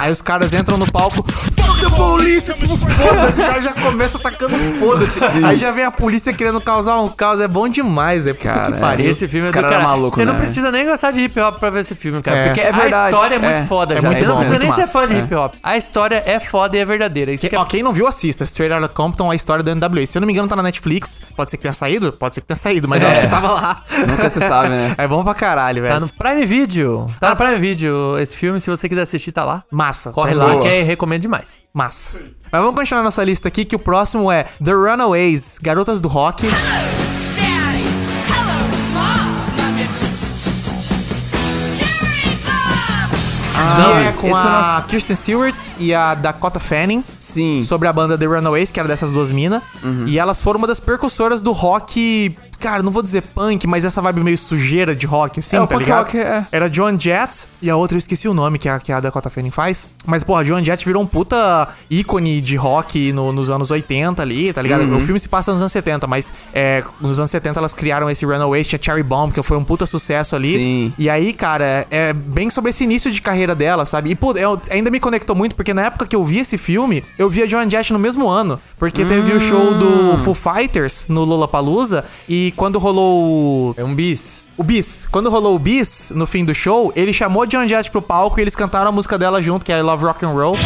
[0.00, 2.52] Aí os caras entram no palco, Fuck the Police!
[2.66, 5.24] Foda-se, os caras já começam atacando foda-se.
[5.44, 7.40] Aí já vem a polícia querendo causar um caos.
[7.40, 8.80] É bom demais, é puta Cara, que é.
[8.80, 9.10] pariu.
[9.10, 10.38] Esse filme é do cara maluco, Você não né?
[10.40, 12.36] precisa nem gostar de hip hop pra ver esse filme, cara.
[12.38, 12.44] É.
[12.46, 13.66] Porque É a verdade, história é muito é.
[13.66, 14.06] foda É já.
[14.08, 15.14] muito Você não precisa nem muito ser fã massa.
[15.14, 15.24] de É.
[15.24, 15.54] hip hop.
[15.62, 17.32] A história é foda e é verdadeira.
[17.32, 18.44] Isso que é Ó, quem não viu, assista.
[18.44, 20.06] Straight Outta Compton, a história do NWA.
[20.06, 21.20] Se eu não me engano, tá na Netflix.
[21.36, 22.12] Pode ser que tenha saído?
[22.12, 23.12] Pode ser que tenha saído, mas eu É.
[23.12, 23.82] acho que tava lá.
[24.08, 24.94] Nunca se sabe, né?
[24.98, 25.94] É bom pra caralho, velho.
[25.94, 27.10] Tá no Prime Video.
[27.20, 28.60] Tá no Prime Video esse filme.
[28.60, 29.63] Se você quiser assistir, tá lá.
[29.70, 30.10] Massa.
[30.12, 31.62] Corre lá que é, recomendo demais.
[31.72, 32.18] Massa.
[32.50, 36.46] Mas vamos continuar nossa lista aqui, que o próximo é The Runaways, Garotas do Rock.
[36.46, 36.52] Que
[43.78, 47.02] Não, é com a Kirsten Stewart e a Dakota Fanning.
[47.24, 47.60] Sim.
[47.62, 49.62] Sobre a banda The Runaways, que era dessas duas minas.
[50.06, 52.36] E elas foram uma das percussoras do rock.
[52.60, 55.76] Cara, não vou dizer punk, mas essa vibe meio sujeira de rock, assim, É, tá
[55.76, 55.98] ligado?
[56.04, 56.46] rock, é.
[56.50, 59.28] Era John Jett e a outra eu esqueci o nome que a, que a Dakota
[59.28, 59.86] Fanning faz.
[60.06, 64.50] Mas, porra, John Jett virou um puta ícone de rock no- nos anos 80 ali,
[64.52, 64.82] tá ligado?
[64.84, 64.96] Uhum.
[64.96, 68.24] O filme se passa nos anos 70, mas é, nos anos 70 elas criaram esse
[68.24, 70.52] Runaways, tinha Cherry Bomb, que foi um puta sucesso ali.
[70.52, 70.92] Sim.
[70.96, 74.10] E aí, cara, é bem sobre esse início de carreira dela, sabe?
[74.10, 77.04] E, pô, eu- ainda me conectou muito, porque na época que eu vi esse filme,
[77.18, 78.60] eu vi a Joan Jett no mesmo ano.
[78.78, 79.78] Porque teve o show Hum.
[79.78, 83.74] do Foo Fighters no Lollapalooza, e quando rolou o...
[83.76, 84.42] É um bis.
[84.56, 85.08] O Bis.
[85.10, 88.38] Quando rolou o Bis, no fim do show, ele chamou a Joan Jett pro palco
[88.38, 90.56] e eles cantaram a música dela junto, que é I Love Rock and Roll.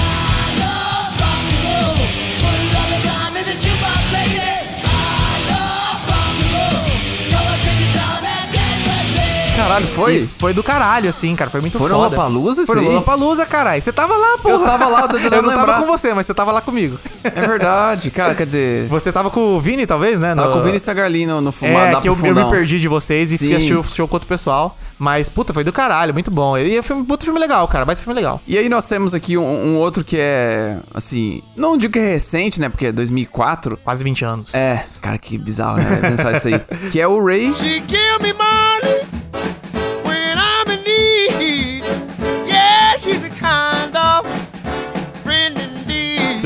[9.68, 10.16] Caralho, foi?
[10.16, 11.50] E foi do caralho, assim, cara.
[11.50, 12.02] Foi muito Foi foda.
[12.16, 12.82] Lollapalooza Foi no?
[12.84, 13.82] Lollapalooza, caralho.
[13.82, 14.54] Você tava lá, porra.
[14.54, 15.80] Eu tava lá, eu tô tentando Eu não tava lembrar.
[15.80, 16.98] com você, mas você tava lá comigo.
[17.22, 18.88] É verdade, cara, quer dizer...
[18.98, 20.34] Você tava com o Vini, talvez, né?
[20.34, 22.80] Tava no- com o Vini Sagarli no, no fumado, É, que eu, eu me perdi
[22.80, 23.46] de vocês e Sim.
[23.48, 24.76] fui assistir o show com outro pessoal.
[24.98, 26.56] Mas, puta, foi do caralho, muito bom.
[26.56, 27.84] E é um filme, puta filme legal, cara.
[27.84, 28.40] Baita filme legal.
[28.46, 32.12] E aí nós temos aqui um, um outro que é, assim, não digo que é
[32.14, 33.78] recente, né, porque é 2004.
[33.84, 34.54] Quase 20 anos.
[34.54, 36.60] É, cara, que bizarro, né, pensar isso aí.
[36.90, 37.52] Que é o Ray...
[37.54, 38.97] She give me money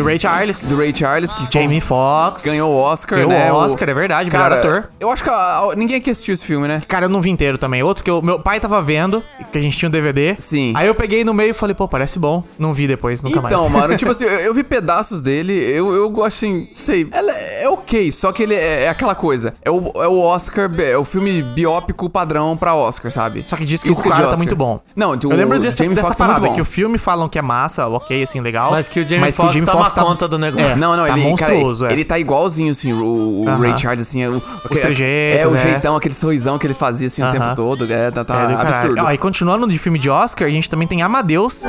[0.03, 0.69] Do Ray Charles.
[0.69, 2.45] Do Ray Charles, que Jamie Foxx.
[2.45, 3.53] ganhou o Oscar, Ganhou né?
[3.53, 4.91] o Oscar, é verdade, melhor cara, ator.
[4.99, 6.83] Eu acho que a- a- ninguém aqui assistiu esse filme, né?
[6.89, 7.83] Cara, eu não vi inteiro também.
[7.83, 9.23] Outro que eu, meu pai tava vendo,
[9.53, 10.35] que a gente tinha um DVD.
[10.39, 10.73] Sim.
[10.77, 12.43] Aí eu peguei no meio e falei, pô, parece bom.
[12.59, 13.55] Não vi depois, nunca mais.
[13.55, 17.33] Então, mano, tipo assim, eu, eu vi pedaços dele, eu, eu gosto assim, sei, ela
[17.33, 20.97] é ok, só que ele é, é aquela coisa, é o, é o Oscar, é
[20.97, 23.45] o filme biópico padrão pra Oscar, sabe?
[23.47, 24.81] Só que diz que Isso o é cara tá muito bom.
[24.97, 26.55] Não, eu lembro desse, Jamie dessa Foxx tá muito parada, bom.
[26.57, 28.71] que o filme falam que é massa, ok, assim, legal.
[28.71, 30.67] Mas que o Jamie Foxx toma conta do negócio.
[30.67, 31.97] É, Não, não, tá ele, monstruoso, cara, é.
[31.97, 33.59] ele tá igualzinho, assim, o, o Aham.
[33.61, 35.59] Ray Charles, assim, é o, Os trejeitos, é, o é.
[35.59, 37.33] jeitão, aquele sorrisão que ele fazia, assim, o Aham.
[37.39, 39.03] tempo todo, é, tá, tá É, absurdo.
[39.03, 41.65] Ó, e continuando de filme de Oscar, a gente também tem Amadeus.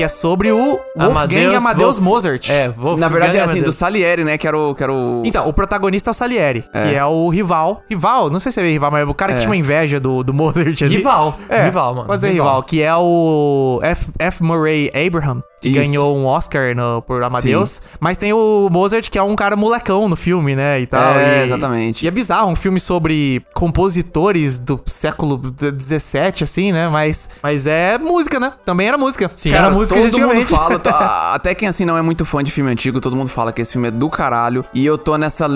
[0.00, 2.48] Que é sobre o Wolfgang Amadeus Amadeus, Wolf- Mozart.
[2.48, 3.70] É, Wolfgang Na verdade, é assim, do.
[3.70, 4.74] Salieri, né, que era o...
[4.74, 5.20] Que era o...
[5.26, 7.82] Então, o protagonista é o Salieri, que é o rival.
[7.86, 9.40] Rival, não sei se é rival, mas é o cara que É.
[9.42, 10.96] tinha uma inveja do, do Mozart ali.
[10.96, 11.36] Rival.
[11.50, 12.06] É, Rival, mano.
[12.06, 12.46] Quase é Rival.
[12.46, 12.62] rival.
[12.62, 14.42] Que é o F, F.
[14.42, 15.78] Murray Abraham, que Isso.
[15.80, 17.82] ganhou um Oscar no, por Amadeus.
[18.00, 20.80] Mas tem o Mozart, que é um cara molecão no filme, né?
[20.80, 21.18] E tal.
[21.18, 22.04] É, e- exatamente.
[22.06, 26.88] E é bizarro, um filme sobre compositores do século XVII, assim, né?
[26.88, 28.52] Mas, mas é música, né?
[28.64, 29.30] Também era música.
[29.36, 30.46] Sim, Cara, era música todo mundo antigamente.
[30.46, 33.52] fala, a- até quem assim não é muito fã de filme antigo, todo mundo fala
[33.52, 34.64] que esse filme é do caralho.
[34.74, 35.48] E eu tô nessa.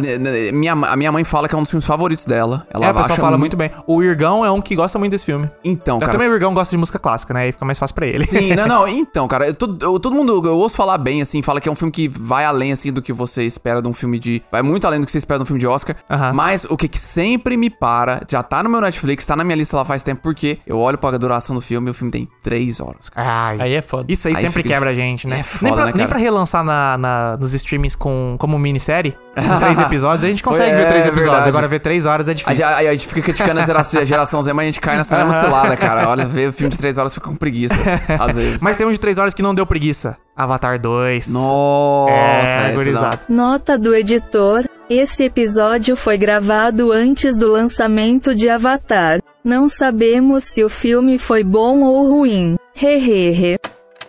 [0.53, 2.66] Minha, a minha mãe fala que é um dos filmes favoritos dela.
[2.70, 3.70] Ela é, o pessoal acha fala muito bem.
[3.87, 5.49] O Irgão é um que gosta muito desse filme.
[5.64, 6.12] Então, Eu cara.
[6.12, 7.43] também o Irgão gosta de música clássica, né?
[7.43, 8.20] Aí fica mais fácil pra ele.
[8.24, 8.85] Sim, não, não.
[9.14, 11.72] Então, cara, eu, todo, eu- todo mundo, eu ouço falar bem, assim, fala que é
[11.72, 14.43] um filme que vai além, assim, do que você espera de um filme de.
[14.51, 15.97] Vai muito além do que você espera de um filme de Oscar.
[16.11, 16.32] Aham.
[16.32, 19.57] Mas o que, que sempre me para, já tá no meu Netflix, tá na minha
[19.57, 22.28] lista lá faz tempo, porque eu olho pra duração do filme e o filme tem
[22.43, 23.26] três horas, cara.
[23.28, 24.07] Ai, Aí é foda.
[24.09, 25.41] Isso aí, Aí sempre fica quebra a gente, né?
[25.41, 29.16] É foda, nem, pra, né, nem pra relançar na, na- nos streamings com, como minissérie,
[29.35, 31.25] com três episódios, a gente consegue É, ver três episódios.
[31.27, 31.49] verdade.
[31.49, 32.64] Agora ver três horas é difícil.
[32.66, 35.16] a- a gente fica criticando a geração, a geração Z, mas a gente cai nessa
[35.16, 36.09] mesma cilada, cara.
[36.09, 37.75] Olha, ver o filme de três horas fica com preguiça,
[38.18, 38.62] às vezes.
[38.62, 40.16] Mas tem um de três horas que não deu preguiça.
[40.37, 41.33] Avatar 2.
[41.33, 43.20] Nossa, é, esse gurizada.
[43.29, 49.20] Nota do editor: esse episódio foi gravado antes do lançamento de Avatar.
[49.45, 52.57] Não sabemos se o filme foi bom ou ruim.
[52.75, 53.57] Hehehe.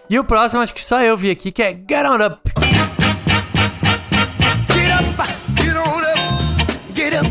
[0.09, 2.37] E o próximo, acho que só eu vi aqui, que é Get On Up.
[4.71, 5.31] Get up,
[5.61, 7.27] get on up, get up,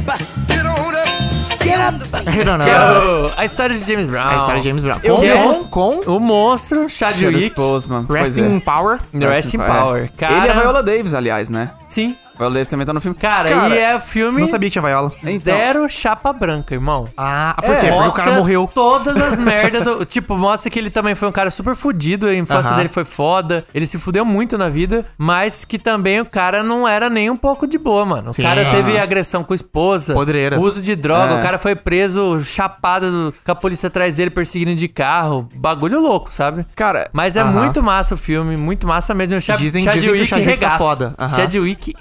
[0.49, 2.05] get on up, get up.
[2.29, 2.65] I don't know.
[2.65, 4.29] Que é o- a história de James Brown.
[4.29, 4.99] A história de James Brown.
[5.05, 5.29] Eu Com, vi
[5.71, 7.55] com, com O monstro, Chadwick.
[7.55, 8.07] Postman.
[8.09, 8.99] Rest in Power.
[9.13, 10.11] Rest in Power.
[10.17, 11.71] Cara, Ele é a Viola Davis, aliás, né?
[11.87, 12.17] Sim.
[12.39, 13.17] Davis também tá no filme.
[13.19, 15.13] Cara, e é filme Não sabia que tinha Viola.
[15.39, 17.09] zero chapa branca, irmão.
[17.17, 17.87] Ah, por quê?
[17.87, 18.71] Porque o cara Mostra morreu.
[18.75, 20.05] Todas as merdas do.
[20.05, 22.77] Tipo, mostra que ele também foi um cara super fudido, a infância Aham.
[22.77, 26.87] dele foi foda, ele se fudeu muito na vida, mas que também o cara não
[26.87, 28.31] era nem um pouco de boa, mano.
[28.31, 28.43] O Sim.
[28.43, 30.59] cara teve agressão com esposa, Podreira.
[30.61, 31.39] uso de droga, É.
[31.39, 35.49] o cara foi preso chapado do- com a polícia atrás dele perseguindo de carro.
[35.55, 36.67] Bagulho louco, sabe?
[36.75, 37.51] Cara, Mas é Aham.
[37.53, 39.37] muito massa o filme, muito massa mesmo.
[39.37, 40.79] O Chad, Dizem- dizem que o Chadwick tá regaça.
[40.79, 41.15] foda.
[41.19, 41.37] Aham.
[41.37, 41.95] Chadwick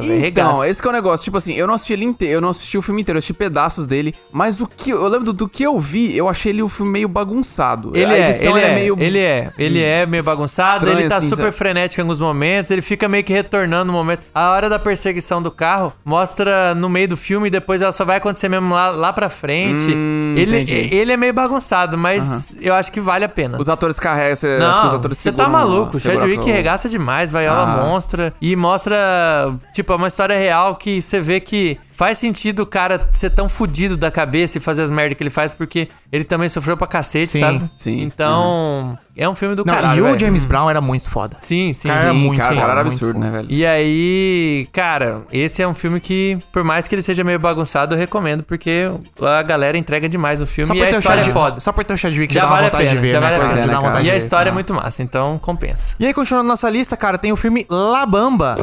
[0.00, 0.26] velho.
[0.26, 1.24] Então, esse que é o negócio.
[1.24, 3.32] Tipo assim, eu não assisti ele inteiro, eu não assisti o filme inteiro, eu assisti
[3.34, 4.14] pedaços dele.
[4.32, 6.92] Mas o que eu lembro do, do que eu vi, eu achei ele um filme
[6.92, 7.92] meio bagunçado.
[7.94, 8.96] Ele a é, ele é, meio.
[8.98, 11.56] ele é, ele é meio bagunçado, estranho, ele tá assim, super sabe?
[11.56, 14.20] frenético em alguns momentos, ele fica meio que retornando no momento.
[14.34, 18.04] A hora da perseguição do carro mostra no meio do filme e depois ela só
[18.04, 19.92] vai acontecer mesmo lá, lá pra frente.
[19.94, 20.94] Hum, ele, entendi.
[20.94, 23.58] ele é meio bagunçado, mas eu acho que vale a pena.
[23.60, 25.96] Os atores carregam, você, acho que os Não, atores você tá maluco.
[25.96, 27.84] O Chadwick regaça demais, vai ela Ah.
[27.84, 28.34] monstra.
[28.40, 33.08] E mostra, tipo, é uma história real que você vê que faz sentido o cara
[33.12, 36.48] ser tão fudido da cabeça e fazer as merdas que ele faz, porque ele também
[36.48, 37.70] sofreu pra cacete, Sim, sabe?
[37.74, 38.00] sim.
[38.02, 39.98] Então, é um filme do Não, caralho.
[39.98, 40.18] e o velho.
[40.18, 41.36] James Brown era muito foda.
[41.40, 42.04] Sim, sim, Cara, sim.
[42.06, 43.30] era muito cara, o foda, cara era muito absurdo, foda.
[43.30, 43.46] né, velho?
[43.50, 47.94] E aí, cara, esse é um filme que, por mais que ele seja meio bagunçado,
[47.94, 48.90] eu recomendo, porque
[49.22, 51.60] a galera entrega demais o filme Só e por a ter o história é foda.
[51.60, 53.26] Só por ter o Chadwick Já já vale a vontade pena, de ver, já né?
[53.26, 53.62] vale a Pois pena.
[53.64, 55.94] é, né, vontade E a história é muito massa, então compensa.
[55.98, 58.56] E aí, continuando nossa lista, cara, tem o filme La Bamba.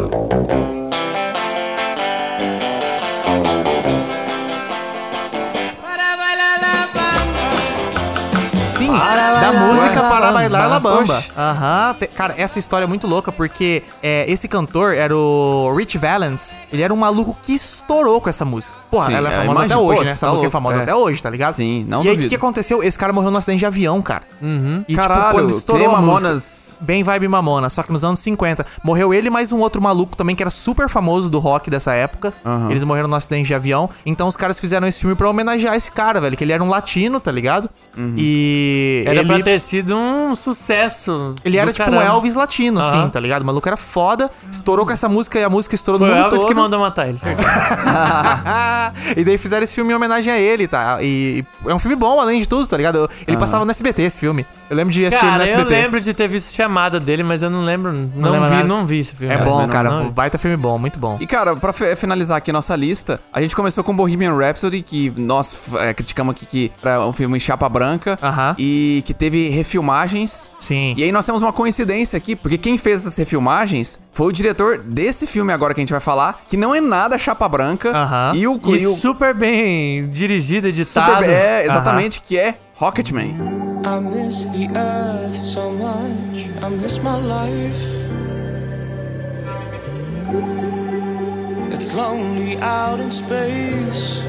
[8.97, 10.09] Sim, da música Ué?
[10.09, 11.23] Para Bailar La Bamba.
[11.37, 11.95] Aham.
[11.99, 16.59] Te- Cara, essa história é muito louca porque é, esse cantor era o Rich Valens.
[16.71, 18.77] Ele era um maluco que estourou com essa música.
[18.91, 20.05] Porra, Sim, ela é é, famosa imagina, até hoje, pô, né?
[20.05, 20.81] você Essa tá música é louco, famosa é.
[20.83, 21.53] até hoje, tá ligado?
[21.55, 22.35] Sim, não E aí, o que, duvido.
[22.35, 22.83] aconteceu?
[22.83, 24.23] Esse cara morreu num acidente de avião, cara.
[24.41, 24.85] Uhum.
[24.87, 26.77] E, Caralho, tipo, quando estourou a música, Mamonas.
[26.81, 28.65] bem vibe Mamona, só que nos anos 50.
[28.83, 31.93] Morreu ele e mais um outro maluco também, que era super famoso do rock dessa
[31.93, 32.31] época.
[32.69, 33.89] Eles morreram num acidente de avião.
[34.05, 36.37] Então os caras fizeram esse filme pra homenagear esse cara, velho.
[36.37, 37.69] Que ele era um latino, tá ligado?
[38.17, 38.82] E.
[39.05, 39.25] Era ele...
[39.27, 41.35] pra ter sido um sucesso.
[41.43, 42.01] Ele era tipo um.
[42.01, 43.09] Elvis latino, assim, Aham.
[43.09, 43.41] tá ligado?
[43.41, 46.25] O maluco era foda, estourou com essa música e a música estourou Foi no mundo
[46.25, 46.47] Elvis todo.
[46.49, 47.43] que mandou matar ele, certo?
[49.17, 50.97] e daí fizeram esse filme em homenagem a ele, tá?
[51.01, 53.09] E é um filme bom, além de tudo, tá ligado?
[53.27, 54.45] Ele passava no SBT esse filme.
[54.69, 55.69] Eu lembro de assistir ele no Cara, eu SBT.
[55.81, 57.91] lembro de ter visto chamada dele, mas eu não lembro.
[57.91, 58.67] Não, lembra vi, nada?
[58.67, 59.33] não vi esse filme.
[59.33, 59.89] É bom, cara.
[59.89, 61.17] não- não- baita filme bom, muito bom.
[61.19, 65.11] E cara, pra fi- finalizar aqui nossa lista, a gente começou com Bohemian Rhapsody, que
[65.17, 68.55] nós é, criticamos aqui que era um filme em chapa branca Aham.
[68.57, 68.72] e
[69.05, 70.49] que teve refilmagens.
[70.59, 70.93] Sim.
[70.97, 74.77] E aí nós temos uma coincidência aqui, porque quem fez essas refilmagens foi o diretor
[74.79, 77.89] desse filme agora que a gente vai falar, que não é nada chapa branca.
[77.91, 78.31] Aham.
[78.35, 81.15] E o, E e o super bem dirigido, editado.
[81.17, 83.35] super, é, exatamente, que é Rocketman.
[83.85, 86.49] I miss the earth so much.
[86.61, 88.03] I miss my life.
[91.73, 94.23] It's lonely out in space.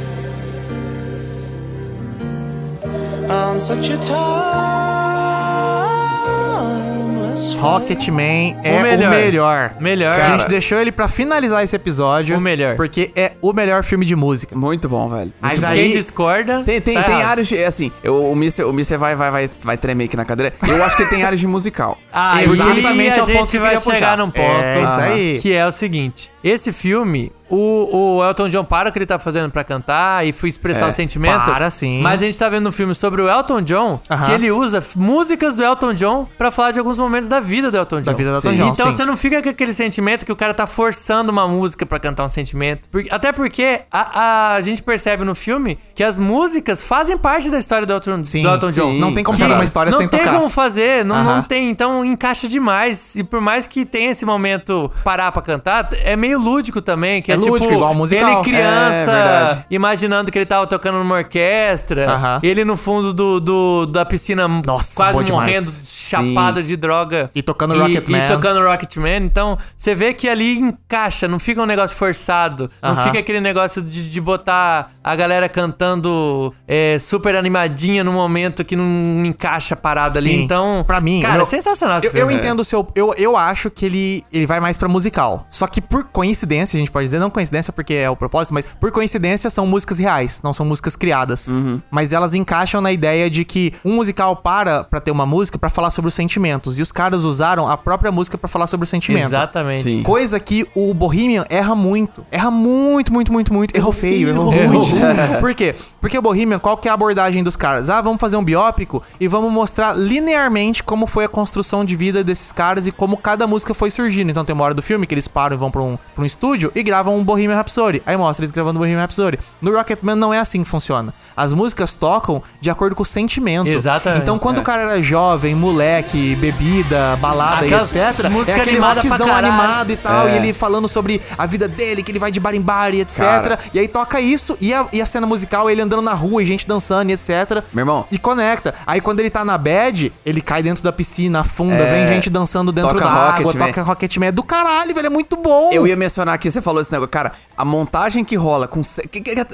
[7.58, 9.10] Rocketman é o melhor.
[9.10, 9.74] melhor.
[9.80, 10.20] Melhor.
[10.20, 12.36] A gente deixou ele pra finalizar esse episódio.
[12.36, 12.76] O melhor.
[12.76, 14.54] Porque é o melhor filme de música.
[14.56, 15.32] Muito bom, velho.
[15.40, 15.92] Mas Quem aí.
[15.92, 16.62] discorda.
[16.64, 17.30] Tem, tem, tá tem errado.
[17.30, 17.56] áreas de.
[17.56, 18.64] é Assim, eu- o Mr.
[18.64, 18.96] O Mr.
[18.98, 20.52] vai, vai, vai, vai tremer aqui na cadeira.
[20.68, 21.98] Eu acho que ele tem áreas de musical.
[22.12, 24.16] Ah, Exatamente e é a o ponto gente que eu vai chegar puxar.
[24.18, 24.46] num ponto.
[24.46, 25.38] É isso aí.
[25.40, 29.18] Que é o seguinte: esse filme, o, o Elton John para o que ele tá
[29.18, 31.44] fazendo pra cantar e foi expressar É, o sentimento.
[31.44, 32.00] para sim.
[32.02, 34.26] Mas a gente tá vendo um filme sobre o Elton John, Aham.
[34.26, 37.76] que ele usa músicas do Elton John pra falar de alguns momentos da vida do
[37.78, 38.04] Elton John.
[38.04, 38.56] Da vida do Elton Sim.
[38.56, 38.68] John.
[38.70, 38.92] Então sim.
[38.92, 42.24] você não fica com aquele sentimento que o cara tá forçando uma música pra cantar
[42.24, 42.88] um sentimento.
[43.10, 47.58] Até porque a, a- a gente percebe no filme que as músicas fazem parte da
[47.58, 48.92] história do Elton, Sim, do Elton John.
[48.94, 50.34] Não tem como fazer uma história não sem tem tocar.
[50.34, 51.36] como fazer, não, Aham.
[51.36, 51.70] não tem.
[51.70, 53.16] Então encaixa demais.
[53.16, 57.20] E por mais que tenha esse momento parar pra cantar, é meio lúdico também.
[57.22, 58.28] Que é, É tipo, lúdico, igual musical.
[58.30, 59.64] ele É, criança, verdade.
[59.70, 62.10] imaginando que ele tava tocando numa orquestra.
[62.10, 62.40] Aham.
[62.42, 65.46] Ele no fundo do, do- da piscina, Nossa, quase bom demais.
[65.54, 67.30] morrendo, chapado de droga.
[67.34, 68.24] E tocando e, Rocketman.
[68.24, 69.24] E tocando Rocketman.
[69.24, 72.70] Então, você vê que ali encaixa, não fica um negócio forçado.
[72.82, 73.04] Não Aham.
[73.04, 78.76] fica aquele negócio de, de botar a galera cantando é, super animadinha no momento que
[78.76, 80.30] não encaixa parado ali.
[80.30, 80.42] Sim.
[80.42, 82.34] Então, Pra mim, cara, eu- é sensacional Eu, eu filme.
[82.34, 82.86] entendo o seu.
[82.94, 85.46] Eu, eu acho que ele, ele vai mais pra musical.
[85.50, 88.66] Só que por coincidência, a gente pode dizer, não coincidência porque é o propósito, mas
[88.66, 91.48] por coincidência são músicas reais, não são músicas criadas.
[91.90, 95.68] Mas elas encaixam na ideia de que um musical para pra ter uma música pra
[95.68, 96.78] falar sobre os sentimentos.
[96.78, 99.26] E os caras usaram a própria música pra falar sobre o sentimento.
[99.26, 99.82] Exatamente.
[99.82, 100.02] Sim.
[100.02, 102.24] Coisa que o Bohemian erra muito.
[102.30, 103.76] Erra muito, muito, muito, muito.
[103.76, 104.88] Errou feio, errou Errou.
[104.88, 104.94] muito.
[105.40, 105.74] Por quê?
[106.00, 107.90] Porque o Bohemian, qual que é a abordagem dos caras?
[107.90, 112.24] Ah, vamos fazer um biópico e vamos mostrar linearmente como foi a construção de vida
[112.24, 114.30] desses caras e como cada música foi surgindo.
[114.30, 116.26] Então tem uma hora do filme que eles param e vão pra um, pra um
[116.26, 118.02] estúdio e gravam um Bohemian Rhapsody.
[118.06, 119.38] Aí mostra eles gravando Bohemian Rhapsody.
[119.60, 121.12] No Rocketman não é assim que funciona.
[121.36, 123.68] As músicas tocam de acordo com o sentimento.
[123.68, 124.22] Exatamente.
[124.22, 124.60] Então quando É.
[124.60, 128.30] o cara era jovem, moleque, bebida, balada Aquelas e etc.
[128.30, 130.28] música é aquele animada pra rockzão animado e tal.
[130.28, 130.32] É.
[130.34, 133.00] E ele falando sobre a vida dele, que ele vai de bar em bar e
[133.00, 133.18] etc.
[133.18, 133.58] Cara.
[133.72, 136.46] E aí toca isso e a, e a cena musical, ele andando na rua e
[136.46, 137.62] gente dançando e etc.
[137.72, 138.06] Meu irmão.
[138.10, 138.74] E conecta.
[138.86, 141.92] Aí quando ele tá na bad, ele cai dentro da piscina, afunda, É.
[141.92, 143.66] vem gente dançando dentro Toca da água, Rocketman.
[143.68, 144.28] toca Rocketman.
[144.28, 145.06] É do caralho, velho.
[145.06, 145.70] É muito bom.
[145.72, 147.10] Eu ia mencionar aqui, você falou esse negócio.
[147.10, 148.80] Cara, a montagem que rola com.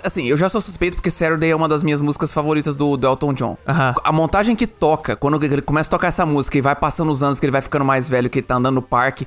[0.05, 3.07] Assim, eu já sou suspeito porque Saturday é uma das minhas músicas favoritas do, do
[3.07, 3.57] Elton John.
[4.05, 7.23] A montagem que toca, quando ele começa a tocar essa música e vai passando os
[7.23, 9.27] anos, que ele vai ficando mais velho, que ele tá andando no parque,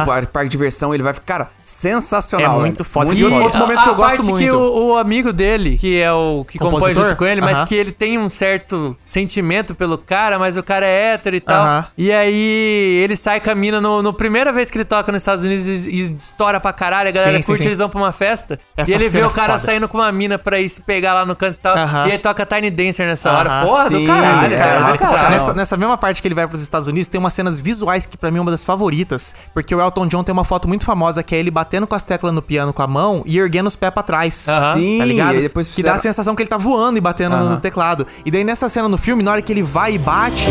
[0.00, 1.22] no par- parque de diversão, ele vai ficar.
[1.38, 2.56] Cara, sensacional.
[2.56, 3.06] É muito foda.
[3.06, 3.44] Muito E outro- foda.
[3.46, 4.44] outro momento que eu gosto parte muito.
[4.44, 7.66] que o, o amigo dele, que é o que compõe junto com ele, mas Aham.
[7.66, 11.60] que ele tem um certo sentimento pelo cara, mas o cara é hétero e tal.
[11.62, 11.86] Aham.
[11.96, 15.22] E aí ele sai com a mina no, no primeira vez que ele toca nos
[15.22, 17.68] Estados Unidos e, e estoura pra caralho, a galera Sim, sim, curte, sim.
[17.68, 18.58] eles vão pra uma festa.
[18.76, 19.64] Essa e ele vê cena o é cara foda.
[19.64, 21.76] saindo com uma mina pra ir se pegar lá no canto e tal.
[21.76, 22.08] Aham.
[22.08, 23.64] E aí toca Tiny Dancer nessa hora.
[23.64, 24.92] Porra, Sim, do caralho, é, cara.
[24.92, 25.30] do caralho.
[25.30, 28.16] Nessa, nessa mesma parte que ele vai pros Estados Unidos, tem umas cenas visuais que
[28.16, 29.34] pra mim é uma das favoritas.
[29.54, 32.02] Porque o Elton John tem uma foto muito famosa que é ele batendo com as
[32.02, 34.46] teclas no piano com a mão e erguendo os pés pra trás.
[34.48, 34.74] Aham.
[34.74, 35.32] Sim, Tá ligado?
[35.32, 37.58] e aí depois que dá a fizeram- sensação que ele tá voando e batendo no
[37.60, 38.06] teclado.
[38.24, 40.48] E daí nessa cena no filme, na hora que ele vai e bate.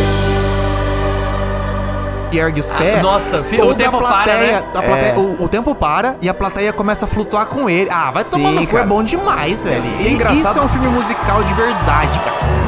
[2.34, 3.02] E ergue os pés.
[3.04, 4.68] nossa, fi- toda o tempo para, plateia, né?
[4.74, 5.18] a plateia- É.
[5.18, 7.90] o, o tempo para e a plateia começa a flutuar com ele.
[7.90, 8.86] Ah, vai Sim, tomar no cu, é cara.
[8.88, 9.84] bom demais, velho.
[10.00, 12.61] E engraçado- Isso é um filme musical de verdade, cara.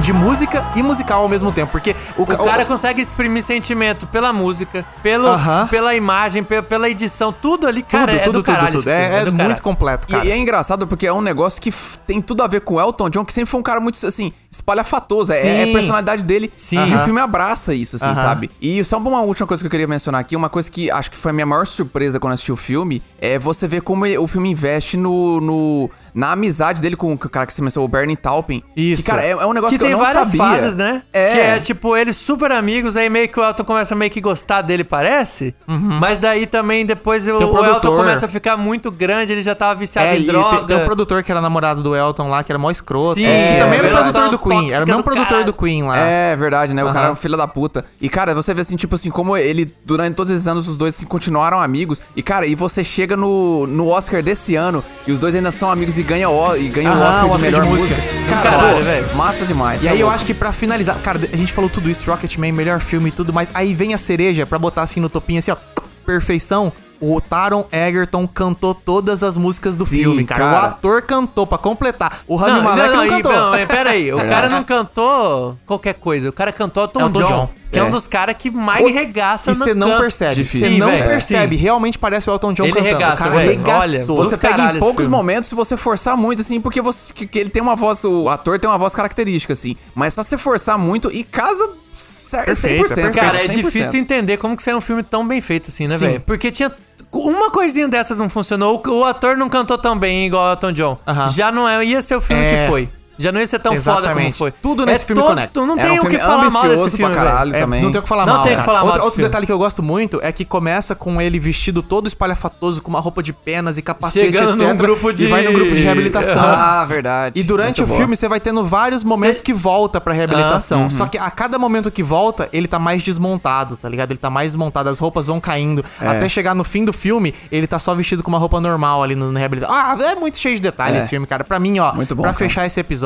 [0.00, 1.72] De música e musical ao mesmo tempo.
[1.72, 5.66] Porque o, O cara consegue exprimir sentimento pela música, pelo, Aham.
[5.68, 8.72] pela imagem, pe- pela edição, tudo ali, cara, tudo, é tudo, do tudo, caralho.
[8.72, 8.82] tudo.
[8.84, 10.24] filme, É, é do muito completo, cara.
[10.24, 11.72] E, e é engraçado porque é um negócio que
[12.06, 14.32] tem tudo a ver com o Elton John, que sempre foi um cara muito, assim,
[14.50, 15.32] espalhafatoso.
[15.32, 16.52] É, é a personalidade dele.
[16.56, 16.76] Sim.
[16.76, 17.04] E o Aham.
[17.04, 18.14] filme abraça isso, assim, Aham.
[18.14, 18.50] sabe?
[18.60, 21.16] E só uma última coisa que eu queria mencionar aqui, uma coisa que acho que
[21.16, 24.26] foi a minha maior surpresa quando eu assisti o filme, é você ver como o
[24.26, 28.16] filme investe no, no- na amizade dele com o cara que você mencionou, o Bernie
[28.16, 28.62] Taupin.
[28.76, 29.02] Isso.
[29.02, 30.40] Que, cara, é, é um negócio Que que, tem eu não várias sabia.
[30.44, 31.02] fases, né?
[31.12, 31.30] É.
[31.32, 34.20] Que é tipo, eles super amigos, aí meio que o Elton começa a meio que
[34.20, 35.54] gostar dele, parece.
[35.66, 37.52] Mas daí também depois o, Uhum.
[37.60, 40.58] O Elton começa a ficar muito grande, ele já tava viciado É, em droga.
[40.58, 43.14] tem, tem um produtor que era namorado do Elton lá, que era mó escroto.
[43.14, 44.72] Sim, que é, também era produtor do Queen.
[44.72, 45.46] Era o mesmo produtor caralho.
[45.46, 45.96] do Queen lá.
[45.98, 46.82] É verdade, né?
[46.82, 47.08] O cara Aham.
[47.08, 47.84] é um filho da puta.
[48.00, 50.94] E, cara, você vê assim, tipo assim, como ele, durante todos esses anos, os dois
[50.96, 52.00] assim, continuaram amigos.
[52.14, 55.70] E, cara, e você chega no, no Oscar desse ano e os dois ainda são
[55.70, 57.94] amigos e ganham o, e ganham o Oscar, de Oscar melhor de música.
[58.00, 58.16] música.
[58.42, 59.16] Cara, Caralho, velho.
[59.16, 59.82] massa demais.
[59.82, 60.14] E tá aí eu louco.
[60.14, 63.32] acho que pra finalizar, cara, a gente falou tudo isso, Rocketman, melhor filme e tudo
[63.32, 63.50] mais.
[63.54, 65.56] Aí vem a cereja pra botar assim no topinho, assim, ó,
[66.04, 66.72] perfeição.
[67.00, 70.40] O Taron Egerton cantou todas as músicas do Sim, filme, cara.
[70.40, 70.54] cara.
[70.62, 72.20] O ator cantou pra completar.
[72.26, 73.32] O Rami Não, Malek não, não, não, e- cantou.
[73.32, 77.18] não, mas pera aí, o cara não cantou qualquer coisa, o cara cantou Elton, Elton
[77.20, 77.50] John, John.
[77.72, 77.82] que é.
[77.82, 77.90] um É.
[77.90, 80.44] dos caras que mais O- regaça E no você não percebe.
[80.44, 81.56] Você não velho, percebe.
[81.56, 81.62] sim.
[81.62, 82.92] Realmente parece o Elton John Ele cantando.
[82.94, 84.16] regaça, o cara regaçou.
[84.18, 87.38] Olha, Você pega em poucos momentos se você forçar muito, assim, porque você, que, que
[87.38, 89.76] ele tem uma voz, o ator tem uma voz característica, assim.
[89.94, 92.44] Mas só você forçar muito e casa cer- 100%.
[92.46, 93.14] Perfeito, é perfeito.
[93.14, 93.52] Cara, é 100%.
[93.64, 96.20] difícil entender como que saiu um filme tão bem feito assim, né, velho?
[96.20, 96.70] Porque tinha.
[97.18, 100.72] Uma coisinha dessas não funcionou, o, o ator não cantou tão bem igual o Elton
[100.72, 100.98] John.
[101.28, 102.56] Já não é, ia ser o filme É.
[102.64, 102.88] que foi.
[103.18, 104.36] Já não ia ser tão foda como Exatamente.
[104.38, 104.50] foi.
[104.50, 105.60] Tudo nesse filme conecta.
[105.66, 107.54] Não Era tem um o que falar mal desse filme, pra caralho.
[107.56, 107.82] É, também.
[107.82, 108.42] não tem o que falar Não mal.
[108.44, 111.38] tem que falar mal outro detalhe que eu gosto muito é que começa com ele
[111.38, 114.68] vestido todo espalhafatoso, com uma roupa de penas e capacete, Chegando etc.
[114.68, 116.36] num grupo de- E vai num grupo de reabilitação.
[116.46, 117.38] Ah, verdade.
[117.38, 117.98] E durante Muito o boa.
[118.00, 120.86] filme você vai tendo vários momentos Cê- que volta pra reabilitação.
[120.86, 124.10] Ah, Só que a cada momento que volta, ele tá mais desmontado, tá ligado?
[124.10, 125.84] Ele tá mais desmontado, as roupas vão caindo.
[126.00, 126.06] É.
[126.08, 129.14] Até chegar no fim do filme, ele tá só vestido com uma roupa normal ali
[129.14, 129.74] no, na reabilitação.
[129.74, 130.98] Ah, é muito cheio de detalhes É.
[130.98, 131.44] esse filme, cara.
[131.44, 133.05] Pra mim, ó, Muito bom, pra fechar esse episódio,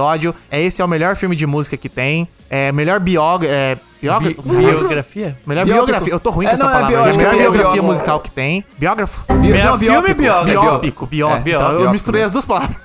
[0.51, 2.29] é esse é o melhor filme de música que tem.
[2.49, 3.47] É melhor biog...
[3.47, 3.77] É.
[4.01, 5.39] Bi- biografia?
[5.47, 5.87] Melhor Biógrafo.
[5.87, 6.13] biografia.
[6.15, 6.97] Eu tô ruim É, com essa não, é palavra.
[6.97, 7.83] É melhor é biografia biógrafo.
[7.87, 8.65] musical que tem.
[8.79, 9.27] Biógrafo?
[9.35, 10.23] Bi- É não, filme biópico.
[10.23, 10.51] biógrafo.
[10.63, 11.49] Biópico, biópico.
[11.49, 12.27] É, Então, eu biópico misturei mesmo.
[12.29, 12.77] as duas palavras.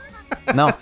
[0.53, 0.73] Não.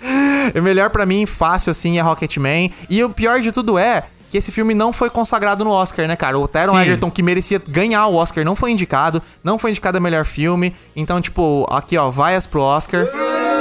[0.58, 2.70] O melhor pra mim, fácil assim, é Rocketman.
[2.90, 6.16] E o pior de tudo é que esse filme não foi consagrado no Oscar, né,
[6.16, 6.36] cara?
[6.36, 6.80] O Taron Sim.
[6.80, 9.22] Egerton, que merecia ganhar o Oscar, não foi indicado.
[9.44, 10.74] Não foi indicado a melhor filme.
[10.96, 13.06] Então, tipo, aqui, ó, vaias pro Oscar.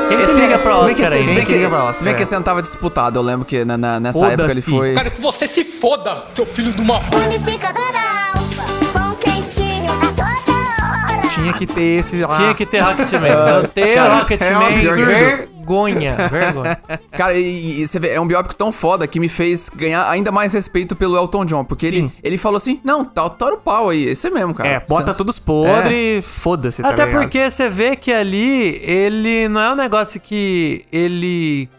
[0.07, 1.25] Quem que Esse- liga pra se bem que Oscar esse- aí?
[1.25, 2.23] se bem que liga pra Oscar, Se bem que é.
[2.23, 4.93] esse ano tava disputado, eu lembro que na- na- nessa época ele foi...
[4.95, 7.99] Quero que você se foda, seu filho de uma Unificadora
[8.35, 8.63] alfa,
[8.93, 11.27] pão quentinho a toda hora.
[11.33, 12.35] Tinha que ter esse lá.
[12.37, 13.29] Tinha que ter Rocketman.
[13.35, 15.52] Não ter Cara, é um Rocketman, absurdo.
[15.63, 16.15] Vergonha.
[16.29, 16.77] Vergonha.
[17.11, 20.31] Cara, e, e você vê, é um biópico tão foda que me fez ganhar ainda
[20.31, 21.63] mais respeito pelo Elton John.
[21.65, 22.11] Porque ele, Sim.
[22.23, 24.03] ele falou assim: não, tá, tora o pau aí.
[24.05, 24.69] Esse é mesmo, cara.
[24.69, 27.21] É, bota Você- todos podres, foda-se, tá Até ligado?
[27.21, 31.69] porque você vê que ali ele não é um negócio que ele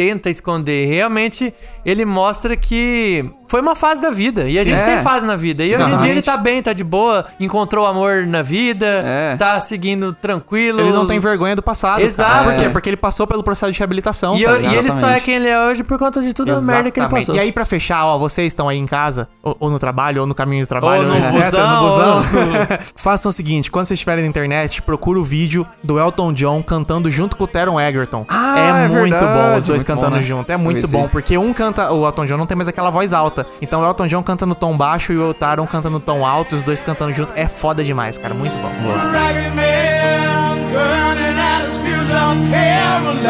[0.00, 0.86] tenta esconder.
[0.88, 1.52] Realmente
[1.84, 4.48] ele mostra que foi uma fase da vida.
[4.48, 4.84] E a gente É.
[4.94, 5.62] tem fase na vida.
[5.62, 6.10] E hoje em dia Exatamente.
[6.12, 9.36] ele tá bem, tá de boa, encontrou amor na vida, É.
[9.36, 10.80] tá seguindo tranquilo.
[10.80, 12.00] Ele não tem vergonha do passado.
[12.00, 12.44] Exato.
[12.44, 12.64] Por quê?
[12.64, 12.68] É.
[12.70, 14.36] Porque ele passou pelo processo de reabilitação.
[14.38, 15.22] E, tá eu- e ele só é Exatamente.
[15.24, 17.26] quem ele é hoje por conta de toda a merda que ele Exatamente.
[17.26, 17.34] passou.
[17.34, 20.26] E aí, pra fechar, ó, vocês estão aí em casa, ou, ou no trabalho, ou
[20.26, 22.16] no caminho do trabalho, Ou no etc, busão, no busão.
[22.16, 22.22] ou-
[22.96, 27.10] Façam o seguinte: quando vocês estiverem na internet, procura o vídeo do Elton John cantando
[27.10, 28.24] junto com o Teron Egerton.
[28.28, 30.22] Ah, é, é muito verdade, bom os dois cantando bom, né?
[30.22, 30.50] junto.
[30.50, 33.46] É muito bom, porque um canta, o Elton John não tem mais aquela voz alta.
[33.60, 36.56] Então o Elton John canta no tom baixo e o Taron canta no tom alto,
[36.56, 37.32] os dois cantando junto.
[37.34, 38.34] É foda demais, cara.
[38.34, 38.70] Muito bom.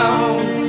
[0.00, 0.59] Raggedy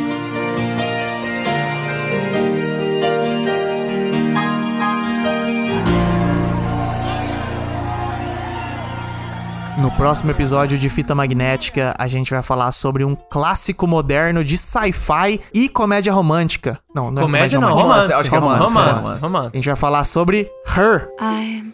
[9.82, 14.56] No próximo episódio de Fita Magnética, a gente vai falar sobre um clássico moderno de
[14.56, 16.78] sci-fi e comédia romântica.
[16.94, 19.50] Não, não Comédia é não, comédia romance, acho que é romance, romance, romance.
[19.52, 20.48] A gente vai falar sobre
[20.78, 21.08] Her.
[21.20, 21.74] I'm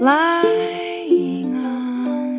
[0.00, 2.38] lying on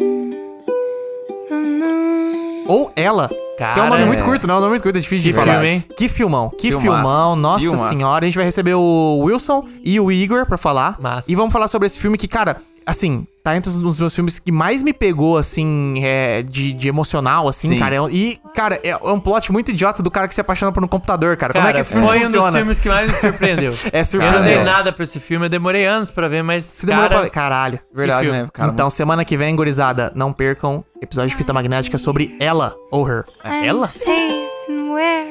[1.49, 2.63] the moon.
[2.69, 3.29] Ou Ela.
[3.57, 4.05] Cara, que é um nome é.
[4.05, 4.55] muito curto, não?
[4.55, 5.55] É um nome muito curto, é difícil Que de falar.
[5.55, 5.83] filme, hein?
[5.97, 6.81] Que filmão, que Filmaço.
[6.81, 7.35] filmão.
[7.35, 7.89] Nossa Filmaço.
[7.89, 8.23] senhora.
[8.23, 10.97] A gente vai receber o Wilson e o Igor pra falar.
[11.01, 11.29] Massa.
[11.29, 14.39] E vamos falar sobre esse filme que, cara, assim, tá entre os dos meus filmes
[14.39, 17.77] que mais me pegou, assim, é, de, de emocional, assim, Sim.
[17.77, 17.93] cara.
[17.93, 20.83] É um- E, cara, é um plot muito idiota do cara que se apaixona por
[20.83, 21.53] um computador, cara.
[21.53, 22.45] Como é que esse filme foi um funciona?
[22.47, 23.71] dos filmes que mais me surpreendeu.
[23.93, 26.65] É Eu não dei nada pra esse filme, eu demorei anos pra ver, mas.
[26.65, 27.29] Se demorou cara, pra...
[27.29, 27.79] Caralho.
[27.93, 28.71] Verdade, né, cara?
[28.71, 33.25] então, semana que vem, gurizada, não percam episódio de Fita Magnética sobre Ela ou Her.
[33.43, 33.87] Ela?
[33.89, 35.27] Safe and where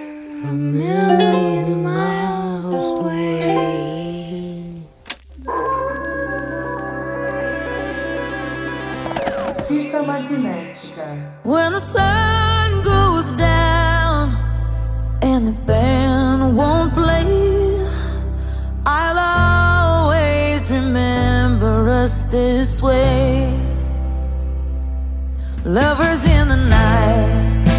[0.49, 2.24] a million miles
[11.55, 14.35] When the sun goes down
[15.23, 17.31] and the band won't play,
[18.85, 23.55] I'll always remember us this way.
[25.65, 27.71] Lovers in the night.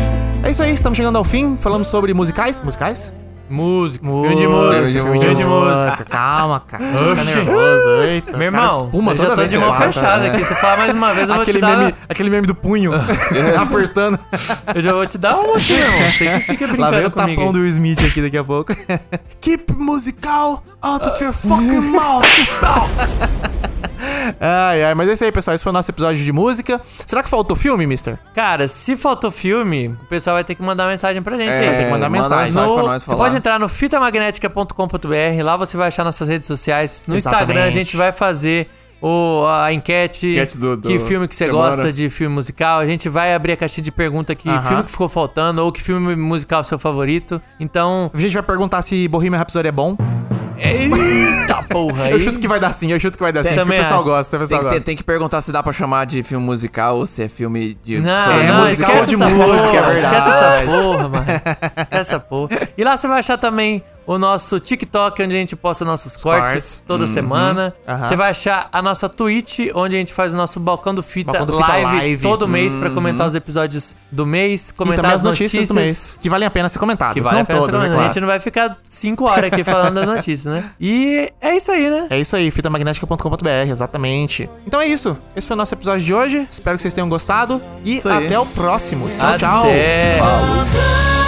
[0.41, 1.57] É isso aí, estamos chegando ao fim.
[1.57, 2.61] Falamos sobre musicais.
[2.61, 3.11] Musicais?
[3.47, 6.03] Música, Música, filme de música, filme filme de música.
[6.05, 6.83] Calma, cara.
[6.83, 7.25] Você Oxi.
[7.25, 7.89] Fica nervoso.
[8.03, 10.27] Eita, Meu cara, irmão, espuma eu toda já tô vez de mão fechada cara.
[10.27, 10.43] aqui.
[10.43, 11.77] Você fala mais uma vez, eu vou aquele te dar...
[11.77, 12.91] meme, aquele meme do punho.
[13.61, 14.19] apertando.
[14.73, 16.11] Eu já vou te dar uma aqui, irmão.
[16.11, 17.39] Você que fica Lá vem brincando o comigo.
[17.41, 18.73] tapão do Will Smith aqui daqui a pouco.
[19.41, 22.25] Keep musical out of your fucking mouth.
[24.39, 25.55] ai, ai, mas é isso aí, pessoal.
[25.55, 26.79] Esse foi o nosso episódio de música.
[26.83, 28.19] Será que faltou filme, mister?
[28.33, 31.75] Cara, se faltou filme, o pessoal vai ter que mandar mensagem pra gente É, aí.
[31.77, 32.45] tem que mandar manda mensagem.
[32.53, 33.17] mensagem No- pra nós você falar.
[33.23, 37.05] pode entrar no fitamagnética.com.br, lá você vai achar nossas redes sociais.
[37.07, 37.43] No Exatamente.
[37.49, 38.67] Instagram a gente vai fazer
[39.01, 40.29] o, a enquete.
[40.29, 42.79] Enquete do- do que filme que você gosta de filme musical.
[42.79, 44.61] A gente vai abrir a caixinha de pergunta que Aham.
[44.67, 47.41] filme que ficou faltando ou que filme musical é o seu favorito.
[47.59, 48.09] Então.
[48.13, 49.95] A gente vai perguntar se Bohemian Rhapsody é bom.
[50.57, 52.09] Eita porra!
[52.09, 53.49] Eu chuto que vai dar sim, eu chuto que vai dar sim.
[53.49, 54.09] porque Também o pessoal acho.
[54.09, 54.85] gosta, o pessoal Tem que, gosta.
[54.85, 57.99] tem que perguntar se dá pra chamar de filme musical ou se é filme de.
[57.99, 60.29] Não, é não, musical ou de música, porra, é verdade.
[60.29, 61.25] Esquece essa porra, mano.
[61.29, 62.49] Esquece essa porra.
[62.77, 66.45] E lá você vai achar também o nosso TikTok, onde a gente posta nossos cortes
[66.45, 66.83] cortes.
[66.85, 67.73] toda semana.
[67.87, 68.05] Aham.
[68.05, 71.31] Você vai achar a nossa Twitch, onde a gente faz o nosso balcão do Fita,
[71.31, 72.23] Balcão do Fita live, Live.
[72.23, 76.29] todo mês pra comentar os episódios do mês, comentar as as notícias, do mês, que
[76.29, 77.13] valem a pena ser comentadas.
[77.13, 77.93] Que vale não a pena ser todas, é comentada.
[77.95, 78.09] claro.
[78.09, 80.71] A gente não vai ficar cinco horas aqui falando das notícias, né?
[80.79, 82.07] E é isso aí, né?
[82.09, 84.49] É isso aí, fitamagnética.com.br, exatamente.
[84.67, 85.17] Então é isso.
[85.35, 86.47] Esse foi o nosso episódio de hoje.
[86.49, 87.61] Espero que vocês tenham gostado.
[87.83, 89.09] E até o próximo.
[89.17, 89.63] Tchau, tchau.
[89.63, 91.24] Até.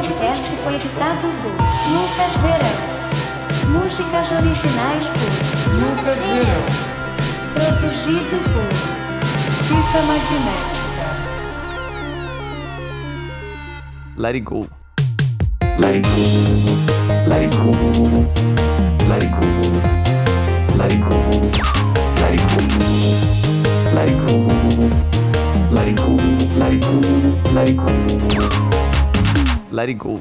[0.00, 1.52] Podcast foi editado por
[1.92, 2.76] Lucas Verão.
[3.68, 5.30] Músicas originais por
[5.74, 6.64] Lucas Verão.
[7.52, 8.68] Produzido por
[9.66, 10.80] Fita magnética.
[14.16, 14.66] Let it go.
[15.78, 16.24] Let it go.
[17.28, 17.72] Let it go.
[19.06, 19.44] Let it go.
[20.78, 21.16] Let it go.
[22.16, 22.64] Let it go.
[23.92, 24.36] Let it go.
[25.70, 26.16] Let it go.
[26.56, 26.94] Let it go.
[27.52, 27.90] Let it go.
[29.70, 30.20] Let it go.